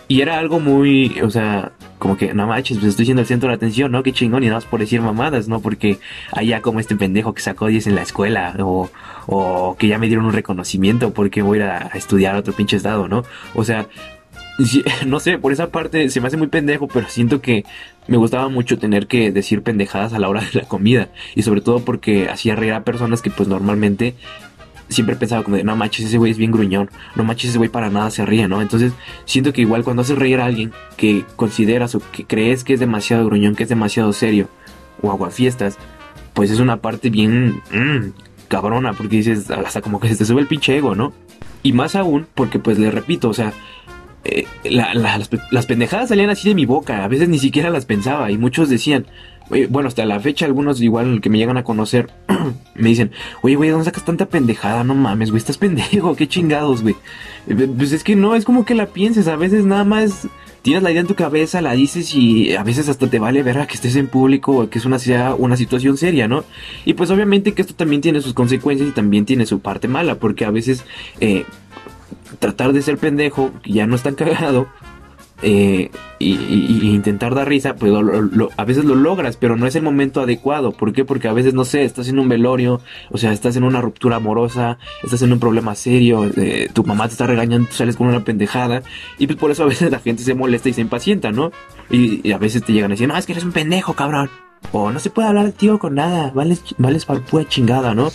Y 0.07 0.21
era 0.21 0.39
algo 0.39 0.59
muy, 0.59 1.19
o 1.21 1.29
sea, 1.29 1.73
como 1.99 2.15
que, 2.15 2.33
no 2.33 2.47
manches, 2.47 2.77
pues 2.77 2.91
estoy 2.91 3.05
siendo 3.05 3.21
el 3.21 3.27
centro 3.27 3.49
de 3.49 3.55
atención, 3.55 3.91
¿no? 3.91 4.03
Qué 4.03 4.13
chingón, 4.13 4.43
y 4.43 4.45
nada 4.45 4.57
más 4.57 4.65
por 4.65 4.79
decir 4.79 5.01
mamadas, 5.01 5.49
¿no? 5.49 5.59
Porque 5.59 5.99
allá 6.31 6.61
como 6.61 6.79
este 6.79 6.95
pendejo 6.95 7.33
que 7.33 7.41
sacó 7.41 7.67
10 7.67 7.87
en 7.87 7.95
la 7.95 8.03
escuela, 8.03 8.55
o, 8.59 8.89
o 9.25 9.75
que 9.77 9.87
ya 9.87 9.97
me 9.97 10.07
dieron 10.07 10.25
un 10.25 10.33
reconocimiento 10.33 11.11
porque 11.13 11.41
voy 11.41 11.59
a 11.59 11.61
ir 11.61 11.67
a, 11.67 11.77
estudiar 11.95 12.35
a 12.35 12.39
otro 12.39 12.53
pinche 12.53 12.77
estado, 12.77 13.09
¿no? 13.09 13.25
O 13.53 13.65
sea, 13.65 13.87
no 15.05 15.19
sé, 15.19 15.37
por 15.39 15.51
esa 15.51 15.71
parte 15.71 16.09
se 16.09 16.21
me 16.21 16.27
hace 16.27 16.37
muy 16.37 16.47
pendejo, 16.47 16.87
pero 16.87 17.09
siento 17.09 17.41
que 17.41 17.65
me 18.07 18.15
gustaba 18.15 18.47
mucho 18.47 18.79
tener 18.79 19.07
que 19.07 19.31
decir 19.31 19.61
pendejadas 19.61 20.13
a 20.13 20.19
la 20.19 20.29
hora 20.29 20.41
de 20.41 20.61
la 20.61 20.67
comida. 20.67 21.09
Y 21.35 21.43
sobre 21.43 21.61
todo 21.61 21.81
porque 21.81 22.29
hacía 22.29 22.55
reír 22.55 22.73
a 22.73 22.83
personas 22.83 23.21
que 23.21 23.29
pues 23.29 23.49
normalmente 23.49 24.15
siempre 24.89 25.15
pensaba 25.15 25.43
como 25.43 25.57
de, 25.57 25.63
no 25.63 25.75
manches, 25.75 26.05
ese 26.05 26.17
güey 26.17 26.31
es 26.31 26.37
bien 26.37 26.51
gruñón, 26.51 26.89
no 27.15 27.23
manches, 27.23 27.49
ese 27.49 27.57
güey 27.57 27.69
para 27.69 27.89
nada 27.89 28.09
se 28.11 28.25
ríe, 28.25 28.47
¿no? 28.47 28.61
Entonces, 28.61 28.93
siento 29.25 29.53
que 29.53 29.61
igual 29.61 29.83
cuando 29.83 30.01
haces 30.01 30.17
reír 30.17 30.39
a 30.39 30.45
alguien 30.45 30.71
que 30.95 31.25
consideras 31.35 31.95
o 31.95 32.01
que 32.11 32.25
crees 32.25 32.63
que 32.63 32.73
es 32.73 32.79
demasiado 32.79 33.25
gruñón, 33.25 33.55
que 33.55 33.63
es 33.63 33.69
demasiado 33.69 34.13
serio, 34.13 34.49
o 35.01 35.11
aguafiestas, 35.11 35.77
pues 36.33 36.51
es 36.51 36.59
una 36.59 36.81
parte 36.81 37.09
bien 37.09 37.61
mm, 37.71 38.11
cabrona, 38.47 38.93
porque 38.93 39.17
dices, 39.17 39.49
hasta 39.51 39.81
como 39.81 39.99
que 39.99 40.09
se 40.09 40.15
te 40.15 40.25
sube 40.25 40.41
el 40.41 40.47
pinche 40.47 40.77
ego, 40.77 40.95
¿no? 40.95 41.13
Y 41.63 41.73
más 41.73 41.95
aún, 41.95 42.27
porque 42.33 42.59
pues 42.59 42.79
le 42.79 42.91
repito, 42.91 43.29
o 43.29 43.33
sea, 43.33 43.53
eh, 44.23 44.45
las, 44.63 45.29
las 45.51 45.65
pendejadas 45.65 46.09
salían 46.09 46.29
así 46.29 46.47
de 46.47 46.55
mi 46.55 46.65
boca, 46.65 47.03
a 47.03 47.07
veces 47.07 47.29
ni 47.29 47.39
siquiera 47.39 47.69
las 47.69 47.85
pensaba, 47.85 48.31
y 48.31 48.37
muchos 48.37 48.69
decían, 48.69 49.05
bueno, 49.69 49.87
hasta 49.87 50.05
la 50.05 50.19
fecha 50.19 50.45
algunos 50.45 50.81
igual 50.81 51.21
que 51.21 51.29
me 51.29 51.37
llegan 51.37 51.57
a 51.57 51.63
conocer 51.63 52.09
me 52.75 52.89
dicen, 52.89 53.11
oye, 53.41 53.55
güey, 53.55 53.69
¿dónde 53.69 53.85
sacas 53.85 54.05
tanta 54.05 54.27
pendejada? 54.27 54.83
No 54.83 54.95
mames, 54.95 55.31
güey, 55.31 55.39
estás 55.39 55.57
pendejo, 55.57 56.15
qué 56.15 56.27
chingados, 56.27 56.81
güey. 56.81 56.95
Eh, 57.47 57.69
pues 57.77 57.91
es 57.91 58.03
que 58.03 58.15
no, 58.15 58.35
es 58.35 58.45
como 58.45 58.65
que 58.65 58.75
la 58.75 58.87
pienses, 58.87 59.27
a 59.27 59.35
veces 59.35 59.65
nada 59.65 59.83
más 59.83 60.27
tienes 60.61 60.83
la 60.83 60.91
idea 60.91 61.01
en 61.01 61.07
tu 61.07 61.15
cabeza, 61.15 61.61
la 61.61 61.73
dices 61.73 62.13
y 62.13 62.53
a 62.55 62.63
veces 62.63 62.89
hasta 62.89 63.09
te 63.09 63.19
vale 63.19 63.41
ver 63.41 63.65
que 63.67 63.75
estés 63.75 63.95
en 63.95 64.07
público 64.07 64.57
o 64.57 64.69
que 64.69 64.79
es 64.79 64.85
una, 64.85 64.97
una 65.35 65.55
situación 65.55 65.97
seria, 65.97 66.27
¿no? 66.27 66.43
Y 66.83 66.93
pues 66.93 67.09
obviamente 67.09 67.53
que 67.53 67.61
esto 67.61 67.73
también 67.73 68.01
tiene 68.01 68.21
sus 68.21 68.33
consecuencias 68.33 68.89
y 68.89 68.91
también 68.91 69.25
tiene 69.25 69.45
su 69.45 69.61
parte 69.61 69.87
mala, 69.87 70.15
porque 70.15 70.43
a 70.43 70.51
veces 70.51 70.83
eh, 71.21 71.45
tratar 72.39 72.73
de 72.73 72.81
ser 72.81 72.97
pendejo, 72.97 73.51
ya 73.65 73.87
no 73.87 73.95
es 73.95 74.03
tan 74.03 74.15
cagado, 74.15 74.67
eh, 75.43 75.91
y, 76.19 76.95
intentar 76.95 77.35
dar 77.35 77.47
risa, 77.47 77.75
pues 77.75 77.93
a 78.57 78.65
veces 78.65 78.85
lo 78.85 78.95
logras, 78.95 79.37
pero 79.37 79.55
no 79.55 79.67
es 79.67 79.75
el 79.75 79.83
momento 79.83 80.21
adecuado. 80.21 80.71
¿Por 80.71 80.93
qué? 80.93 81.05
Porque 81.05 81.27
a 81.27 81.33
veces, 81.33 81.53
no 81.53 81.63
sé, 81.63 81.83
estás 81.83 82.07
en 82.09 82.17
un 82.17 82.27
velorio, 82.27 82.81
o 83.11 83.17
sea, 83.17 83.31
estás 83.31 83.55
en 83.55 83.63
una 83.63 83.81
ruptura 83.81 84.15
amorosa, 84.15 84.79
estás 85.03 85.21
en 85.21 85.33
un 85.33 85.39
problema 85.39 85.75
serio, 85.75 86.29
eh, 86.37 86.69
tu 86.73 86.83
mamá 86.83 87.07
te 87.07 87.11
está 87.11 87.27
regañando, 87.27 87.69
sales 87.71 87.97
con 87.97 88.07
una 88.07 88.23
pendejada, 88.23 88.81
y 89.19 89.27
pues 89.27 89.37
por 89.37 89.51
eso 89.51 89.63
a 89.63 89.67
veces 89.67 89.91
la 89.91 89.99
gente 89.99 90.23
se 90.23 90.33
molesta 90.33 90.69
y 90.69 90.73
se 90.73 90.81
impacienta, 90.81 91.31
¿no? 91.31 91.51
Y, 91.91 92.31
a 92.31 92.37
veces 92.37 92.63
te 92.63 92.73
llegan 92.73 92.91
a 92.91 92.95
decir, 92.95 93.07
no, 93.07 93.15
es 93.15 93.25
que 93.25 93.33
eres 93.33 93.45
un 93.45 93.51
pendejo, 93.51 93.93
cabrón. 93.93 94.29
O 94.71 94.91
no 94.91 94.99
se 94.99 95.11
puede 95.11 95.27
hablar 95.27 95.51
ti 95.51 95.69
con 95.79 95.95
nada, 95.95 96.31
vales, 96.33 96.63
vales 96.77 97.05
para 97.05 97.19
pura 97.19 97.47
chingada, 97.47 97.93
¿no? 97.93 98.11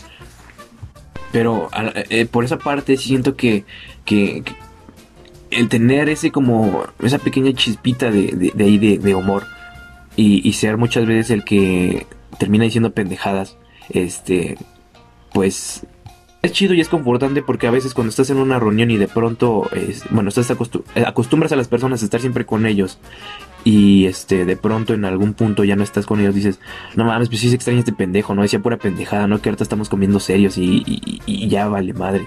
Pero 1.31 1.71
eh, 2.11 2.27
por 2.27 2.45
esa 2.45 2.59
parte 2.59 2.97
siento 2.97 3.37
que, 3.37 3.65
que 4.05 4.43
el 5.53 5.69
tener 5.69 6.09
ese 6.09 6.31
como, 6.31 6.85
esa 7.03 7.19
pequeña 7.19 7.53
chispita 7.53 8.11
de, 8.11 8.53
de, 8.55 8.65
ahí 8.65 8.79
de, 8.79 9.15
humor 9.15 9.45
y, 10.17 10.53
ser 10.53 10.77
muchas 10.77 11.07
veces 11.07 11.31
el 11.31 11.45
que 11.45 12.07
termina 12.39 12.65
diciendo 12.65 12.93
pendejadas, 12.93 13.57
este, 13.91 14.57
pues 15.33 15.87
es 16.43 16.53
chido 16.53 16.75
y 16.75 16.81
es 16.81 16.89
confortante 16.89 17.41
porque 17.43 17.67
a 17.67 17.71
veces 17.71 17.95
cuando 17.95 18.11
estás 18.11 18.31
en 18.31 18.39
una 18.39 18.59
reunión 18.59 18.91
y 18.91 18.97
de 18.97 19.09
pronto, 19.09 19.69
bueno, 20.11 20.29
estás 20.29 20.51
eh, 20.51 21.05
acostumbras 21.07 21.53
a 21.53 21.57
las 21.57 21.69
personas 21.69 22.03
a 22.03 22.05
estar 22.05 22.21
siempre 22.21 22.45
con 22.45 22.67
ellos 22.67 22.99
y 23.65 24.07
este, 24.07 24.45
de 24.45 24.57
pronto 24.57 24.93
en 24.93 25.05
algún 25.05 25.35
punto 25.35 25.63
ya 25.63 25.77
no 25.77 25.85
estás 25.85 26.05
con 26.05 26.21
ellos, 26.21 26.35
dices, 26.35 26.59
no 26.97 27.05
mames, 27.05 27.29
pues 27.29 27.41
sí 27.41 27.49
se 27.49 27.55
extraña 27.55 27.79
este 27.79 27.93
pendejo, 27.93 28.35
¿no? 28.35 28.43
Decía 28.43 28.59
pura 28.59 28.77
pendejada, 28.77 29.29
¿no? 29.29 29.41
Que 29.41 29.51
ahorita 29.51 29.63
estamos 29.63 29.89
comiendo 29.89 30.19
serios 30.19 30.59
y, 30.59 30.83
y 31.27 31.49
ya 31.49 31.69
vale 31.69 31.93
madre. 31.93 32.27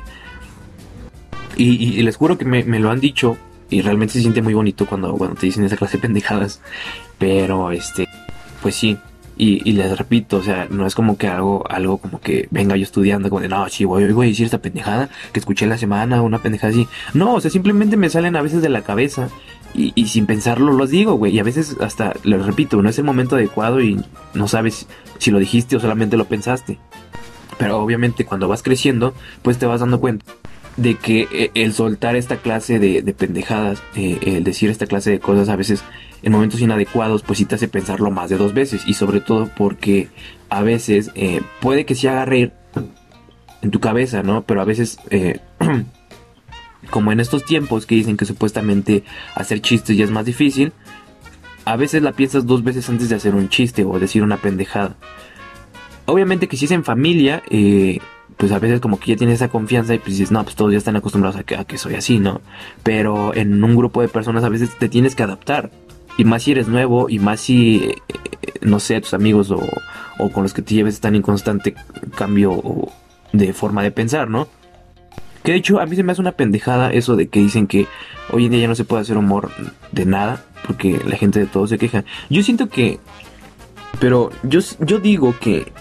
Y, 1.57 2.01
les 2.01 2.17
juro 2.17 2.37
que 2.37 2.45
me, 2.45 2.63
lo 2.79 2.91
han 2.91 2.99
dicho 2.99 3.37
y 3.69 3.81
realmente 3.81 4.13
se 4.13 4.21
siente 4.21 4.41
muy 4.41 4.53
bonito 4.53 4.85
cuando, 4.85 5.13
cuando 5.13 5.35
te 5.35 5.45
dicen 5.45 5.63
esa 5.63 5.77
clase 5.77 5.97
de 5.97 6.01
pendejadas. 6.01 6.61
Pero, 7.17 7.71
este, 7.71 8.07
pues 8.61 8.75
sí. 8.75 8.97
Y, 9.37 9.73
les 9.73 9.97
repito, 9.97 10.37
o 10.37 10.43
sea, 10.43 10.67
no 10.69 10.85
es 10.85 10.95
como 10.95 11.17
que 11.17 11.27
algo, 11.27 11.65
algo 11.69 11.97
como 11.97 12.21
que 12.21 12.47
venga 12.51 12.77
yo 12.77 12.83
estudiando, 12.83 13.29
como 13.29 13.41
de, 13.41 13.49
no, 13.49 13.67
sí, 13.67 13.83
voy, 13.83 14.09
voy 14.13 14.27
a 14.27 14.29
decir 14.29 14.45
esta 14.45 14.59
pendejada 14.59 15.09
que 15.33 15.39
escuché 15.39 15.65
la 15.65 15.77
semana, 15.77 16.21
una 16.21 16.39
pendejada 16.39 16.71
así. 16.71 16.87
No, 17.13 17.35
o 17.35 17.41
sea, 17.41 17.51
simplemente 17.51 17.97
me 17.97 18.09
salen 18.09 18.35
a 18.37 18.41
veces 18.41 18.61
de 18.61 18.69
la 18.69 18.81
cabeza 18.81 19.29
y, 19.73 19.91
y 19.93 20.07
sin 20.07 20.25
pensarlo 20.25 20.71
los 20.71 20.89
digo, 20.89 21.15
güey. 21.15 21.35
Y 21.35 21.39
a 21.39 21.43
veces 21.43 21.75
hasta, 21.81 22.13
les 22.23 22.45
repito, 22.45 22.81
no 22.81 22.89
es 22.89 22.97
el 22.97 23.03
momento 23.03 23.35
adecuado 23.35 23.81
y 23.81 24.01
no 24.33 24.47
sabes 24.47 24.87
si 25.17 25.31
lo 25.31 25.39
dijiste 25.39 25.75
o 25.75 25.79
solamente 25.81 26.15
lo 26.15 26.25
pensaste. 26.25 26.79
Pero 27.57 27.79
obviamente 27.79 28.25
cuando 28.25 28.47
vas 28.47 28.63
creciendo, 28.63 29.13
pues 29.41 29.57
te 29.57 29.65
vas 29.65 29.81
dando 29.81 29.99
cuenta 29.99 30.25
de 30.77 30.95
que 30.95 31.27
eh, 31.31 31.51
el 31.53 31.73
soltar 31.73 32.15
esta 32.15 32.37
clase 32.37 32.79
de, 32.79 33.01
pendejadas, 33.13 33.81
eh, 33.95 34.19
el 34.21 34.43
decir 34.43 34.69
esta 34.69 34.87
clase 34.87 35.11
de 35.11 35.19
cosas 35.19 35.49
a 35.49 35.55
veces 35.55 35.83
en 36.23 36.31
momentos 36.31 36.59
inadecuados, 36.59 37.21
pues 37.21 37.39
sí 37.39 37.45
te 37.45 37.55
hace 37.55 37.67
pensarlo 37.67 38.11
más 38.11 38.29
de 38.29 38.37
dos 38.37 38.53
veces. 38.53 38.83
Y 38.87 38.95
sobre 38.95 39.21
todo 39.21 39.49
porque 39.55 40.09
a 40.49 40.61
veces 40.63 41.11
eh, 41.15 41.41
puede 41.61 41.85
que 41.85 41.95
se 41.95 42.09
haga 42.09 42.25
reír 42.25 42.53
en 43.61 43.71
tu 43.71 43.79
cabeza, 43.79 44.23
¿no? 44.23 44.43
Pero 44.43 44.61
a 44.61 44.65
veces, 44.65 44.97
como 46.89 47.11
en 47.11 47.19
estos 47.19 47.45
tiempos 47.45 47.85
que 47.85 47.95
dicen 47.95 48.17
que 48.17 48.25
supuestamente 48.25 49.03
hacer 49.35 49.61
chistes 49.61 49.97
ya 49.97 50.03
es 50.03 50.11
más 50.11 50.25
difícil, 50.25 50.73
a 51.65 51.75
veces 51.75 52.03
la 52.03 52.13
piensas 52.13 52.45
dos 52.45 52.63
veces 52.63 52.87
antes 52.89 53.09
de 53.09 53.15
hacer 53.15 53.35
un 53.35 53.49
chiste 53.49 53.83
o 53.83 53.99
decir 53.99 54.23
una 54.23 54.37
pendejada. 54.37 54.95
Obviamente 56.05 56.47
que 56.47 56.57
si 56.57 56.65
es 56.65 56.71
en 56.71 56.83
familia, 56.83 57.41
eh, 57.49 57.99
pues 58.37 58.51
a 58.51 58.59
veces 58.59 58.79
como 58.81 58.99
que 58.99 59.11
ya 59.11 59.17
tienes 59.17 59.35
esa 59.35 59.49
confianza 59.49 59.93
y 59.93 59.99
pues 59.99 60.11
dices, 60.11 60.31
no, 60.31 60.43
pues 60.43 60.55
todos 60.55 60.71
ya 60.71 60.77
están 60.77 60.95
acostumbrados 60.95 61.39
a 61.39 61.43
que, 61.43 61.77
soy 61.77 61.95
así, 61.95 62.19
¿no? 62.19 62.41
Pero 62.83 63.33
en 63.33 63.63
un 63.63 63.75
grupo 63.75 64.01
de 64.01 64.07
personas 64.07 64.43
a 64.43 64.49
veces 64.49 64.77
te 64.77 64.89
tienes 64.89 65.15
que 65.15 65.23
adaptar. 65.23 65.71
Y 66.17 66.23
más 66.23 66.43
si 66.43 66.51
eres 66.51 66.67
nuevo 66.67 67.09
y 67.09 67.19
más 67.19 67.41
si, 67.41 67.77
eh, 67.83 67.95
no 68.61 68.79
sé, 68.79 68.99
tus 69.01 69.13
amigos 69.13 69.51
o, 69.51 69.61
o, 70.17 70.29
con 70.31 70.43
los 70.43 70.53
que 70.53 70.61
te 70.61 70.73
lleves 70.73 70.95
están 70.95 71.15
en 71.15 71.21
constante 71.21 71.75
cambio 72.15 72.89
de 73.33 73.53
forma 73.53 73.83
de 73.83 73.91
pensar, 73.91 74.29
¿no? 74.29 74.47
Que 75.43 75.51
de 75.51 75.57
hecho 75.57 75.79
a 75.79 75.85
mí 75.85 75.95
se 75.95 76.03
me 76.03 76.11
hace 76.11 76.21
una 76.21 76.31
pendejada 76.31 76.91
eso 76.91 77.15
de 77.15 77.27
que 77.27 77.39
dicen 77.39 77.67
que 77.67 77.87
hoy 78.31 78.45
en 78.45 78.51
día 78.51 78.61
ya 78.61 78.67
no 78.67 78.75
se 78.75 78.85
puede 78.85 79.01
hacer 79.01 79.17
humor 79.17 79.51
de 79.91 80.05
nada 80.05 80.43
porque 80.65 80.99
la 81.05 81.17
gente 81.17 81.39
de 81.39 81.45
todo 81.45 81.67
se 81.67 81.77
queja. 81.77 82.03
Yo 82.29 82.43
siento 82.43 82.69
que... 82.69 82.99
Pero 83.99 84.29
yo, 84.43 84.59
yo 84.79 84.99
digo 84.99 85.35
que 85.39 85.71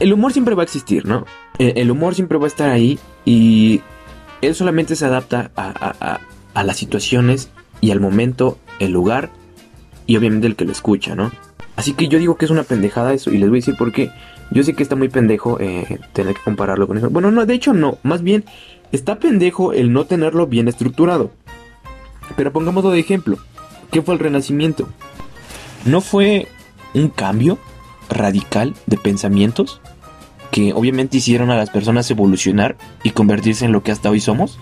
el 0.00 0.12
humor 0.12 0.32
siempre 0.32 0.54
va 0.54 0.62
a 0.62 0.64
existir, 0.64 1.06
¿no? 1.06 1.26
Eh, 1.58 1.74
el 1.76 1.90
humor 1.90 2.14
siempre 2.14 2.38
va 2.38 2.46
a 2.46 2.48
estar 2.48 2.70
ahí 2.70 2.98
y 3.24 3.82
él 4.40 4.54
solamente 4.54 4.96
se 4.96 5.04
adapta 5.04 5.50
a, 5.54 6.18
las 6.64 6.76
situaciones 6.76 7.50
y 7.80 7.90
al 7.90 8.00
momento, 8.00 8.58
el 8.80 8.92
lugar 8.92 9.30
y 10.06 10.16
obviamente 10.16 10.46
el 10.46 10.56
que 10.56 10.64
lo 10.64 10.72
escucha, 10.72 11.14
¿no? 11.14 11.30
Así 11.76 11.92
que 11.92 12.08
yo 12.08 12.18
digo 12.18 12.36
que 12.36 12.46
es 12.46 12.50
una 12.50 12.64
pendejada 12.64 13.14
eso 13.14 13.30
y 13.30 13.38
les 13.38 13.48
voy 13.48 13.58
a 13.58 13.60
decir 13.60 13.76
por 13.76 13.92
qué. 13.92 14.10
Yo 14.50 14.62
sé 14.64 14.74
que 14.74 14.82
está 14.82 14.96
muy 14.96 15.08
pendejo 15.08 15.58
eh, 15.60 16.00
tener 16.12 16.34
que 16.34 16.42
compararlo 16.42 16.86
con 16.88 16.98
eso. 16.98 17.08
Bueno, 17.08 17.30
no, 17.30 17.46
de 17.46 17.54
hecho 17.54 17.72
no. 17.72 17.98
Más 18.02 18.22
bien, 18.22 18.44
está 18.92 19.18
pendejo 19.18 19.72
el 19.72 19.92
no 19.92 20.04
tenerlo 20.04 20.46
bien 20.46 20.68
estructurado. 20.68 21.30
Pero 22.36 22.52
pongámoslo 22.52 22.90
de 22.90 23.00
ejemplo. 23.00 23.38
¿Qué 23.90 24.02
fue 24.02 24.14
el 24.14 24.20
renacimiento? 24.20 24.88
¿No 25.84 26.00
fue 26.00 26.48
un 26.94 27.08
cambio 27.08 27.58
radical 28.08 28.74
de 28.86 28.98
pensamientos? 28.98 29.80
Que 30.50 30.72
obviamente 30.72 31.18
hicieron 31.18 31.50
a 31.50 31.56
las 31.56 31.70
personas 31.70 32.10
evolucionar 32.10 32.76
y 33.02 33.10
convertirse 33.10 33.64
en 33.64 33.72
lo 33.72 33.82
que 33.82 33.92
hasta 33.92 34.10
hoy 34.10 34.20
somos? 34.20 34.58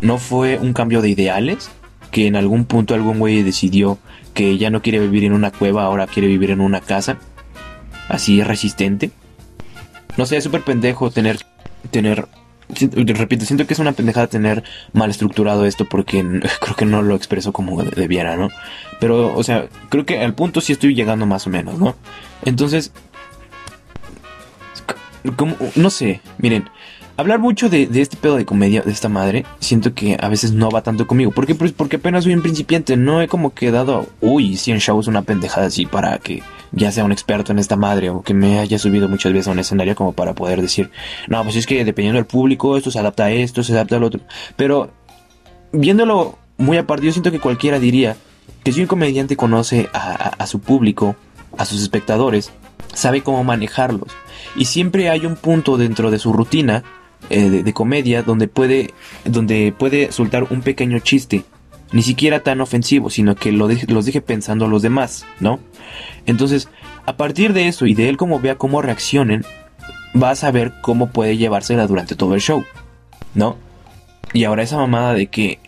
¿No 0.00 0.18
fue 0.18 0.58
un 0.58 0.72
cambio 0.72 1.02
de 1.02 1.10
ideales? 1.10 1.70
Que 2.10 2.26
en 2.26 2.36
algún 2.36 2.64
punto 2.64 2.94
algún 2.94 3.18
güey 3.18 3.42
decidió 3.42 3.98
que 4.34 4.58
ya 4.58 4.70
no 4.70 4.82
quiere 4.82 4.98
vivir 4.98 5.24
en 5.24 5.32
una 5.32 5.50
cueva, 5.50 5.84
ahora 5.84 6.06
quiere 6.06 6.28
vivir 6.28 6.50
en 6.50 6.60
una 6.60 6.80
casa. 6.80 7.18
Así 8.08 8.40
es 8.40 8.46
resistente. 8.46 9.10
No 10.16 10.26
sé, 10.26 10.36
es 10.36 10.44
súper 10.44 10.62
pendejo 10.62 11.10
tener, 11.10 11.38
tener 11.90 12.28
repito, 12.68 13.44
siento 13.44 13.66
que 13.66 13.74
es 13.74 13.78
una 13.78 13.92
pendejada 13.92 14.26
tener 14.26 14.64
mal 14.92 15.10
estructurado 15.10 15.66
esto 15.66 15.84
porque 15.84 16.22
creo 16.60 16.76
que 16.76 16.84
no 16.84 17.02
lo 17.02 17.14
expreso 17.14 17.52
como 17.52 17.82
debiera, 17.82 18.36
¿no? 18.36 18.48
Pero, 19.00 19.34
o 19.34 19.42
sea, 19.42 19.68
creo 19.88 20.04
que 20.04 20.20
al 20.20 20.34
punto 20.34 20.60
sí 20.60 20.72
estoy 20.72 20.94
llegando 20.94 21.26
más 21.26 21.46
o 21.46 21.50
menos, 21.50 21.78
¿no? 21.78 21.94
Entonces, 22.44 22.92
no 25.76 25.90
sé, 25.90 26.20
miren, 26.38 26.68
hablar 27.16 27.38
mucho 27.38 27.68
de, 27.68 27.88
este 27.94 28.16
pedo 28.16 28.36
de 28.36 28.44
comedia 28.44 28.82
de 28.82 28.90
esta 28.90 29.08
madre, 29.08 29.44
siento 29.60 29.94
que 29.94 30.16
a 30.20 30.28
veces 30.28 30.52
no 30.52 30.70
va 30.70 30.82
tanto 30.82 31.06
conmigo. 31.06 31.30
¿Por 31.30 31.46
qué? 31.46 31.54
Pues 31.54 31.72
porque 31.72 31.96
apenas 31.96 32.24
soy 32.24 32.34
un 32.34 32.42
principiante, 32.42 32.96
no 32.96 33.22
he 33.22 33.28
como 33.28 33.54
quedado, 33.54 34.06
uy, 34.20 34.56
100 34.56 34.78
shows, 34.78 35.06
una 35.06 35.22
pendejada 35.22 35.66
así 35.66 35.86
para 35.86 36.18
que 36.18 36.42
ya 36.72 36.90
sea 36.90 37.04
un 37.04 37.12
experto 37.12 37.52
en 37.52 37.58
esta 37.58 37.76
madre 37.76 38.10
o 38.10 38.22
que 38.22 38.34
me 38.34 38.58
haya 38.58 38.78
subido 38.78 39.08
muchas 39.08 39.32
veces 39.32 39.48
a 39.48 39.52
un 39.52 39.58
escenario 39.58 39.94
como 39.94 40.12
para 40.12 40.34
poder 40.34 40.60
decir, 40.60 40.90
no, 41.28 41.42
pues 41.44 41.56
es 41.56 41.66
que 41.66 41.84
dependiendo 41.84 42.18
del 42.18 42.26
público, 42.26 42.76
esto 42.76 42.90
se 42.90 42.98
adapta 42.98 43.24
a 43.26 43.30
esto, 43.30 43.62
se 43.62 43.72
adapta 43.72 43.96
al 43.96 44.04
otro. 44.04 44.20
Pero 44.56 44.90
viéndolo 45.72 46.38
muy 46.56 46.76
aparte, 46.76 47.06
yo 47.06 47.12
siento 47.12 47.30
que 47.30 47.40
cualquiera 47.40 47.78
diría 47.78 48.16
que 48.62 48.72
si 48.72 48.80
un 48.80 48.86
comediante 48.86 49.36
conoce 49.36 49.88
a 49.92 50.46
su 50.46 50.60
público, 50.60 51.16
a 51.56 51.64
sus 51.64 51.82
espectadores, 51.82 52.50
sabe 52.94 53.22
cómo 53.22 53.44
manejarlos. 53.44 54.08
Y 54.56 54.66
siempre 54.66 55.10
hay 55.10 55.26
un 55.26 55.36
punto 55.36 55.76
dentro 55.76 56.10
de 56.10 56.18
su 56.18 56.32
rutina 56.32 56.84
eh, 57.30 57.48
de, 57.50 57.72
comedia 57.72 58.22
donde 58.22 58.48
puede, 58.48 58.92
donde 59.24 59.74
puede 59.76 60.12
soltar 60.12 60.46
un 60.50 60.62
pequeño 60.62 60.98
chiste. 60.98 61.44
Ni 61.92 62.02
siquiera 62.02 62.40
tan 62.40 62.60
ofensivo, 62.60 63.08
sino 63.08 63.36
que 63.36 63.52
lo 63.52 63.68
los 63.68 64.06
deje 64.06 64.20
pensando 64.20 64.64
a 64.64 64.68
los 64.68 64.82
demás, 64.82 65.26
¿no? 65.38 65.60
Entonces, 66.26 66.68
a 67.06 67.16
partir 67.16 67.52
de 67.52 67.68
eso 67.68 67.86
y 67.86 67.94
de 67.94 68.08
él 68.08 68.16
como 68.16 68.40
vea 68.40 68.56
cómo 68.56 68.82
reaccionen, 68.82 69.44
va 70.20 70.30
a 70.30 70.36
saber 70.36 70.72
cómo 70.80 71.10
puede 71.10 71.36
llevársela 71.36 71.86
durante 71.86 72.16
todo 72.16 72.34
el 72.34 72.40
show, 72.40 72.64
¿no? 73.34 73.56
Y 74.32 74.44
ahora 74.44 74.62
esa 74.62 74.76
mamada 74.76 75.14
de 75.14 75.28
que, 75.28 75.60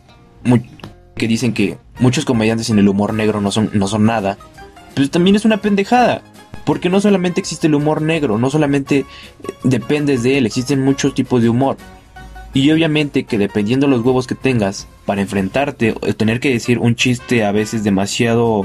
que 1.17 1.29
dicen 1.29 1.53
que 1.53 1.79
muchos 2.01 2.25
comediantes 2.25 2.71
en 2.71 2.79
el 2.79 2.89
humor 2.89 3.15
negro 3.15 3.41
no 3.41 3.51
son, 3.51 3.71
no 3.73 3.87
son 3.87 4.05
nada, 4.05 4.39
pues 4.95 5.11
también 5.11 5.37
es 5.37 5.45
una 5.45 5.59
pendejada. 5.59 6.23
Porque 6.65 6.89
no 6.89 7.01
solamente 7.01 7.41
existe 7.41 7.67
el 7.69 7.75
humor 7.75 8.03
negro, 8.03 8.39
no 8.39 8.51
solamente 8.51 8.99
eh, 8.99 9.05
dependes 9.63 10.23
de 10.23 10.39
él, 10.39 10.47
existen 10.47 10.83
muchos 10.83 11.15
tipos 11.15 11.43
de 11.43 11.49
humor. 11.49 11.77
Y 12.55 12.71
obviamente 12.71 13.25
que 13.25 13.39
dependiendo 13.39 13.87
de 13.87 13.93
los 13.93 14.05
huevos 14.05 14.27
que 14.27 14.35
tengas 14.35 14.89
para 15.05 15.21
enfrentarte 15.21 15.93
o 15.93 16.15
tener 16.15 16.41
que 16.41 16.51
decir 16.51 16.79
un 16.79 16.97
chiste 16.97 17.45
a 17.45 17.53
veces 17.53 17.85
demasiado, 17.85 18.63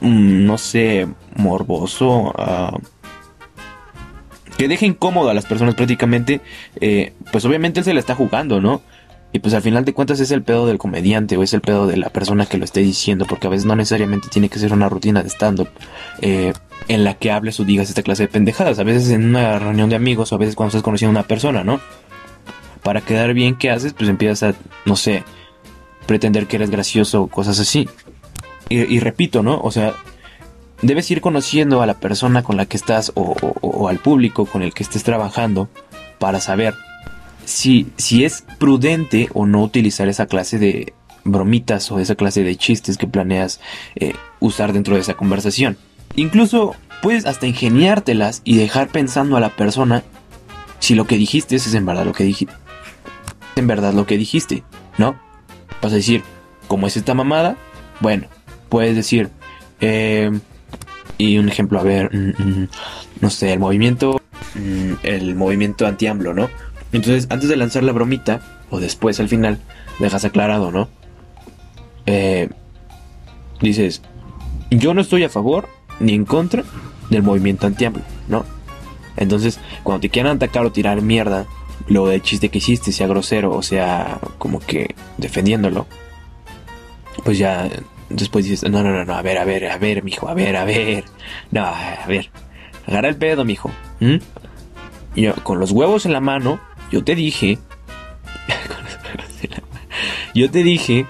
mm, 0.00 0.44
no 0.44 0.58
sé, 0.58 1.08
morboso, 1.34 2.34
uh, 2.36 2.78
que 4.58 4.68
deje 4.68 4.86
incómodo 4.86 5.30
a 5.30 5.34
las 5.34 5.46
personas 5.46 5.74
prácticamente, 5.74 6.40
eh, 6.80 7.14
pues 7.32 7.44
obviamente 7.44 7.80
él 7.80 7.84
se 7.84 7.94
la 7.94 8.00
está 8.00 8.14
jugando, 8.14 8.60
¿no? 8.60 8.82
Y 9.32 9.38
pues 9.38 9.54
al 9.54 9.62
final 9.62 9.84
de 9.84 9.94
cuentas 9.94 10.20
es 10.20 10.30
el 10.30 10.42
pedo 10.42 10.66
del 10.66 10.78
comediante 10.78 11.36
o 11.36 11.42
es 11.42 11.54
el 11.54 11.62
pedo 11.62 11.86
de 11.86 11.96
la 11.96 12.10
persona 12.10 12.44
que 12.44 12.58
lo 12.58 12.64
esté 12.64 12.80
diciendo, 12.80 13.24
porque 13.26 13.46
a 13.46 13.50
veces 13.50 13.64
no 13.64 13.74
necesariamente 13.74 14.28
tiene 14.28 14.50
que 14.50 14.58
ser 14.58 14.72
una 14.72 14.90
rutina 14.90 15.22
de 15.22 15.30
stand-up. 15.30 15.68
Eh, 16.20 16.52
en 16.88 17.04
la 17.04 17.14
que 17.14 17.30
hables 17.30 17.58
o 17.60 17.64
digas 17.64 17.88
esta 17.88 18.02
clase 18.02 18.24
de 18.24 18.28
pendejadas. 18.28 18.78
A 18.78 18.84
veces 18.84 19.10
en 19.10 19.24
una 19.24 19.58
reunión 19.58 19.88
de 19.90 19.96
amigos 19.96 20.32
o 20.32 20.34
a 20.34 20.38
veces 20.38 20.54
cuando 20.54 20.68
estás 20.68 20.82
conociendo 20.82 21.18
a 21.18 21.20
una 21.20 21.28
persona, 21.28 21.64
¿no? 21.64 21.80
Para 22.82 23.00
quedar 23.00 23.32
bien, 23.34 23.56
¿qué 23.56 23.70
haces? 23.70 23.92
Pues 23.92 24.08
empiezas 24.08 24.54
a, 24.54 24.58
no 24.84 24.96
sé, 24.96 25.24
pretender 26.06 26.46
que 26.46 26.56
eres 26.56 26.70
gracioso 26.70 27.22
o 27.22 27.26
cosas 27.28 27.58
así. 27.60 27.88
Y, 28.68 29.00
repito, 29.00 29.42
¿no? 29.42 29.60
O 29.60 29.70
sea, 29.70 29.94
debes 30.80 31.10
ir 31.10 31.20
conociendo 31.20 31.82
a 31.82 31.86
la 31.86 31.94
persona 32.00 32.42
con 32.42 32.56
la 32.56 32.64
que 32.64 32.78
estás 32.78 33.12
o, 33.14 33.88
al 33.88 33.98
público 33.98 34.46
con 34.46 34.62
el 34.62 34.72
que 34.72 34.82
estés 34.82 35.02
trabajando 35.02 35.68
para 36.18 36.40
saber 36.40 36.74
si, 37.44 37.88
si 37.98 38.24
es 38.24 38.44
prudente 38.58 39.28
o 39.34 39.44
no 39.44 39.62
utilizar 39.62 40.08
esa 40.08 40.24
clase 40.24 40.58
de 40.58 40.94
bromitas 41.24 41.90
o 41.92 41.98
esa 41.98 42.14
clase 42.14 42.42
de 42.42 42.56
chistes 42.56 42.96
que 42.96 43.06
planeas 43.06 43.60
eh, 43.94 44.14
usar 44.40 44.72
dentro 44.72 44.94
de 44.94 45.02
esa 45.02 45.14
conversación. 45.14 45.76
Incluso 46.16 46.74
puedes 47.02 47.26
hasta 47.26 47.46
ingeniártelas 47.46 48.42
y 48.44 48.56
dejar 48.56 48.88
pensando 48.88 49.36
a 49.36 49.40
la 49.40 49.50
persona 49.50 50.02
si 50.78 50.94
lo 50.94 51.06
que 51.06 51.16
dijiste 51.16 51.56
es 51.56 51.74
en 51.74 51.86
verdad 51.86 52.04
lo 52.04 52.12
que 52.12 52.24
dijiste. 52.24 52.54
En 53.56 53.66
verdad 53.66 53.92
lo 53.92 54.06
que 54.06 54.18
dijiste, 54.18 54.64
¿no? 54.98 55.16
Vas 55.80 55.92
a 55.92 55.96
decir, 55.96 56.22
¿cómo 56.68 56.86
es 56.86 56.96
esta 56.96 57.14
mamada? 57.14 57.56
Bueno, 58.00 58.26
puedes 58.68 58.96
decir, 58.96 59.30
eh, 59.80 60.30
y 61.18 61.38
un 61.38 61.48
ejemplo, 61.48 61.78
a 61.78 61.82
ver, 61.82 62.14
mm, 62.14 62.42
mm, 62.42 62.68
no 63.20 63.30
sé, 63.30 63.52
el 63.52 63.58
movimiento, 63.58 64.20
mm, 64.54 64.92
el 65.02 65.34
movimiento 65.34 65.86
anti-AMLO, 65.86 66.34
¿no? 66.34 66.48
Entonces, 66.92 67.26
antes 67.30 67.48
de 67.48 67.56
lanzar 67.56 67.84
la 67.84 67.92
bromita, 67.92 68.40
o 68.70 68.80
después 68.80 69.20
al 69.20 69.28
final, 69.28 69.58
dejas 69.98 70.24
aclarado, 70.24 70.70
¿no? 70.70 70.88
Eh, 72.06 72.48
dices, 73.60 74.02
yo 74.70 74.94
no 74.94 75.00
estoy 75.00 75.24
a 75.24 75.28
favor 75.28 75.68
ni 76.00 76.14
en 76.14 76.24
contra 76.24 76.64
del 77.10 77.22
movimiento 77.22 77.66
anti 77.66 77.86
¿no? 78.28 78.44
Entonces, 79.16 79.60
cuando 79.82 80.00
te 80.00 80.08
quieran 80.08 80.36
atacar 80.36 80.64
o 80.64 80.72
tirar 80.72 81.02
mierda, 81.02 81.46
lo 81.88 82.06
del 82.06 82.22
chiste 82.22 82.48
que 82.48 82.58
hiciste 82.58 82.92
sea 82.92 83.06
grosero 83.06 83.52
o 83.52 83.62
sea 83.62 84.18
como 84.38 84.60
que 84.60 84.94
defendiéndolo, 85.18 85.86
pues 87.24 87.38
ya 87.38 87.68
después 88.08 88.44
dices, 88.44 88.70
no, 88.70 88.82
no, 88.82 88.90
no, 88.90 89.04
no, 89.04 89.14
a 89.14 89.22
ver, 89.22 89.38
a 89.38 89.44
ver, 89.44 89.70
a 89.70 89.78
ver, 89.78 90.02
mijo, 90.02 90.28
a 90.28 90.34
ver, 90.34 90.56
a 90.56 90.64
ver, 90.64 91.04
no, 91.50 91.64
a 91.64 92.04
ver, 92.06 92.30
agarra 92.86 93.08
el 93.08 93.16
pedo, 93.16 93.44
mijo. 93.44 93.70
Yo, 95.14 95.34
con 95.42 95.58
los 95.58 95.72
huevos 95.72 96.06
en 96.06 96.12
la 96.12 96.20
mano, 96.20 96.58
yo 96.90 97.04
te 97.04 97.14
dije, 97.14 97.58
yo 100.34 100.50
te 100.50 100.62
dije 100.62 101.06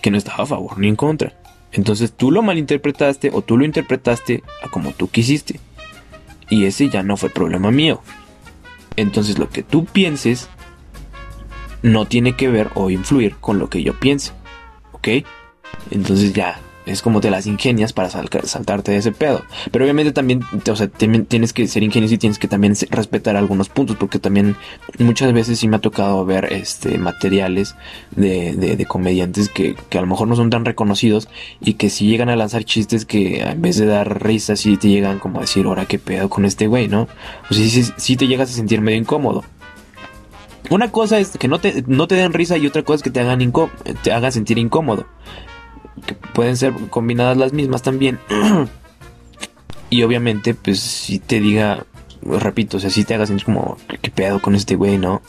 que 0.00 0.10
no 0.10 0.18
estaba 0.18 0.44
a 0.44 0.46
favor 0.46 0.78
ni 0.78 0.88
en 0.88 0.96
contra. 0.96 1.32
Entonces 1.72 2.12
tú 2.12 2.30
lo 2.30 2.42
malinterpretaste 2.42 3.30
o 3.32 3.42
tú 3.42 3.56
lo 3.56 3.64
interpretaste 3.64 4.42
a 4.62 4.68
como 4.68 4.92
tú 4.92 5.08
quisiste. 5.08 5.60
Y 6.48 6.64
ese 6.64 6.88
ya 6.88 7.02
no 7.02 7.16
fue 7.16 7.28
problema 7.28 7.70
mío. 7.70 8.00
Entonces 8.96 9.38
lo 9.38 9.48
que 9.48 9.62
tú 9.62 9.84
pienses 9.84 10.48
no 11.82 12.06
tiene 12.06 12.36
que 12.36 12.48
ver 12.48 12.70
o 12.74 12.90
influir 12.90 13.36
con 13.36 13.58
lo 13.58 13.68
que 13.68 13.82
yo 13.82 13.98
piense. 13.98 14.32
¿Ok? 14.92 15.08
Entonces 15.90 16.32
ya, 16.32 16.60
es 16.88 17.02
como 17.02 17.20
te 17.20 17.30
las 17.30 17.46
ingenias 17.46 17.92
para 17.92 18.10
saltarte 18.10 18.92
de 18.92 18.98
ese 18.98 19.12
pedo. 19.12 19.42
Pero 19.70 19.84
obviamente 19.84 20.12
también, 20.12 20.42
o 20.70 20.76
sea, 20.76 20.88
tienes 20.88 21.52
que 21.52 21.66
ser 21.66 21.82
ingenioso 21.82 22.14
y 22.14 22.18
tienes 22.18 22.38
que 22.38 22.48
también 22.48 22.74
respetar 22.90 23.36
algunos 23.36 23.68
puntos, 23.68 23.96
porque 23.96 24.18
también 24.18 24.56
muchas 24.98 25.32
veces 25.32 25.58
sí 25.58 25.68
me 25.68 25.76
ha 25.76 25.80
tocado 25.80 26.24
ver 26.24 26.52
este 26.52 26.98
materiales 26.98 27.74
de, 28.12 28.54
de, 28.54 28.86
comediantes 28.86 29.48
que, 29.48 29.76
que, 29.88 29.98
a 29.98 30.00
lo 30.00 30.06
mejor 30.06 30.28
no 30.28 30.36
son 30.36 30.50
tan 30.50 30.64
reconocidos 30.64 31.28
y 31.60 31.74
que 31.74 31.90
si 31.90 32.06
llegan 32.06 32.28
a 32.28 32.36
lanzar 32.36 32.64
chistes 32.64 33.04
que 33.04 33.40
en 33.40 33.60
vez 33.60 33.76
de 33.76 33.86
dar 33.86 34.22
risas 34.22 34.60
sí 34.60 34.76
te 34.76 34.88
llegan 34.88 35.18
como 35.18 35.38
a 35.38 35.42
decir, 35.42 35.66
ahora 35.66 35.86
qué 35.86 35.98
pedo 35.98 36.28
con 36.28 36.44
este 36.44 36.66
güey, 36.66 36.88
¿no? 36.88 37.08
O 37.50 37.54
sea, 37.54 37.84
sí, 37.96 38.16
te 38.16 38.26
llegas 38.26 38.50
a 38.50 38.54
sentir 38.54 38.80
medio 38.80 38.98
incómodo. 38.98 39.44
Una 40.70 40.90
cosa 40.90 41.18
es 41.18 41.30
que 41.38 41.48
no 41.48 41.60
te, 41.60 41.82
no 41.86 42.06
te 42.08 42.14
den 42.14 42.32
risa 42.32 42.58
y 42.58 42.66
otra 42.66 42.82
cosa 42.82 42.96
es 42.96 43.02
que 43.02 43.10
te 43.10 43.20
hagan, 43.20 43.52
te 44.02 44.12
hagan 44.12 44.32
sentir 44.32 44.58
incómodo 44.58 45.06
que 46.00 46.14
pueden 46.14 46.56
ser 46.56 46.72
combinadas 46.90 47.36
las 47.36 47.52
mismas 47.52 47.82
también. 47.82 48.18
y 49.90 50.02
obviamente, 50.02 50.54
pues 50.54 50.80
si 50.80 51.18
te 51.18 51.40
diga, 51.40 51.86
repito, 52.22 52.76
o 52.76 52.80
sea, 52.80 52.90
si 52.90 53.04
te 53.04 53.14
hagas 53.14 53.28
sentir 53.28 53.46
como, 53.46 53.76
¿qué 54.02 54.10
pedo 54.10 54.40
con 54.40 54.54
este 54.54 54.76
güey, 54.76 54.98
no? 54.98 55.22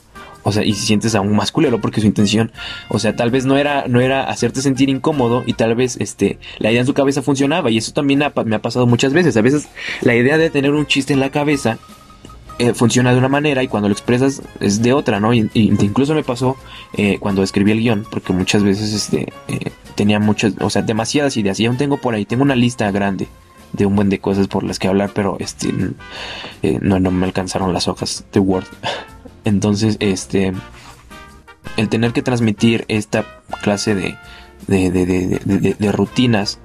O 0.44 0.52
sea, 0.52 0.64
y 0.64 0.74
si 0.74 0.86
sientes 0.86 1.16
aún 1.16 1.36
más 1.36 1.52
culero 1.52 1.82
porque 1.82 2.02
su 2.02 2.08
intención, 2.08 2.52
o 2.88 2.98
sea, 2.98 3.16
tal 3.16 3.30
vez 3.30 3.46
no 3.46 3.58
era, 3.58 3.86
no 3.88 4.00
era 4.00 4.24
hacerte 4.24 4.62
sentir 4.62 4.90
incómodo 4.90 5.44
y 5.46 5.54
tal 5.54 5.76
vez, 5.76 5.98
este, 6.00 6.40
la 6.60 6.72
idea 6.72 6.82
en 6.82 6.88
su 6.88 6.94
cabeza 6.94 7.22
funcionaba 7.22 7.70
y 7.70 7.78
eso 7.78 7.92
también 7.92 8.20
me 8.46 8.56
ha 8.56 8.62
pasado 8.62 8.88
muchas 8.88 9.14
veces. 9.14 9.36
A 9.38 9.42
veces 9.42 9.68
la 10.02 10.16
idea 10.16 10.38
de 10.38 10.50
tener 10.50 10.72
un 10.72 10.88
chiste 10.88 11.14
en 11.14 11.20
la 11.20 11.30
cabeza 11.30 11.78
eh, 12.60 12.74
funciona 12.74 13.14
de 13.14 13.18
una 13.18 13.30
manera 13.30 13.64
y 13.64 13.70
cuando 13.70 13.88
lo 13.88 13.94
expresas 13.94 14.42
es 14.60 14.82
de 14.82 14.92
otra, 14.92 15.22
¿no? 15.22 15.34
Y, 15.34 15.50
incluso 15.54 16.14
me 16.14 16.24
pasó 16.24 16.58
eh, 16.94 17.18
cuando 17.18 17.42
escribí 17.42 17.72
el 17.72 17.80
guion, 17.80 18.06
porque 18.12 18.34
muchas 18.34 18.64
veces, 18.64 18.94
este, 18.94 19.32
eh, 19.48 19.72
tenía 20.00 20.18
muchas, 20.18 20.54
o 20.62 20.70
sea, 20.70 20.82
demasiadas 20.82 21.36
ideas 21.36 21.60
y 21.60 21.66
aún 21.66 21.76
tengo 21.76 21.98
por 21.98 22.14
ahí, 22.16 22.24
tengo 22.24 22.44
una 22.44 22.56
lista 22.56 22.90
grande 22.90 23.28
de 23.74 23.86
un 23.86 23.98
buen 23.98 24.08
de 24.08 24.20
cosas 24.20 24.48
por 24.48 24.64
las 24.64 24.80
que 24.80 24.88
hablar, 24.88 25.12
pero 25.14 25.36
este 25.42 25.74
eh, 26.64 26.80
no, 26.82 27.02
no 27.02 27.12
me 27.12 27.26
alcanzaron 27.26 27.74
las 27.74 27.90
hojas 27.90 28.24
de 28.32 28.40
Word. 28.40 28.64
Entonces, 29.44 29.98
este 30.00 30.54
el 31.76 31.90
tener 31.90 32.14
que 32.14 32.22
transmitir 32.22 32.86
esta 32.88 33.26
clase 33.62 33.94
de, 33.94 34.16
de, 34.68 34.90
de, 34.90 35.76
de 35.78 35.92
rutinas 35.92 36.60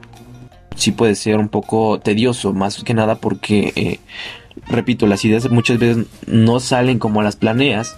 sí 0.76 0.93
puede 0.93 1.16
ser 1.16 1.39
un 1.39 1.49
poco 1.49 1.99
tedioso, 1.99 2.53
más 2.53 2.85
que 2.85 2.95
nada 2.95 3.16
porque, 3.16 3.72
eh, 3.74 3.99
repito, 4.68 5.09
las 5.09 5.24
ideas 5.24 5.51
muchas 5.51 5.80
veces 5.80 6.07
no 6.28 6.61
salen 6.61 7.01
como 7.01 7.20
las 7.20 7.35
planeas 7.35 7.97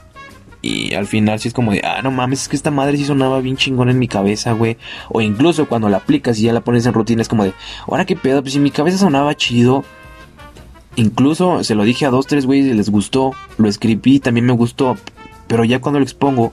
y 0.66 0.94
al 0.94 1.06
final 1.06 1.38
sí 1.38 1.48
es 1.48 1.54
como 1.54 1.72
de, 1.72 1.80
ah, 1.84 2.00
no 2.02 2.10
mames, 2.10 2.42
es 2.42 2.48
que 2.48 2.56
esta 2.56 2.72
madre 2.72 2.96
sí 2.96 3.04
sonaba 3.04 3.40
bien 3.40 3.56
chingón 3.56 3.88
en 3.88 3.98
mi 3.98 4.08
cabeza, 4.08 4.52
güey. 4.52 4.76
O 5.10 5.20
incluso 5.20 5.68
cuando 5.68 5.88
la 5.88 5.98
aplicas 5.98 6.38
y 6.38 6.42
ya 6.42 6.52
la 6.52 6.62
pones 6.62 6.86
en 6.86 6.92
rutina, 6.92 7.22
es 7.22 7.28
como 7.28 7.44
de, 7.44 7.52
ahora 7.86 8.04
qué 8.04 8.16
pedo, 8.16 8.42
pues 8.42 8.54
si 8.54 8.58
mi 8.58 8.70
cabeza 8.70 8.98
sonaba 8.98 9.36
chido. 9.36 9.84
Incluso 10.96 11.62
se 11.62 11.74
lo 11.74 11.84
dije 11.84 12.06
a 12.06 12.10
dos, 12.10 12.26
tres 12.26 12.46
güeyes 12.46 12.66
y 12.66 12.74
les 12.74 12.90
gustó. 12.90 13.32
Lo 13.58 13.68
escribí, 13.68 14.18
también 14.18 14.46
me 14.46 14.54
gustó. 14.54 14.96
Pero 15.46 15.62
ya 15.64 15.80
cuando 15.80 16.00
lo 16.00 16.04
expongo, 16.04 16.52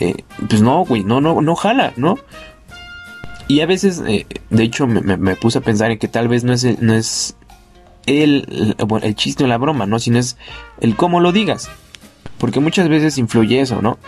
eh, 0.00 0.24
pues 0.48 0.60
no, 0.60 0.84
güey, 0.84 1.04
no, 1.04 1.20
no, 1.20 1.40
no 1.40 1.54
jala, 1.54 1.92
¿no? 1.96 2.18
Y 3.46 3.60
a 3.60 3.66
veces, 3.66 4.02
eh, 4.08 4.26
de 4.50 4.62
hecho, 4.62 4.86
me, 4.86 5.36
puse 5.36 5.58
a 5.58 5.60
pensar 5.60 5.90
en 5.90 5.98
que 5.98 6.08
tal 6.08 6.26
vez 6.26 6.42
no 6.42 6.52
es, 6.52 6.80
no 6.80 6.94
es 6.94 7.36
el, 8.06 8.74
el, 8.78 9.02
el 9.02 9.14
chiste 9.14 9.44
o 9.44 9.46
la 9.46 9.58
broma, 9.58 9.86
¿no? 9.86 9.98
Sino 9.98 10.18
es 10.18 10.36
el 10.80 10.96
cómo 10.96 11.20
lo 11.20 11.30
digas. 11.30 11.70
Porque 12.42 12.58
muchas 12.58 12.88
veces 12.88 13.18
influye 13.18 13.60
eso, 13.60 13.80
¿no? 13.80 13.98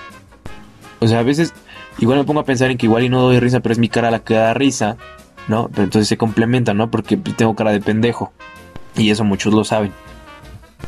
O 0.98 1.06
sea, 1.06 1.20
a 1.20 1.22
veces 1.22 1.54
igual 1.98 2.18
me 2.18 2.24
pongo 2.24 2.40
a 2.40 2.44
pensar 2.44 2.68
en 2.68 2.76
que 2.76 2.86
igual 2.86 3.04
y 3.04 3.08
no 3.08 3.22
doy 3.22 3.38
risa, 3.38 3.60
pero 3.60 3.72
es 3.72 3.78
mi 3.78 3.88
cara 3.88 4.10
la 4.10 4.24
que 4.24 4.34
da 4.34 4.52
risa, 4.54 4.96
¿no? 5.46 5.68
Pero 5.68 5.84
entonces 5.84 6.08
se 6.08 6.16
complementa, 6.16 6.74
¿no? 6.74 6.90
Porque 6.90 7.16
tengo 7.16 7.54
cara 7.54 7.70
de 7.70 7.80
pendejo. 7.80 8.32
Y 8.96 9.10
eso 9.10 9.22
muchos 9.22 9.54
lo 9.54 9.62
saben. 9.62 9.92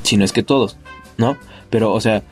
Si 0.03 0.17
no 0.17 0.25
es 0.25 0.33
que 0.33 0.43
todos, 0.43 0.77
¿no? 1.19 1.37
Pero, 1.71 1.93
o 1.93 2.01
sea, 2.01 2.25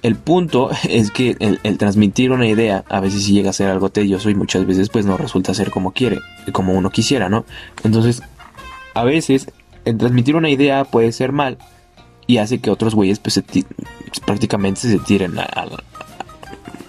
el 0.00 0.16
punto 0.16 0.70
es 0.88 1.10
que 1.10 1.36
el, 1.38 1.76
transmitir 1.76 2.32
una 2.32 2.46
idea 2.46 2.82
a 2.88 3.00
veces 3.00 3.24
sí 3.24 3.34
llega 3.34 3.50
a 3.50 3.52
ser 3.52 3.68
algo 3.68 3.90
tedioso 3.90 4.30
y 4.30 4.34
muchas 4.34 4.64
veces 4.64 4.88
pues 4.88 5.04
no 5.04 5.18
resulta 5.18 5.52
ser 5.52 5.70
como 5.70 5.92
quiere, 5.92 6.18
como 6.52 6.72
uno 6.72 6.88
quisiera, 6.88 7.28
¿no? 7.28 7.44
Entonces, 7.84 8.22
a 8.94 9.04
veces 9.04 9.52
el 9.84 9.98
transmitir 9.98 10.34
una 10.34 10.48
idea 10.48 10.84
puede 10.84 11.12
ser 11.12 11.30
mal 11.30 11.58
y 12.26 12.38
hace 12.38 12.60
que 12.60 12.70
otros 12.70 12.94
güeyes 12.94 13.18
pues, 13.18 13.42
pues, 13.52 14.20
prácticamente 14.24 14.80
se 14.80 14.98
tiren 14.98 15.34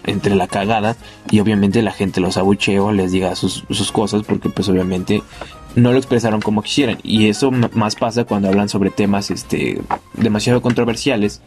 entre 0.05 0.35
la 0.35 0.47
cagada 0.47 0.95
y 1.31 1.39
obviamente 1.39 1.81
la 1.81 1.91
gente 1.91 2.21
los 2.21 2.37
abucheo, 2.37 2.91
les 2.91 3.11
diga 3.11 3.35
sus, 3.35 3.63
cosas 3.91 4.23
porque 4.23 4.49
pues 4.49 4.67
obviamente 4.69 5.23
no 5.75 5.91
lo 5.91 5.97
expresaron 5.97 6.41
como 6.41 6.61
quisieran. 6.61 6.99
Y 7.03 7.29
eso 7.29 7.51
más 7.51 7.95
pasa 7.95 8.25
cuando 8.25 8.49
hablan 8.49 8.69
sobre 8.69 8.89
temas 8.89 9.31
este 9.31 9.81
demasiado 10.13 10.61
controversiales 10.61 11.41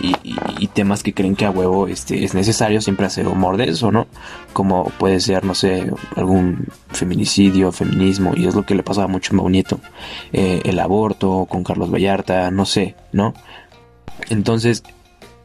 y, 0.00 0.66
temas 0.74 1.02
que 1.02 1.12
creen 1.12 1.34
que 1.34 1.44
a 1.44 1.50
huevo 1.50 1.88
este, 1.88 2.24
es 2.24 2.34
necesario 2.34 2.80
siempre 2.80 3.06
hacer 3.06 3.26
humor 3.26 3.56
de 3.56 3.70
eso, 3.70 3.90
¿no? 3.90 4.06
Como 4.52 4.84
puede 4.98 5.18
ser, 5.18 5.44
no 5.44 5.54
sé, 5.54 5.90
algún 6.14 6.68
feminicidio, 6.90 7.72
feminismo, 7.72 8.32
y 8.36 8.46
es 8.46 8.54
lo 8.54 8.64
que 8.64 8.74
le 8.74 8.82
pasaba 8.84 9.08
mucho 9.08 9.32
a 9.32 9.36
Mau 9.36 9.48
Nieto, 9.48 9.80
eh, 10.32 10.60
el 10.64 10.78
aborto 10.78 11.46
con 11.48 11.64
Carlos 11.64 11.90
Vallarta, 11.90 12.50
no 12.50 12.64
sé, 12.64 12.94
¿no? 13.12 13.34
Entonces, 14.28 14.84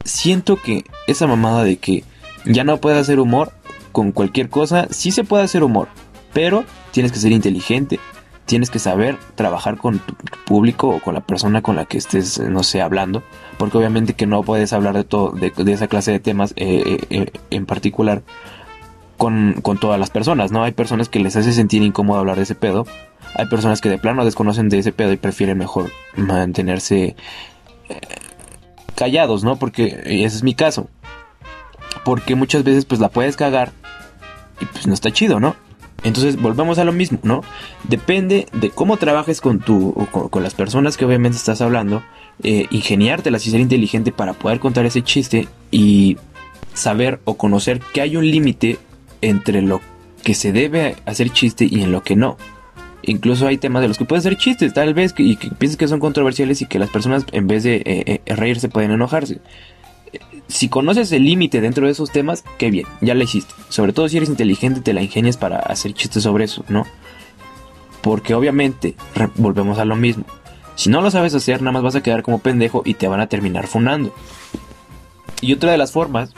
siento 0.04 0.58
que 0.62 0.84
esa 1.08 1.26
mamada 1.26 1.64
de 1.64 1.78
que 1.78 2.04
ya 2.46 2.64
no 2.64 2.78
puede 2.78 3.00
hacer 3.00 3.20
humor 3.20 3.54
con 3.92 4.12
cualquier 4.12 4.50
cosa, 4.50 4.88
sí 4.92 5.12
se 5.12 5.24
puede 5.24 5.44
hacer 5.44 5.64
humor, 5.64 5.88
pero 6.34 6.66
tienes 6.92 7.12
que 7.12 7.20
ser 7.20 7.32
inteligente, 7.32 8.00
tienes 8.46 8.70
que 8.70 8.80
saber 8.80 9.18
trabajar 9.36 9.78
con 9.78 10.00
tu 10.00 10.16
público 10.46 10.90
o 10.90 11.00
con 11.00 11.14
la 11.14 11.22
persona 11.22 11.62
con 11.62 11.76
la 11.76 11.86
que 11.86 11.98
estés, 11.98 12.40
no 12.40 12.64
sé, 12.64 12.82
hablando, 12.82 13.24
porque 13.58 13.78
obviamente 13.78 14.14
que 14.14 14.26
no 14.26 14.44
puedes 14.44 14.74
hablar 14.74 14.96
de 14.96 15.04
todo, 15.04 15.32
de, 15.32 15.52
esa 15.72 15.88
clase 15.88 16.12
de 16.12 16.20
temas 16.20 16.54
eh, 16.56 16.84
eh, 16.86 17.08
eh, 17.10 17.32
en 17.50 17.66
particular 17.66 18.24
con, 19.18 19.62
todas 19.80 20.00
las 20.00 20.10
personas, 20.10 20.52
¿no? 20.52 20.64
Hay 20.64 20.74
personas 20.74 21.08
que 21.08 21.20
les 21.20 21.36
hace 21.36 21.54
sentir 21.54 21.82
incómodo 21.82 22.20
hablar 22.20 22.36
de 22.36 22.44
ese 22.44 22.56
pedo, 22.56 22.86
hay 23.36 23.46
personas 23.46 23.80
que 23.80 23.90
de 23.90 23.98
plano 23.98 24.26
desconocen 24.26 24.70
de 24.70 24.80
ese 24.80 24.92
pedo 24.92 25.14
y 25.14 25.18
prefieren 25.18 25.58
mejor 25.58 25.90
mantenerse 26.16 27.16
callados, 28.96 29.44
¿no? 29.44 29.56
Porque 29.56 30.02
ese 30.06 30.38
es 30.38 30.44
mi 30.44 30.54
caso. 30.54 30.90
Porque 32.04 32.36
muchas 32.36 32.64
veces 32.64 32.86
pues 32.86 33.00
la 33.00 33.10
puedes 33.10 33.38
cagar 33.38 33.72
y 34.60 34.66
pues 34.66 34.88
no 34.88 34.94
está 34.94 35.12
chido, 35.12 35.40
¿no? 35.40 35.56
Entonces 36.04 36.42
volvemos 36.42 36.78
a 36.80 36.84
lo 36.84 36.92
mismo, 36.92 37.20
¿no? 37.24 37.42
Depende 37.88 38.48
de 38.52 38.70
cómo 38.70 38.98
trabajes 38.98 39.40
con 39.40 39.60
tu, 39.60 39.94
con, 40.12 40.44
las 40.44 40.54
personas 40.54 40.98
que 40.98 41.06
obviamente 41.06 41.38
estás 41.38 41.62
hablando, 41.62 42.04
eh, 42.44 42.68
ingeniártelas 42.72 43.48
y 43.48 43.52
ser 43.52 43.62
inteligente 43.62 44.12
para 44.12 44.34
poder 44.34 44.60
contar 44.60 44.86
ese 44.86 45.02
chiste 45.02 45.48
y 45.72 46.18
saber 46.74 47.20
o 47.24 47.36
conocer 47.36 47.80
que 47.94 48.02
hay 48.02 48.18
un 48.18 48.30
límite 48.30 48.78
entre 49.22 49.62
lo 49.62 49.80
que 50.24 50.34
se 50.34 50.52
debe 50.52 50.96
hacer 51.06 51.30
chiste 51.30 51.68
y 51.70 51.82
en 51.82 51.92
lo 51.92 52.04
que 52.04 52.16
no. 52.16 52.38
Incluso 53.02 53.48
hay 53.48 53.58
temas 53.58 53.82
de 53.82 53.90
los 53.90 53.98
que 53.98 54.06
puedes 54.06 54.26
hacer 54.26 54.38
chistes, 54.38 54.74
tal 54.74 54.94
vez, 54.94 55.14
y 55.18 55.36
que 55.36 55.50
pienses 55.50 55.78
que 55.78 55.88
son 55.88 56.00
controversiales 56.00 56.62
y 56.62 56.66
que 56.66 56.80
las 56.80 56.90
personas 56.90 57.26
en 57.32 57.48
vez 57.48 57.64
de 57.64 57.76
eh, 57.78 58.22
eh, 58.26 58.36
reírse 58.36 58.70
pueden 58.70 58.92
enojarse 58.92 59.40
si 60.48 60.70
conoces 60.70 61.12
el 61.12 61.24
límite 61.24 61.62
dentro 61.62 61.86
de 61.86 61.92
esos 61.92 62.12
temas, 62.12 62.44
qué 62.58 62.70
bien, 62.70 62.86
ya 63.02 63.14
lo 63.14 63.24
hiciste. 63.24 63.54
Sobre 63.70 63.94
todo 63.94 64.08
si 64.10 64.18
eres 64.18 64.30
inteligente, 64.30 64.82
te 64.82 64.94
la 64.94 65.02
ingenias 65.02 65.38
para 65.38 65.60
hacer 65.60 65.94
chistes 65.94 66.24
sobre 66.24 66.46
eso, 66.46 66.64
¿no? 66.70 66.86
Porque 68.02 68.36
obviamente, 68.36 68.96
volvemos 69.36 69.80
a 69.80 69.86
lo 69.86 69.96
mismo. 69.96 70.26
Si 70.76 70.90
no 70.90 71.02
lo 71.02 71.12
sabes 71.12 71.34
hacer, 71.34 71.62
nada 71.62 71.72
más 71.72 71.84
vas 71.84 71.96
a 71.96 72.04
quedar 72.04 72.24
como 72.24 72.40
pendejo 72.40 72.82
y 72.86 72.96
te 72.96 73.08
van 73.08 73.22
a 73.22 73.28
terminar 73.28 73.68
funando. 73.68 74.14
Y 75.42 75.54
otra 75.54 75.72
de 75.72 75.78
las 75.78 75.92
formas, 75.92 76.34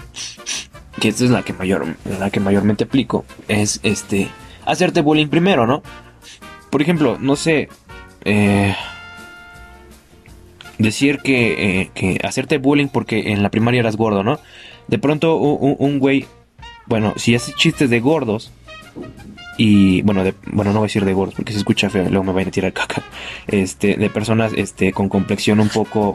que 0.99 1.09
esta 1.09 1.23
es 1.25 1.29
la 1.31 1.43
que, 1.43 1.53
mayor, 1.53 1.95
la 2.19 2.29
que 2.29 2.39
mayormente 2.39 2.85
aplico, 2.85 3.25
es 3.47 3.79
este, 3.83 4.29
hacerte 4.65 5.01
bullying 5.01 5.27
primero, 5.27 5.65
¿no? 5.67 5.83
Por 6.69 6.81
ejemplo, 6.81 7.17
no 7.19 7.35
sé, 7.35 7.69
eh, 8.25 8.75
decir 10.77 11.19
que, 11.19 11.81
eh, 11.81 11.91
que 11.93 12.19
hacerte 12.23 12.57
bullying 12.57 12.87
porque 12.87 13.31
en 13.31 13.43
la 13.43 13.49
primaria 13.49 13.79
eras 13.79 13.95
gordo, 13.95 14.23
¿no? 14.23 14.39
De 14.87 14.99
pronto 14.99 15.37
un, 15.37 15.99
güey, 15.99 16.25
bueno, 16.85 17.13
si 17.15 17.35
hace 17.35 17.53
chistes 17.53 17.89
de 17.89 17.99
gordos, 17.99 18.51
y 19.57 20.01
bueno, 20.01 20.23
de, 20.23 20.33
bueno, 20.47 20.71
no 20.71 20.79
voy 20.79 20.85
a 20.85 20.89
decir 20.89 21.05
de 21.05 21.13
gordos 21.13 21.35
porque 21.35 21.53
se 21.53 21.59
escucha 21.59 21.89
feo, 21.89 22.09
luego 22.09 22.23
me 22.23 22.33
vayan 22.33 22.49
a 22.49 22.51
tirar 22.51 22.73
caca. 22.73 23.01
Este, 23.47 23.95
de 23.95 24.09
personas 24.09 24.53
este 24.55 24.91
con 24.91 25.07
complexión 25.07 25.59
un 25.59 25.69
poco 25.69 26.13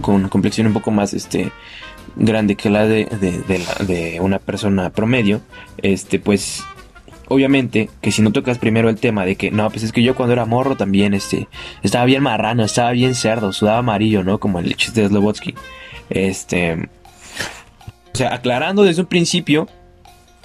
con 0.00 0.28
complexión 0.28 0.68
un 0.68 0.72
poco 0.72 0.90
más 0.90 1.12
este 1.12 1.50
grande 2.16 2.54
que 2.54 2.70
la 2.70 2.86
de, 2.86 3.04
de, 3.04 3.84
de 3.84 4.20
una 4.20 4.38
persona 4.38 4.90
promedio, 4.90 5.40
este 5.82 6.18
pues 6.18 6.64
obviamente 7.28 7.90
que 8.00 8.12
si 8.12 8.22
no 8.22 8.32
tocas 8.32 8.58
primero 8.58 8.88
el 8.88 8.96
tema 8.96 9.24
de 9.24 9.36
que 9.36 9.50
no, 9.50 9.68
pues 9.70 9.82
es 9.82 9.92
que 9.92 10.02
yo 10.02 10.14
cuando 10.14 10.32
era 10.32 10.44
morro 10.44 10.76
también 10.76 11.14
este 11.14 11.48
estaba 11.82 12.04
bien 12.04 12.22
marrano, 12.22 12.64
estaba 12.64 12.92
bien 12.92 13.14
cerdo, 13.14 13.52
sudaba 13.52 13.78
amarillo, 13.78 14.24
¿no? 14.24 14.38
Como 14.38 14.58
el 14.58 14.74
chiste 14.76 15.02
de 15.02 15.08
Slobotsky. 15.08 15.54
Este 16.10 16.88
o 18.12 18.16
sea, 18.16 18.34
aclarando 18.34 18.82
desde 18.82 19.02
un 19.02 19.06
principio 19.06 19.68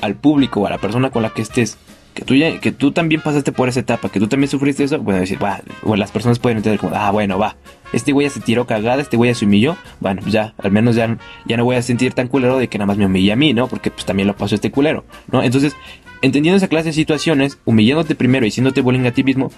al 0.01 0.15
público 0.15 0.61
o 0.61 0.67
a 0.67 0.69
la 0.69 0.77
persona 0.77 1.09
con 1.09 1.23
la 1.23 1.29
que 1.29 1.41
estés 1.41 1.77
que 2.13 2.23
tú 2.23 2.35
que 2.61 2.71
tú 2.71 2.91
también 2.91 3.21
pasaste 3.21 3.51
por 3.51 3.69
esa 3.69 3.79
etapa, 3.79 4.09
que 4.09 4.19
tú 4.19 4.27
también 4.27 4.49
sufriste 4.49 4.83
eso, 4.83 4.99
bueno, 4.99 5.19
decir, 5.19 5.43
va, 5.43 5.61
las 5.95 6.11
personas 6.11 6.39
pueden 6.39 6.57
entender 6.57 6.79
como, 6.79 6.95
ah, 6.95 7.11
bueno, 7.11 7.39
va, 7.39 7.55
este 7.91 8.11
güey 8.11 8.27
ya 8.27 8.33
se 8.33 8.39
tiró 8.39 8.65
cagada, 8.65 9.01
este 9.01 9.17
güey 9.17 9.31
ya 9.31 9.35
se 9.35 9.45
humilló, 9.45 9.77
bueno, 9.99 10.21
pues 10.21 10.33
ya, 10.33 10.53
al 10.57 10.71
menos 10.71 10.95
ya, 10.95 11.17
ya 11.45 11.57
no 11.57 11.65
voy 11.65 11.75
a 11.75 11.81
sentir 11.81 12.13
tan 12.13 12.27
culero 12.27 12.57
de 12.57 12.67
que 12.67 12.77
nada 12.77 12.87
más 12.87 12.97
me 12.97 13.05
humilla 13.05 13.33
a 13.33 13.35
mí, 13.35 13.53
¿no? 13.53 13.67
Porque 13.67 13.91
pues 13.91 14.05
también 14.05 14.27
lo 14.27 14.35
pasó 14.35 14.55
este 14.55 14.71
culero, 14.71 15.05
¿no? 15.31 15.43
Entonces, 15.43 15.75
entendiendo 16.21 16.57
esa 16.57 16.67
clase 16.67 16.89
de 16.89 16.93
situaciones, 16.93 17.59
humillándote 17.65 18.15
primero 18.15 18.45
y 18.45 18.49
haciéndote 18.49 18.81
bullying 18.81 19.05
a 19.05 19.11
ti 19.11 19.23
mismo, 19.23 19.51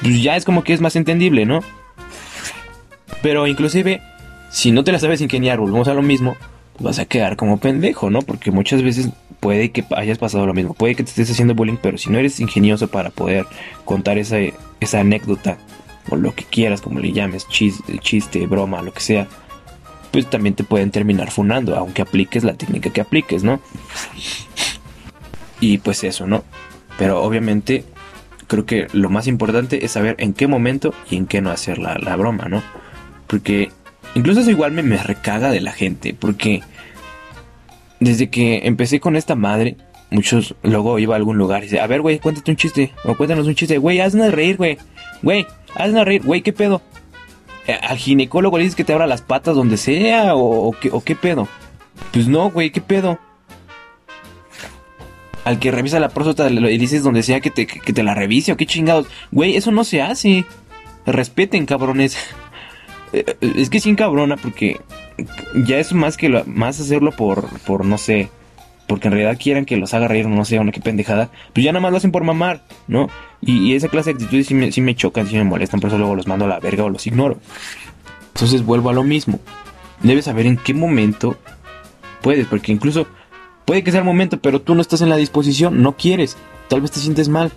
pues 0.00 0.22
ya 0.22 0.36
es 0.36 0.44
como 0.44 0.64
que 0.64 0.72
es 0.72 0.80
más 0.80 0.96
entendible, 0.96 1.46
¿no? 1.46 1.60
Pero 3.22 3.46
inclusive, 3.46 4.02
si 4.50 4.72
no 4.72 4.82
te 4.82 4.92
la 4.92 4.98
sabes 4.98 5.20
ingeniar, 5.20 5.58
volvemos 5.58 5.88
a 5.88 5.94
lo 5.94 6.02
mismo, 6.02 6.36
vas 6.82 6.98
a 6.98 7.04
quedar 7.04 7.36
como 7.36 7.58
pendejo, 7.58 8.10
¿no? 8.10 8.22
Porque 8.22 8.50
muchas 8.50 8.82
veces 8.82 9.10
puede 9.40 9.70
que 9.70 9.84
hayas 9.96 10.18
pasado 10.18 10.46
lo 10.46 10.54
mismo, 10.54 10.74
puede 10.74 10.94
que 10.94 11.02
te 11.02 11.10
estés 11.10 11.30
haciendo 11.30 11.54
bullying, 11.54 11.78
pero 11.82 11.98
si 11.98 12.10
no 12.10 12.18
eres 12.18 12.38
ingenioso 12.40 12.88
para 12.88 13.10
poder 13.10 13.46
contar 13.84 14.18
esa, 14.18 14.36
esa 14.80 15.00
anécdota 15.00 15.58
o 16.10 16.16
lo 16.16 16.34
que 16.34 16.44
quieras, 16.44 16.80
como 16.80 17.00
le 17.00 17.12
llames, 17.12 17.48
chiste, 17.48 17.98
chiste, 17.98 18.46
broma, 18.46 18.82
lo 18.82 18.92
que 18.92 19.00
sea, 19.00 19.26
pues 20.12 20.28
también 20.28 20.54
te 20.54 20.62
pueden 20.62 20.90
terminar 20.90 21.30
funando, 21.30 21.74
aunque 21.76 22.02
apliques 22.02 22.44
la 22.44 22.54
técnica 22.54 22.90
que 22.90 23.00
apliques, 23.00 23.42
¿no? 23.42 23.60
Y 25.60 25.78
pues 25.78 26.04
eso, 26.04 26.26
¿no? 26.26 26.44
Pero 26.98 27.22
obviamente 27.22 27.84
creo 28.46 28.66
que 28.66 28.86
lo 28.92 29.08
más 29.08 29.26
importante 29.26 29.84
es 29.84 29.92
saber 29.92 30.14
en 30.18 30.34
qué 30.34 30.46
momento 30.46 30.94
y 31.10 31.16
en 31.16 31.26
qué 31.26 31.40
no 31.40 31.50
hacer 31.50 31.78
la, 31.78 32.16
broma, 32.16 32.48
¿no? 32.48 32.62
Porque 33.26 33.70
incluso 34.14 34.40
eso 34.40 34.50
igual 34.50 34.72
me, 34.72 34.82
me 34.82 34.98
recaga 34.98 35.50
de 35.50 35.60
la 35.60 35.72
gente, 35.72 36.14
porque 36.14 36.62
desde 38.04 38.30
que 38.30 38.60
empecé 38.64 39.00
con 39.00 39.16
esta 39.16 39.34
madre, 39.34 39.76
muchos 40.10 40.54
luego 40.62 40.98
iba 40.98 41.14
a 41.14 41.18
algún 41.18 41.38
lugar 41.38 41.62
y 41.62 41.66
dice, 41.66 41.80
a 41.80 41.86
ver, 41.86 42.00
güey, 42.00 42.18
cuéntate 42.18 42.50
un 42.50 42.56
chiste, 42.56 42.92
o 43.04 43.16
cuéntanos 43.16 43.46
un 43.46 43.54
chiste, 43.54 43.78
güey, 43.78 44.00
haznos 44.00 44.32
reír, 44.32 44.56
güey, 44.56 44.78
güey, 45.22 45.46
haznos 45.74 46.04
reír, 46.04 46.22
güey, 46.22 46.42
¿qué 46.42 46.52
pedo? 46.52 46.82
Eh, 47.66 47.78
al 47.80 47.96
ginecólogo 47.96 48.58
le 48.58 48.64
dices 48.64 48.76
que 48.76 48.84
te 48.84 48.92
abra 48.92 49.06
las 49.06 49.22
patas 49.22 49.54
donde 49.54 49.76
sea, 49.76 50.34
o, 50.34 50.72
qué, 50.72 50.90
o 50.90 51.02
qué 51.02 51.14
pedo. 51.14 51.48
Pues 52.12 52.26
no, 52.26 52.50
güey, 52.50 52.70
¿qué 52.70 52.80
pedo? 52.80 53.18
al 55.44 55.58
que 55.58 55.72
revisa 55.72 55.98
la 55.98 56.08
próstata 56.08 56.48
le 56.48 56.78
dices 56.78 57.02
donde 57.02 57.24
sea 57.24 57.40
que 57.40 57.50
te, 57.50 57.66
que 57.66 57.92
te 57.92 58.04
la 58.04 58.14
revise 58.14 58.52
o 58.52 58.56
qué 58.56 58.64
chingados. 58.64 59.08
Güey, 59.32 59.56
eso 59.56 59.72
no 59.72 59.82
se 59.82 60.00
hace. 60.00 60.44
Respeten, 61.06 61.66
cabrones. 61.66 62.16
Eh, 63.14 63.36
es 63.58 63.68
que 63.68 63.78
sin 63.78 63.94
cabrona 63.94 64.38
porque 64.38 64.80
ya 65.64 65.78
es 65.78 65.92
más 65.92 66.16
que 66.16 66.28
lo, 66.28 66.44
más 66.44 66.80
hacerlo 66.80 67.12
por, 67.12 67.48
por 67.60 67.84
no 67.84 67.98
sé, 67.98 68.30
porque 68.86 69.08
en 69.08 69.14
realidad 69.14 69.38
quieran 69.40 69.64
que 69.64 69.76
los 69.76 69.94
haga 69.94 70.08
reír, 70.08 70.28
no 70.28 70.44
sé, 70.44 70.58
una 70.58 70.72
que 70.72 70.80
pendejada, 70.80 71.30
pues 71.52 71.64
ya 71.64 71.72
nada 71.72 71.82
más 71.82 71.90
lo 71.90 71.98
hacen 71.98 72.12
por 72.12 72.24
mamar, 72.24 72.62
¿no? 72.88 73.08
Y, 73.40 73.74
esa 73.74 73.88
clase 73.88 74.10
de 74.10 74.14
actitudes 74.14 74.46
sí 74.46 74.54
me, 74.54 74.72
sí 74.72 74.80
me 74.80 74.94
chocan, 74.94 75.26
sí 75.26 75.36
me 75.36 75.44
molestan, 75.44 75.80
por 75.80 75.88
eso 75.88 75.98
luego 75.98 76.14
los 76.14 76.26
mando 76.26 76.44
a 76.44 76.48
la 76.48 76.60
verga 76.60 76.84
o 76.84 76.88
los 76.88 77.06
ignoro. 77.06 77.38
Entonces 78.34 78.64
vuelvo 78.64 78.90
a 78.90 78.92
lo 78.92 79.02
mismo. 79.02 79.40
Debes 80.02 80.24
saber 80.24 80.46
en 80.46 80.56
qué 80.56 80.74
momento 80.74 81.36
puedes, 82.22 82.46
porque 82.46 82.72
incluso 82.72 83.06
Puede 83.64 83.84
que 83.84 83.90
sea 83.90 84.00
el 84.00 84.06
momento, 84.06 84.38
pero 84.40 84.60
tú 84.60 84.74
no 84.74 84.80
estás 84.80 85.02
en 85.02 85.08
la 85.08 85.16
disposición, 85.16 85.82
no 85.82 85.96
quieres, 85.96 86.36
tal 86.68 86.80
vez 86.80 86.90
te 86.90 87.00
sientes 87.00 87.28
mal. 87.28 87.52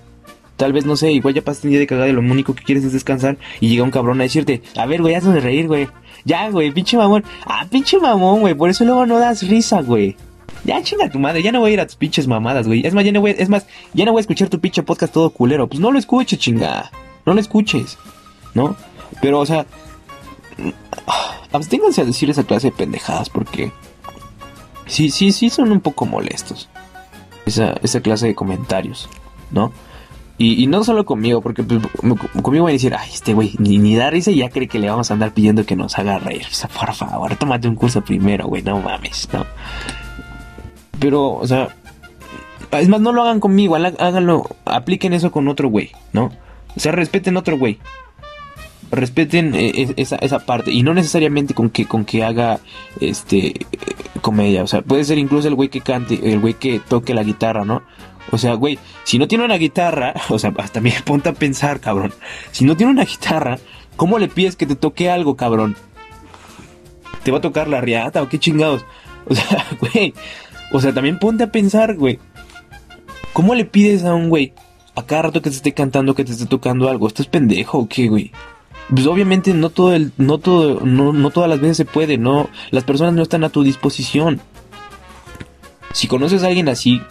Tal 0.56 0.72
vez, 0.72 0.86
no 0.86 0.96
sé, 0.96 1.12
igual 1.12 1.34
ya 1.34 1.42
pasaste 1.42 1.68
un 1.68 1.72
día 1.72 1.80
de 1.82 1.88
cagada 1.88 2.08
y 2.08 2.14
lo 2.14 2.22
único 2.22 2.56
que 2.56 2.64
quieres 2.64 2.86
es 2.86 2.94
descansar 2.94 3.38
y 3.60 3.68
llega 3.68 3.84
un 3.84 3.92
cabrón 3.92 4.22
a 4.22 4.24
decirte, 4.24 4.62
a 4.78 4.86
ver, 4.86 5.02
güey, 5.02 5.14
hazme 5.14 5.42
reír, 5.42 5.68
güey. 5.68 5.90
Ya, 6.26 6.50
güey, 6.50 6.72
pinche 6.72 6.98
mamón. 6.98 7.24
Ah, 7.46 7.66
pinche 7.70 8.00
mamón, 8.00 8.42
güey, 8.42 8.56
por 8.56 8.70
eso 8.70 8.84
luego 8.84 9.06
no 9.06 9.20
das 9.20 9.48
risa, 9.48 9.82
güey. 9.82 10.18
Ya 10.64 10.82
chinga 10.82 11.10
tu 11.12 11.20
madre, 11.20 11.44
ya 11.44 11.52
no 11.52 11.60
voy 11.60 11.72
a 11.72 11.74
ir 11.76 11.80
a 11.80 11.86
tus 11.86 11.96
pinches 11.96 12.28
mamadas, 12.28 12.66
güey. 12.66 12.86
Es 12.86 12.94
más, 12.96 13.06
ya 13.06 13.12
no 13.12 13.22
voy, 13.22 13.36
es 13.38 13.50
más, 13.50 13.68
ya 13.94 14.04
no 14.04 14.12
voy 14.12 14.20
a 14.20 14.22
escuchar 14.22 14.50
tu 14.50 14.60
pinche 14.60 14.82
podcast 14.82 15.14
todo 15.14 15.30
culero. 15.30 15.68
Pues 15.68 15.80
no 15.80 15.92
lo 15.92 16.00
escuches, 16.00 16.40
chinga. 16.40 16.92
No 17.26 17.36
lo 17.36 17.40
escuches, 17.40 18.00
¿no? 18.56 18.76
Pero, 19.22 19.40
o 19.40 19.46
sea, 19.46 19.68
absténganse 21.52 22.02
a 22.02 22.06
decir 22.06 22.32
esa 22.32 22.44
clase 22.44 22.72
de 22.72 22.76
pendejadas 22.76 23.30
porque 23.30 23.72
sí, 24.88 25.12
sí, 25.12 25.32
sí 25.32 25.52
son 25.52 25.72
un 25.72 25.82
poco 25.82 26.08
molestos. 26.08 26.70
Esa, 27.46 27.76
esa 27.84 28.02
clase 28.02 28.26
de 28.26 28.36
comentarios, 28.36 29.08
¿no? 29.52 29.72
Y, 30.38 30.68
no 30.68 30.84
solo 30.84 31.06
conmigo, 31.06 31.42
porque 31.42 31.64
pues, 31.64 31.82
conmigo 32.42 32.66
van 32.66 32.72
a 32.72 32.74
decir, 32.74 32.94
ay, 32.94 33.10
este 33.14 33.34
güey, 33.34 33.54
ni, 33.58 33.78
ni 33.78 33.96
da 33.96 34.10
risa 34.10 34.32
y 34.32 34.38
ya 34.38 34.50
cree 34.50 34.68
que 34.68 34.80
le 34.80 34.90
vamos 34.90 35.10
a 35.10 35.14
andar 35.14 35.32
pidiendo 35.32 35.66
que 35.66 35.78
nos 35.78 35.98
haga 35.98 36.20
reír. 36.20 36.46
O 36.52 36.54
sea, 36.54 36.70
por 36.70 36.94
favor, 36.94 37.34
tómate 37.38 37.70
un 37.70 37.76
curso 37.76 38.02
primero, 38.02 38.48
güey, 38.48 38.62
no 38.62 38.82
mames, 38.82 39.30
¿no? 39.32 39.46
Pero, 41.00 41.36
o 41.36 41.48
sea, 41.48 41.70
es 42.72 42.90
más, 42.90 43.00
no 43.00 43.14
lo 43.14 43.22
hagan 43.22 43.40
conmigo, 43.40 43.76
háganlo, 43.76 44.44
apliquen 44.66 45.14
eso 45.14 45.32
con 45.32 45.48
otro 45.48 45.70
güey, 45.70 45.92
¿no? 46.12 46.32
O 46.76 46.80
sea, 46.80 46.92
respeten 46.92 47.38
otro 47.38 47.58
güey 47.58 47.80
respeten 48.92 49.56
eh, 49.56 49.94
esa, 49.98 50.16
esa 50.18 50.40
parte 50.40 50.72
y 50.72 50.84
no 50.84 50.94
necesariamente 50.94 51.54
con 51.54 51.70
que 51.70 51.86
con 51.86 52.06
que 52.06 52.24
haga 52.24 52.60
este 53.00 53.66
comedia, 54.22 54.64
o 54.64 54.68
sea, 54.68 54.82
puede 54.82 55.04
ser 55.04 55.18
incluso 55.18 55.48
el 55.48 55.56
güey 55.56 55.70
que 55.70 55.82
cante, 55.82 56.32
el 56.32 56.40
güey 56.40 56.54
que 56.56 56.80
toque 56.80 57.14
la 57.14 57.24
guitarra, 57.24 57.66
¿no? 57.66 57.84
O 58.32 58.38
sea, 58.38 58.54
güey, 58.54 58.80
si 59.04 59.20
no 59.20 59.28
tiene 59.28 59.46
una 59.46 59.58
guitarra, 59.58 60.14
o 60.30 60.40
sea, 60.40 60.54
hasta 60.58 60.82
me 60.82 60.92
ponte 61.04 61.30
a 61.30 61.34
pensar, 61.34 61.80
cabrón. 61.80 62.14
Si 62.52 62.66
no 62.66 62.76
tiene 62.76 62.92
una 62.92 63.06
guitarra, 63.06 63.58
¿cómo 63.96 64.20
le 64.20 64.28
pides 64.28 64.56
que 64.56 64.66
te 64.66 64.76
toque 64.76 65.10
algo, 65.10 65.36
cabrón? 65.36 65.76
¿Te 67.24 67.32
va 67.32 67.40
a 67.40 67.42
tocar 67.42 67.68
la 67.68 67.82
riata 67.82 68.22
o 68.22 68.30
qué 68.30 68.40
chingados? 68.40 68.86
O 69.28 69.34
sea, 69.34 69.66
güey, 69.80 70.14
o 70.72 70.80
sea, 70.80 70.94
también 70.94 71.20
ponte 71.20 71.44
a 71.44 71.52
pensar, 71.52 71.96
güey. 71.96 72.20
¿Cómo 73.34 73.54
le 73.54 73.66
pides 73.66 74.04
a 74.04 74.14
un 74.14 74.30
güey 74.30 74.54
a 74.96 75.04
cada 75.04 75.24
rato 75.24 75.42
que 75.42 75.50
te 75.50 75.56
esté 75.56 75.74
cantando 75.74 76.16
que 76.16 76.24
te 76.24 76.32
esté 76.32 76.46
tocando 76.46 76.90
algo? 76.90 77.08
¿Estás 77.08 77.28
pendejo 77.28 77.80
o 77.80 77.88
qué, 77.88 78.08
güey? 78.08 78.32
pues 78.90 79.08
obviamente 79.08 79.54
no 79.54 79.70
todo 79.70 79.96
el, 79.96 80.12
no 80.18 80.38
todo, 80.38 80.82
no, 80.82 81.12
no 81.12 81.30
todas 81.32 81.50
las 81.50 81.60
veces 81.60 81.78
se 81.78 81.86
puede, 81.86 82.18
no, 82.18 82.50
las 82.72 82.84
personas 82.84 83.14
no 83.14 83.24
están 83.24 83.44
a 83.44 83.50
tu 83.50 83.64
disposición. 83.64 84.42
Si 85.92 86.08
conoces 86.08 86.44
a 86.44 86.48
alguien 86.48 86.70
así, 86.70 87.02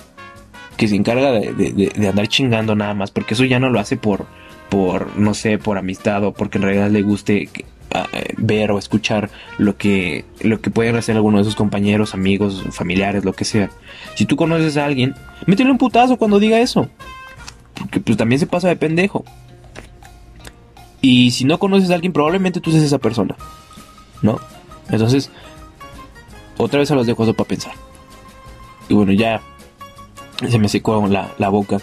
que 0.77 0.89
se 0.89 0.97
encarga 0.97 1.33
de, 1.33 1.93
andar 2.09 2.29
chingando 2.29 2.75
nada 2.75 2.95
más, 2.95 3.11
porque 3.11 3.35
eso 3.35 3.45
ya 3.45 3.61
no 3.61 3.71
lo 3.71 3.81
hace 3.81 3.97
por, 3.97 4.27
por, 4.69 5.17
no 5.17 5.35
sé, 5.35 5.59
por 5.59 5.79
amistad 5.79 6.25
o 6.25 6.33
porque 6.33 6.59
en 6.59 6.63
realidad 6.63 6.91
le 6.91 7.03
guste 7.03 7.49
eh, 7.95 8.35
ver 8.37 8.73
o 8.73 8.79
escuchar 8.79 9.31
lo 9.59 9.77
que, 9.77 10.25
lo 10.41 10.61
que 10.61 10.71
pueden 10.71 10.97
hacer 10.97 11.17
algunos 11.17 11.41
de 11.41 11.45
sus 11.45 11.55
compañeros, 11.55 12.15
amigos, 12.15 12.65
familiares, 12.71 13.25
lo 13.25 13.33
que 13.33 13.45
sea. 13.45 13.71
Si 14.15 14.25
tú 14.25 14.37
conoces 14.37 14.77
a 14.77 14.85
alguien, 14.85 15.15
métele 15.47 15.71
un 15.71 15.79
putazo 15.79 16.17
cuando 16.17 16.41
diga 16.41 16.59
eso. 16.59 16.89
Porque 17.75 18.01
pues 18.01 18.17
también 18.17 18.39
se 18.39 18.47
pasa 18.47 18.69
de 18.69 18.77
pendejo. 18.77 19.25
Y 21.01 21.33
si 21.33 21.45
no 21.45 21.59
conoces 21.59 21.91
a 21.91 21.95
alguien, 21.95 22.13
probablemente 22.13 22.61
tú 22.61 22.71
seas 22.71 22.83
esa 22.83 22.99
persona. 22.99 23.37
¿No? 24.23 24.41
Entonces, 24.91 25.31
otra 26.57 26.79
vez 26.79 26.89
se 26.89 26.95
los 26.95 27.07
dejo 27.07 27.23
eso 27.25 27.35
para 27.35 27.49
pensar. 27.49 27.75
Y 28.89 28.95
bueno, 28.95 29.13
ya 29.13 29.41
se 30.49 30.59
me 30.59 30.69
secó 30.69 31.07
la, 31.07 31.33
la 31.39 31.49
boca, 31.49 31.79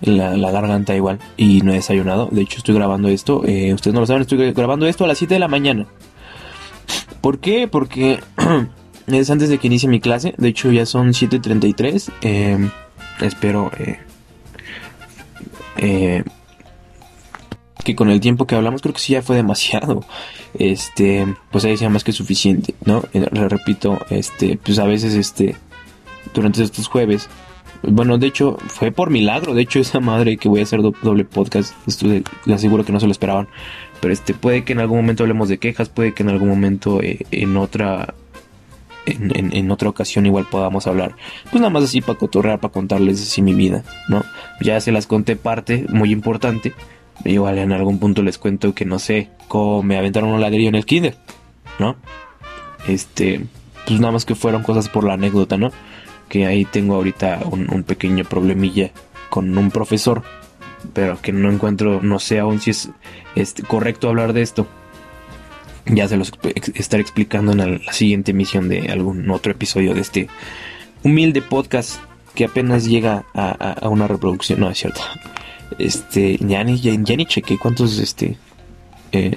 la, 0.00 0.36
la, 0.36 0.50
garganta 0.50 0.94
igual, 0.94 1.18
y 1.36 1.62
no 1.62 1.72
he 1.72 1.76
desayunado. 1.76 2.28
De 2.30 2.42
hecho, 2.42 2.58
estoy 2.58 2.74
grabando 2.74 3.08
esto. 3.08 3.42
Eh, 3.46 3.74
ustedes 3.74 3.94
no 3.94 4.00
lo 4.00 4.06
saben, 4.06 4.22
estoy 4.22 4.52
grabando 4.52 4.86
esto 4.86 5.04
a 5.04 5.08
las 5.08 5.18
7 5.18 5.34
de 5.34 5.40
la 5.40 5.48
mañana. 5.48 5.86
¿Por 7.20 7.38
qué? 7.38 7.68
Porque 7.68 8.20
es 9.06 9.30
antes 9.30 9.48
de 9.48 9.58
que 9.58 9.66
inicie 9.66 9.88
mi 9.88 10.00
clase. 10.00 10.34
De 10.38 10.48
hecho, 10.48 10.70
ya 10.72 10.86
son 10.86 11.08
7.33. 11.08 12.10
Eh, 12.22 12.70
espero 13.20 13.70
eh, 13.78 13.98
eh 15.76 16.24
que 17.84 17.96
con 17.96 18.10
el 18.10 18.20
tiempo 18.20 18.46
que 18.46 18.54
hablamos 18.54 18.82
creo 18.82 18.92
que 18.92 19.00
sí 19.00 19.14
ya 19.14 19.22
fue 19.22 19.36
demasiado. 19.36 20.04
Este, 20.54 21.26
pues 21.50 21.64
ahí 21.64 21.76
sea 21.76 21.88
más 21.88 22.04
que 22.04 22.12
suficiente, 22.12 22.74
¿no? 22.84 23.02
Le 23.12 23.48
repito, 23.48 23.98
este, 24.10 24.58
pues 24.62 24.78
a 24.78 24.84
veces 24.84 25.14
este 25.14 25.56
durante 26.34 26.62
estos 26.62 26.88
jueves 26.88 27.28
Bueno, 27.82 28.18
de 28.18 28.26
hecho, 28.26 28.58
fue 28.68 28.92
por 28.92 29.10
milagro. 29.10 29.54
De 29.54 29.62
hecho, 29.62 29.80
esa 29.80 30.00
madre 30.00 30.36
que 30.36 30.48
voy 30.48 30.60
a 30.60 30.64
hacer 30.64 30.80
doble 30.82 31.24
podcast, 31.24 31.74
estuve, 31.86 32.22
le 32.44 32.54
aseguro 32.54 32.84
que 32.84 32.92
no 32.92 33.00
se 33.00 33.06
lo 33.06 33.12
esperaban. 33.12 33.48
Pero 34.00 34.12
este, 34.12 34.34
puede 34.34 34.64
que 34.64 34.72
en 34.72 34.80
algún 34.80 34.98
momento 34.98 35.22
hablemos 35.22 35.48
de 35.48 35.58
quejas, 35.58 35.88
puede 35.88 36.14
que 36.14 36.22
en 36.22 36.30
algún 36.30 36.48
momento 36.48 37.02
eh, 37.02 37.26
en 37.30 37.56
otra 37.56 38.14
en, 39.06 39.70
otra 39.70 39.88
ocasión 39.88 40.26
igual 40.26 40.46
podamos 40.50 40.86
hablar. 40.86 41.16
Pues 41.44 41.56
nada 41.56 41.70
más 41.70 41.84
así 41.84 42.00
para 42.00 42.18
cotorrear, 42.18 42.60
para 42.60 42.72
contarles 42.72 43.20
así 43.20 43.42
mi 43.42 43.54
vida, 43.54 43.84
¿no? 44.08 44.24
Ya 44.60 44.80
se 44.80 44.92
las 44.92 45.06
conté 45.06 45.36
parte, 45.36 45.86
muy 45.88 46.12
importante. 46.12 46.72
Igual 47.24 47.58
en 47.58 47.72
algún 47.72 47.98
punto 47.98 48.22
les 48.22 48.38
cuento 48.38 48.74
que 48.74 48.84
no 48.84 48.98
sé, 48.98 49.28
cómo 49.48 49.82
me 49.82 49.98
aventaron 49.98 50.30
un 50.30 50.40
ladrillo 50.40 50.68
en 50.68 50.74
el 50.74 50.86
kinder, 50.86 51.16
¿no? 51.78 51.96
Este, 52.88 53.44
pues 53.86 54.00
nada 54.00 54.12
más 54.12 54.24
que 54.24 54.34
fueron 54.34 54.62
cosas 54.62 54.88
por 54.88 55.04
la 55.04 55.14
anécdota, 55.14 55.56
¿no? 55.56 55.70
Que 56.30 56.46
ahí 56.46 56.64
tengo 56.64 56.94
ahorita 56.94 57.40
un, 57.44 57.82
pequeño 57.82 58.24
problemilla 58.24 58.92
con 59.28 59.58
un 59.58 59.70
profesor, 59.70 60.22
pero 60.94 61.20
que 61.20 61.32
no 61.32 61.50
encuentro, 61.50 62.00
no 62.02 62.18
sé 62.18 62.38
aún 62.38 62.60
si 62.60 62.70
es 62.70 62.88
este, 63.34 63.62
correcto 63.62 64.08
hablar 64.08 64.32
de 64.32 64.40
esto 64.40 64.66
ya 65.86 66.08
se 66.08 66.16
los 66.16 66.32
estaré 66.74 67.02
explicando 67.02 67.52
en 67.52 67.84
la 67.84 67.92
siguiente 67.92 68.30
emisión 68.30 68.68
de 68.68 68.88
algún 68.90 69.28
otro 69.30 69.52
episodio 69.52 69.94
de 69.94 70.00
este 70.00 70.28
humilde 71.02 71.42
podcast 71.42 72.00
que 72.34 72.44
apenas 72.44 72.84
llega 72.84 73.24
a, 73.34 73.88
una 73.88 74.06
reproducción. 74.06 74.60
No, 74.60 74.70
es 74.70 74.78
cierto. 74.78 75.00
Este, 75.78 76.38
ya 76.38 76.62
ni, 76.64 76.80
ya, 76.80 76.96
chequé 77.26 77.58
cuántos 77.58 77.98
este, 77.98 78.36
eh, 79.12 79.36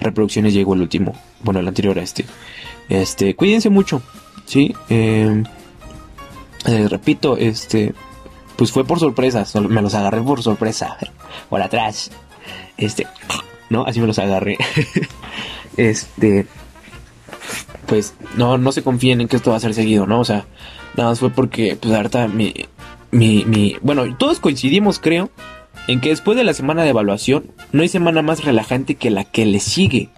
reproducciones 0.00 0.54
llegó 0.54 0.74
el 0.74 0.82
último. 0.82 1.14
Bueno, 1.42 1.60
el 1.60 1.68
anterior 1.68 1.98
a 1.98 2.02
este. 2.02 2.24
Este, 2.88 3.34
cuídense 3.34 3.70
mucho. 3.70 4.02
Sí, 4.46 4.74
eh, 4.88 5.42
eh, 6.66 6.88
repito, 6.88 7.36
este, 7.36 7.94
pues 8.56 8.72
fue 8.72 8.84
por 8.84 8.98
sorpresa. 8.98 9.44
Me 9.68 9.82
los 9.82 9.94
agarré 9.94 10.20
por 10.22 10.42
sorpresa. 10.42 10.96
Por 11.50 11.62
atrás. 11.62 12.10
Este, 12.76 13.06
¿no? 13.70 13.84
Así 13.84 14.00
me 14.00 14.06
los 14.06 14.18
agarré. 14.18 14.56
este, 15.76 16.46
pues 17.86 18.14
no, 18.36 18.58
no 18.58 18.72
se 18.72 18.82
confíen 18.82 19.20
en 19.20 19.28
que 19.28 19.36
esto 19.36 19.50
va 19.50 19.56
a 19.56 19.60
ser 19.60 19.74
seguido, 19.74 20.06
¿no? 20.06 20.20
O 20.20 20.24
sea, 20.24 20.46
nada 20.96 21.10
más 21.10 21.20
fue 21.20 21.30
porque, 21.30 21.76
pues 21.80 21.94
ahorita 21.94 22.28
mi, 22.28 22.54
mi, 23.10 23.44
mi, 23.44 23.76
bueno, 23.82 24.16
todos 24.16 24.40
coincidimos, 24.40 24.98
creo, 24.98 25.30
en 25.86 26.00
que 26.00 26.08
después 26.10 26.36
de 26.36 26.44
la 26.44 26.54
semana 26.54 26.82
de 26.82 26.90
evaluación, 26.90 27.52
no 27.72 27.82
hay 27.82 27.88
semana 27.88 28.22
más 28.22 28.44
relajante 28.44 28.94
que 28.94 29.10
la 29.10 29.24
que 29.24 29.46
le 29.46 29.60
sigue. 29.60 30.08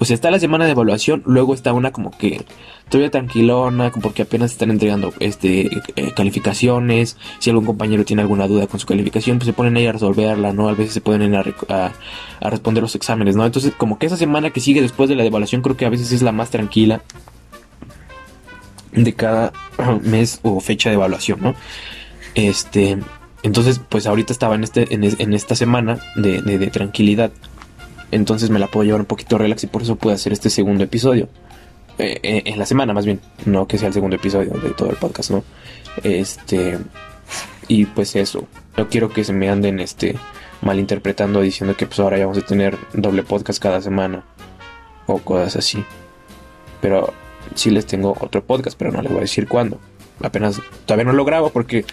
O 0.00 0.04
sea, 0.04 0.14
está 0.14 0.30
la 0.30 0.38
semana 0.38 0.64
de 0.64 0.72
evaluación, 0.72 1.22
luego 1.26 1.54
está 1.54 1.72
una 1.72 1.90
como 1.90 2.12
que 2.12 2.44
todavía 2.88 3.10
tranquilona, 3.10 3.90
porque 3.90 4.22
apenas 4.22 4.52
están 4.52 4.70
entregando 4.70 5.12
este 5.18 5.68
eh, 5.96 6.12
calificaciones. 6.14 7.16
Si 7.40 7.50
algún 7.50 7.66
compañero 7.66 8.04
tiene 8.04 8.22
alguna 8.22 8.46
duda 8.46 8.68
con 8.68 8.78
su 8.78 8.86
calificación, 8.86 9.38
pues 9.38 9.46
se 9.46 9.52
ponen 9.52 9.76
ahí 9.76 9.86
a 9.86 9.92
resolverla, 9.92 10.52
¿no? 10.52 10.68
A 10.68 10.74
veces 10.74 10.94
se 10.94 11.00
pueden 11.00 11.34
a, 11.34 11.40
a, 11.40 12.50
responder 12.50 12.82
los 12.82 12.94
exámenes, 12.94 13.34
¿no? 13.34 13.44
Entonces, 13.44 13.72
como 13.76 13.98
que 13.98 14.06
esa 14.06 14.16
semana 14.16 14.50
que 14.50 14.60
sigue 14.60 14.80
después 14.80 15.08
de 15.08 15.16
la 15.16 15.24
evaluación, 15.24 15.62
creo 15.62 15.76
que 15.76 15.86
a 15.86 15.90
veces 15.90 16.12
es 16.12 16.22
la 16.22 16.32
más 16.32 16.50
tranquila 16.50 17.02
de 18.92 19.14
cada 19.14 19.52
mes 20.02 20.38
o 20.42 20.60
fecha 20.60 20.90
de 20.90 20.94
evaluación, 20.94 21.40
¿no? 21.42 21.54
Este, 22.36 22.98
entonces, 23.42 23.80
pues 23.88 24.06
ahorita 24.06 24.32
estaba 24.32 24.54
en 24.54 24.62
este, 24.62 24.94
en, 24.94 25.32
esta 25.34 25.56
semana 25.56 25.98
de, 26.14 26.40
de 26.40 26.66
tranquilidad 26.68 27.32
entonces 28.10 28.50
me 28.50 28.58
la 28.58 28.66
puedo 28.66 28.84
llevar 28.84 29.00
un 29.00 29.06
poquito 29.06 29.38
relax 29.38 29.64
y 29.64 29.66
por 29.66 29.82
eso 29.82 29.96
puedo 29.96 30.14
hacer 30.14 30.32
este 30.32 30.50
segundo 30.50 30.84
episodio. 30.84 31.28
Eh, 31.98 32.20
eh, 32.22 32.42
en 32.46 32.58
la 32.58 32.66
semana 32.66 32.92
más 32.92 33.04
bien, 33.04 33.20
no 33.44 33.66
que 33.66 33.76
sea 33.76 33.88
el 33.88 33.94
segundo 33.94 34.16
episodio 34.16 34.50
de 34.50 34.70
todo 34.70 34.90
el 34.90 34.96
podcast, 34.96 35.30
¿no? 35.30 35.44
Este... 36.02 36.78
Y 37.68 37.84
pues 37.84 38.16
eso, 38.16 38.48
no 38.78 38.88
quiero 38.88 39.10
que 39.10 39.24
se 39.24 39.34
me 39.34 39.50
anden 39.50 39.78
este 39.78 40.16
malinterpretando 40.62 41.42
diciendo 41.42 41.76
que 41.76 41.86
pues 41.86 42.00
ahora 42.00 42.16
ya 42.16 42.26
vamos 42.26 42.42
a 42.42 42.46
tener 42.46 42.78
doble 42.94 43.22
podcast 43.22 43.62
cada 43.62 43.80
semana 43.82 44.24
o 45.06 45.18
cosas 45.18 45.56
así. 45.56 45.84
Pero 46.80 47.12
sí 47.54 47.70
les 47.70 47.86
tengo 47.86 48.16
otro 48.20 48.42
podcast, 48.42 48.78
pero 48.78 48.90
no 48.90 49.02
les 49.02 49.10
voy 49.10 49.18
a 49.18 49.22
decir 49.22 49.46
cuándo. 49.46 49.78
Apenas 50.20 50.60
todavía 50.86 51.04
no 51.04 51.12
lo 51.12 51.24
grabo 51.24 51.50
porque 51.50 51.84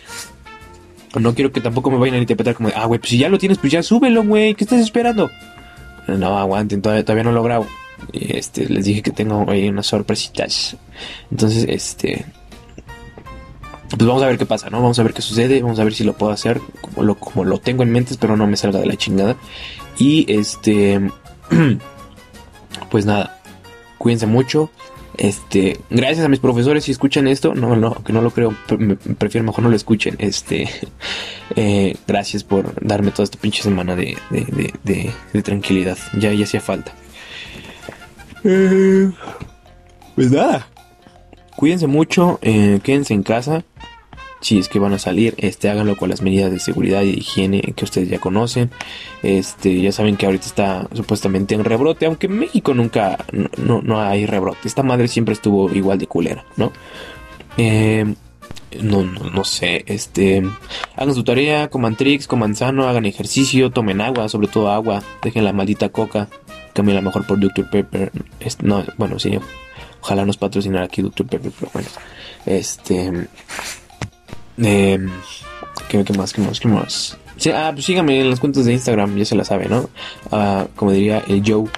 no 1.20 1.34
quiero 1.36 1.52
que 1.52 1.62
tampoco 1.62 1.92
me 1.92 1.98
vayan 1.98 2.16
a 2.16 2.20
interpretar 2.20 2.56
como, 2.56 2.70
ah, 2.76 2.86
güey, 2.86 3.00
pues 3.00 3.10
si 3.10 3.18
ya 3.18 3.30
lo 3.30 3.38
tienes, 3.38 3.58
pues 3.58 3.72
ya 3.72 3.84
súbelo, 3.84 4.24
güey, 4.24 4.56
¿qué 4.56 4.64
estás 4.64 4.80
esperando? 4.80 5.30
No 6.08 6.38
aguanten, 6.38 6.82
todavía, 6.82 7.24
no 7.24 7.32
lo 7.32 7.44
grabo. 7.44 7.68
Este, 8.14 8.68
les 8.70 8.86
dije 8.86 9.02
que 9.02 9.12
tengo 9.12 9.50
ahí 9.50 9.68
unas 9.70 9.88
sorpresitas. 9.88 10.78
Entonces, 11.32 11.66
este. 11.68 12.26
Pues 13.90 14.06
vamos 14.06 14.24
a 14.24 14.28
ver 14.28 14.38
qué 14.38 14.46
pasa, 14.46 14.70
¿no? 14.70 14.82
Vamos 14.82 15.00
a 15.00 15.04
ver 15.04 15.14
qué 15.14 15.22
sucede. 15.22 15.62
Vamos 15.62 15.80
a 15.80 15.84
ver 15.84 15.94
si 15.94 16.04
lo 16.04 16.14
puedo 16.14 16.32
hacer 16.32 16.60
como 16.82 17.04
lo, 17.04 17.16
como 17.16 17.46
lo 17.46 17.60
tengo 17.60 17.84
en 17.84 17.92
mente. 17.92 18.14
Espero 18.14 18.36
no 18.36 18.48
me 18.48 18.58
salga 18.58 18.80
de 18.80 18.86
la 18.86 18.96
chingada. 18.96 19.36
Y 19.98 20.32
este. 20.32 21.02
Pues 22.92 23.06
nada. 23.06 23.42
Cuídense 23.98 24.28
mucho. 24.28 24.70
Este, 25.18 25.80
gracias 25.90 26.26
a 26.26 26.30
mis 26.30 26.40
profesores 26.40 26.84
si 26.84 26.92
escuchan 26.92 27.28
esto, 27.28 27.56
no, 27.56 27.76
no, 27.76 28.04
que 28.04 28.14
no 28.14 28.22
lo 28.22 28.32
creo, 28.32 28.56
prefiero 29.18 29.46
mejor 29.46 29.64
no 29.64 29.70
lo 29.70 29.76
escuchen. 29.76 30.16
Este, 30.20 30.70
eh, 31.56 31.96
gracias 32.08 32.44
por 32.44 32.74
darme 32.86 33.12
toda 33.12 33.24
esta 33.24 33.40
pinche 33.40 33.64
semana 33.64 33.96
de, 33.96 34.18
de, 34.84 35.42
tranquilidad, 35.42 35.98
ya, 36.18 36.34
ya 36.34 36.44
hacía 36.44 36.62
falta. 36.62 36.94
Eh, 38.44 39.12
pues 40.16 40.32
nada, 40.32 40.68
cuídense 41.56 41.88
mucho, 41.88 42.40
eh, 42.42 42.80
quédense 42.84 43.14
en 43.14 43.24
casa 43.24 43.64
si 44.46 44.60
es 44.60 44.70
que 44.70 44.78
van 44.78 44.94
a 44.94 45.00
salir, 45.00 45.34
este, 45.38 45.70
háganlo 45.70 45.98
con 45.98 46.08
las 46.08 46.22
medidas 46.22 46.52
de 46.52 46.60
seguridad 46.60 47.02
y 47.02 47.18
higiene 47.18 47.62
que 47.76 47.84
ustedes 47.84 48.10
ya 48.10 48.20
conocen. 48.20 48.70
Este, 49.24 49.82
ya 49.82 49.92
saben 49.92 50.18
que 50.18 50.28
ahorita 50.28 50.46
está 50.46 50.88
supuestamente 50.94 51.56
en 51.56 51.64
rebrote, 51.64 52.06
aunque 52.06 52.28
en 52.28 52.38
México 52.38 52.76
nunca, 52.76 53.26
no, 53.58 53.82
no 53.82 54.00
hay 54.00 54.28
rebrote. 54.28 54.68
Esta 54.68 54.84
madre 54.84 55.08
siempre 55.08 55.34
estuvo 55.34 55.74
igual 55.74 55.98
de 55.98 56.06
culera, 56.06 56.46
¿no? 56.58 56.72
Eh, 57.58 58.06
no, 58.84 59.04
no, 59.04 59.32
no, 59.32 59.44
sé, 59.44 59.84
este, 59.88 60.44
hagan 60.96 61.16
su 61.16 61.24
tarea, 61.24 61.68
coman 61.70 61.96
tricks, 61.96 62.28
coman 62.28 62.56
sano, 62.56 62.88
hagan 62.88 63.08
ejercicio, 63.08 63.72
tomen 63.72 64.00
agua, 64.00 64.30
sobre 64.30 64.48
todo 64.48 64.70
agua, 64.70 65.02
dejen 65.24 65.44
la 65.44 65.54
maldita 65.54 65.90
coca, 65.90 66.28
cambien 66.74 66.98
la 66.98 67.02
mejor 67.02 67.26
por 67.26 67.40
Dr. 67.40 67.68
Pepper, 67.72 68.12
no, 68.62 68.84
bueno, 68.98 69.18
sí, 69.18 69.40
ojalá 70.02 70.24
nos 70.24 70.38
patrocinara 70.38 70.86
aquí 70.86 71.02
Dr. 71.02 71.26
Pepper, 71.26 71.52
pero 71.58 71.72
bueno, 71.74 71.90
este, 72.46 73.28
eh, 74.58 75.00
¿qué, 75.90 76.04
más? 76.18 76.34
¿Qué 76.34 76.42
más? 76.42 76.60
¿Qué 76.60 76.68
más? 76.68 77.18
ah, 77.54 77.72
pues 77.74 77.86
síganme 77.86 78.22
en 78.22 78.30
las 78.30 78.40
cuentas 78.40 78.66
de 78.66 78.74
Instagram, 78.74 79.16
ya 79.18 79.26
se 79.26 79.36
la 79.36 79.44
sabe, 79.44 79.68
¿no? 79.68 79.90
Ah, 80.32 80.68
como 80.76 80.92
diría 80.92 81.24
el 81.28 81.44
Joe, 81.46 81.70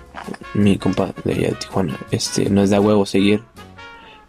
mi 0.54 0.78
compa 0.78 1.14
de 1.24 1.56
Tijuana. 1.60 1.98
Este, 2.12 2.50
no 2.50 2.62
es 2.62 2.70
de 2.70 2.76
a 2.76 2.82
huevo 2.82 3.06
seguir. 3.06 3.42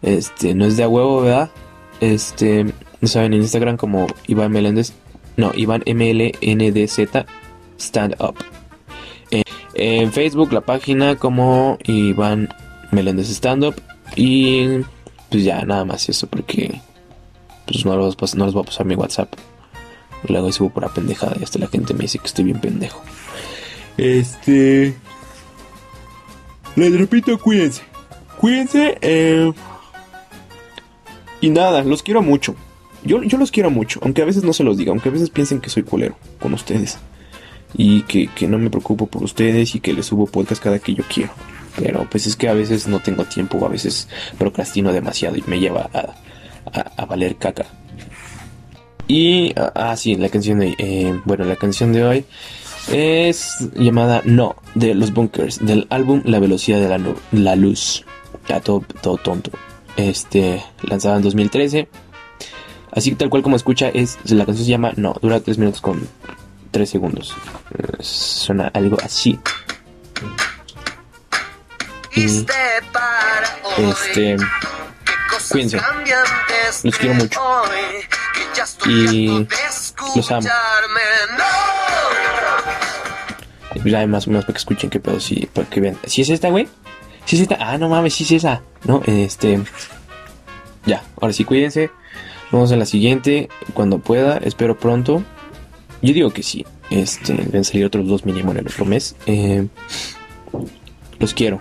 Este, 0.03 0.55
no 0.55 0.65
es 0.65 0.77
de 0.77 0.85
a 0.85 0.89
huevo, 0.89 1.23
¿verdad? 1.23 1.51
Este, 2.01 2.65
no 3.01 3.09
saben 3.09 3.35
en 3.35 3.43
Instagram 3.43 3.77
como 3.77 4.07
Iván 4.27 4.53
Meléndez. 4.53 4.93
No, 5.37 5.53
Iván 5.55 5.83
MLNDZ 5.87 7.27
Stand 7.79 8.17
Up. 8.21 8.37
en 9.75 10.13
Facebook 10.13 10.53
la 10.53 10.63
página 10.63 11.15
como 11.17 11.79
Iván 11.85 12.49
Meléndez 12.91 13.31
Stand 13.31 13.65
Up. 13.65 13.75
Y 14.17 14.81
pues 15.31 15.45
ya, 15.45 15.65
nada 15.65 15.85
más 15.85 16.09
eso, 16.09 16.27
porque 16.27 16.81
pues 17.69 17.85
no 17.85 17.97
les, 17.97 18.35
no 18.35 18.53
voy 18.53 18.63
a 18.63 18.67
pasar 18.67 18.87
mi 18.87 18.95
WhatsApp. 18.95 19.35
Luego 20.27 20.51
subo 20.51 20.71
por 20.71 20.83
la 20.83 20.89
pendejada 20.89 21.37
y 21.39 21.45
hasta 21.45 21.59
la 21.59 21.69
gente 21.69 21.95
me 21.95 22.01
dice 22.01 22.19
que 22.19 22.27
estoy 22.27 22.45
bien 22.45 22.61
pendejo. 22.61 23.03
Este. 23.97 24.95
Les 26.77 26.99
repito, 26.99 27.39
cuídense. 27.39 27.83
Cuídense. 28.39 28.99
Eh, 29.01 29.53
y 31.41 31.51
nada, 31.51 31.83
los 31.83 32.03
quiero 32.03 32.23
mucho. 32.23 32.55
Yo, 33.05 33.23
yo 33.23 33.39
los 33.39 33.53
quiero 33.53 33.71
mucho, 33.71 34.01
aunque 34.03 34.23
a 34.23 34.25
veces 34.25 34.43
no 34.43 34.53
se 34.53 34.65
los 34.65 34.77
diga, 34.77 34.91
aunque 34.91 35.09
a 35.09 35.13
veces 35.13 35.31
piensen 35.31 35.61
que 35.61 35.71
soy 35.71 35.85
culero 35.85 36.17
con 36.41 36.53
ustedes. 36.55 36.99
Y 37.75 38.03
que, 38.03 38.29
que 38.29 38.49
no 38.49 38.59
me 38.59 38.71
preocupo 38.71 39.07
por 39.07 39.23
ustedes 39.23 39.75
y 39.75 39.81
que 39.81 39.93
les 39.93 40.07
subo 40.07 40.27
podcast 40.27 40.63
cada 40.63 40.79
que 40.79 40.95
yo 40.95 41.05
quiero. 41.05 41.31
Pero 41.77 42.09
pues 42.11 42.27
es 42.27 42.35
que 42.35 42.49
a 42.49 42.55
veces 42.55 42.89
no 42.89 42.99
tengo 43.01 43.25
tiempo, 43.25 43.65
a 43.65 43.69
veces 43.69 44.09
procrastino 44.37 44.93
demasiado 44.93 45.37
y 45.37 45.45
me 45.47 45.61
lleva 45.61 45.89
a, 45.93 46.15
a, 46.73 47.05
valer 47.07 47.37
caca. 47.37 47.67
Y, 49.07 49.59
ah, 49.59 49.73
ah, 49.75 49.97
sí, 49.97 50.17
la 50.17 50.29
canción 50.29 50.59
de, 50.59 50.75
eh, 50.79 51.19
bueno, 51.25 51.45
la 51.45 51.57
canción 51.57 51.93
de 51.93 52.05
hoy 52.05 52.25
es 52.93 53.69
llamada 53.75 54.23
No, 54.25 54.57
de 54.75 54.95
los 54.95 55.13
Bunkers, 55.13 55.65
del 55.65 55.87
álbum 55.91 56.23
La 56.25 56.39
Velocidad 56.39 56.81
de 56.81 56.89
la, 56.89 57.15
la 57.33 57.57
Luz. 57.57 58.05
Ya 58.49 58.61
todo, 58.61 58.85
todo 59.03 59.17
tonto. 59.17 59.51
Este, 59.97 60.63
lanzada 60.83 61.17
en 61.17 61.23
2013. 61.23 61.89
Así 62.93 63.11
que 63.11 63.17
tal 63.17 63.31
cual 63.31 63.43
como 63.43 63.57
escucha, 63.57 63.89
es, 63.89 64.19
la 64.31 64.47
canción 64.47 64.65
se 64.65 64.71
llama 64.71 64.93
No, 64.97 65.15
dura 65.21 65.41
3 65.41 65.59
minutos 65.59 65.81
con 65.81 66.07
3 66.71 66.89
segundos. 66.89 67.35
suena 68.01 68.69
algo 68.69 68.97
así. 69.03 69.39
este, 72.17 72.77
Cuídense. 75.51 75.81
Los 76.85 76.99
quiero 76.99 77.15
mucho. 77.15 77.41
Y 78.87 79.47
los 80.15 80.31
amo. 80.33 80.49
Más 84.09 84.27
menos 84.27 84.45
para 84.45 84.55
que 84.55 84.59
escuchen 84.59 84.91
qué 84.91 85.01
pedo, 85.01 85.21
sí, 85.21 85.49
para 85.53 85.69
que 85.69 85.81
vean. 85.81 85.99
¿Sí 86.07 86.23
es 86.23 86.31
esta, 86.31 86.49
güey? 86.51 86.69
¿Sí 87.25 87.37
es 87.37 87.43
esta? 87.43 87.57
Ah, 87.61 87.79
no 87.79 87.89
mames, 87.89 88.15
sí 88.15 88.25
es 88.25 88.33
esa. 88.33 88.63
No, 88.85 89.03
este... 89.07 89.61
Ya, 90.87 91.03
ahora 91.21 91.33
sí, 91.33 91.45
cuídense. 91.45 91.91
Vamos 92.51 92.73
a 92.73 92.77
la 92.77 92.87
siguiente, 92.87 93.49
cuando 93.75 93.99
pueda, 93.99 94.39
espero 94.39 94.79
pronto. 94.79 95.23
Yo 96.01 96.15
digo 96.15 96.31
que 96.31 96.43
sí. 96.43 96.65
Este, 96.91 97.35
deben 97.35 97.65
salir 97.65 97.85
otros 97.85 98.07
dos 98.07 98.25
mínimo 98.25 98.53
en 98.53 98.59
el 98.59 98.67
otro 98.67 98.87
mes. 98.87 99.15
Eh, 99.27 99.67
los 101.19 101.35
quiero. 101.35 101.61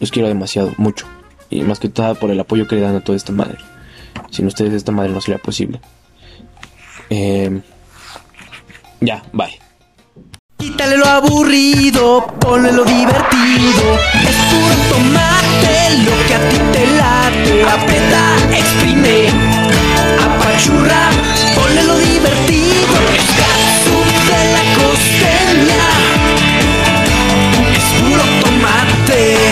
Los 0.00 0.10
quiero 0.10 0.28
demasiado, 0.28 0.72
mucho. 0.76 1.06
Y 1.50 1.62
más 1.62 1.78
que 1.78 1.90
nada 1.96 2.14
por 2.14 2.30
el 2.30 2.40
apoyo 2.40 2.66
que 2.66 2.76
le 2.76 2.82
dan 2.82 2.96
a 2.96 3.00
toda 3.00 3.16
esta 3.16 3.32
madre. 3.32 3.58
Sin 4.30 4.46
ustedes 4.46 4.72
esta 4.72 4.92
madre 4.92 5.12
no 5.12 5.20
sería 5.20 5.38
posible. 5.38 5.80
Eh, 7.10 7.60
ya, 9.00 9.22
bye. 9.32 9.60
Quítale 10.58 10.96
lo 10.96 11.06
aburrido, 11.06 12.26
ponle 12.40 12.72
lo 12.72 12.84
divertido. 12.84 13.98
Es 14.28 14.36
puro 14.50 14.74
tomate 14.90 15.98
lo 16.04 16.26
que 16.26 16.34
a 16.34 16.48
ti 16.48 16.58
te 16.72 16.86
late. 16.96 17.62
Aprieta, 17.62 18.36
exprime, 18.56 19.28
apachurra, 20.26 21.10
ponle 21.54 21.82
lo 21.84 21.98
divertido. 21.98 22.96
Es 23.14 23.28
de 24.28 24.40
la 24.54 24.64
costeña. 24.78 25.84
Es 27.76 27.86
puro 28.02 28.24
tomate. 28.40 29.45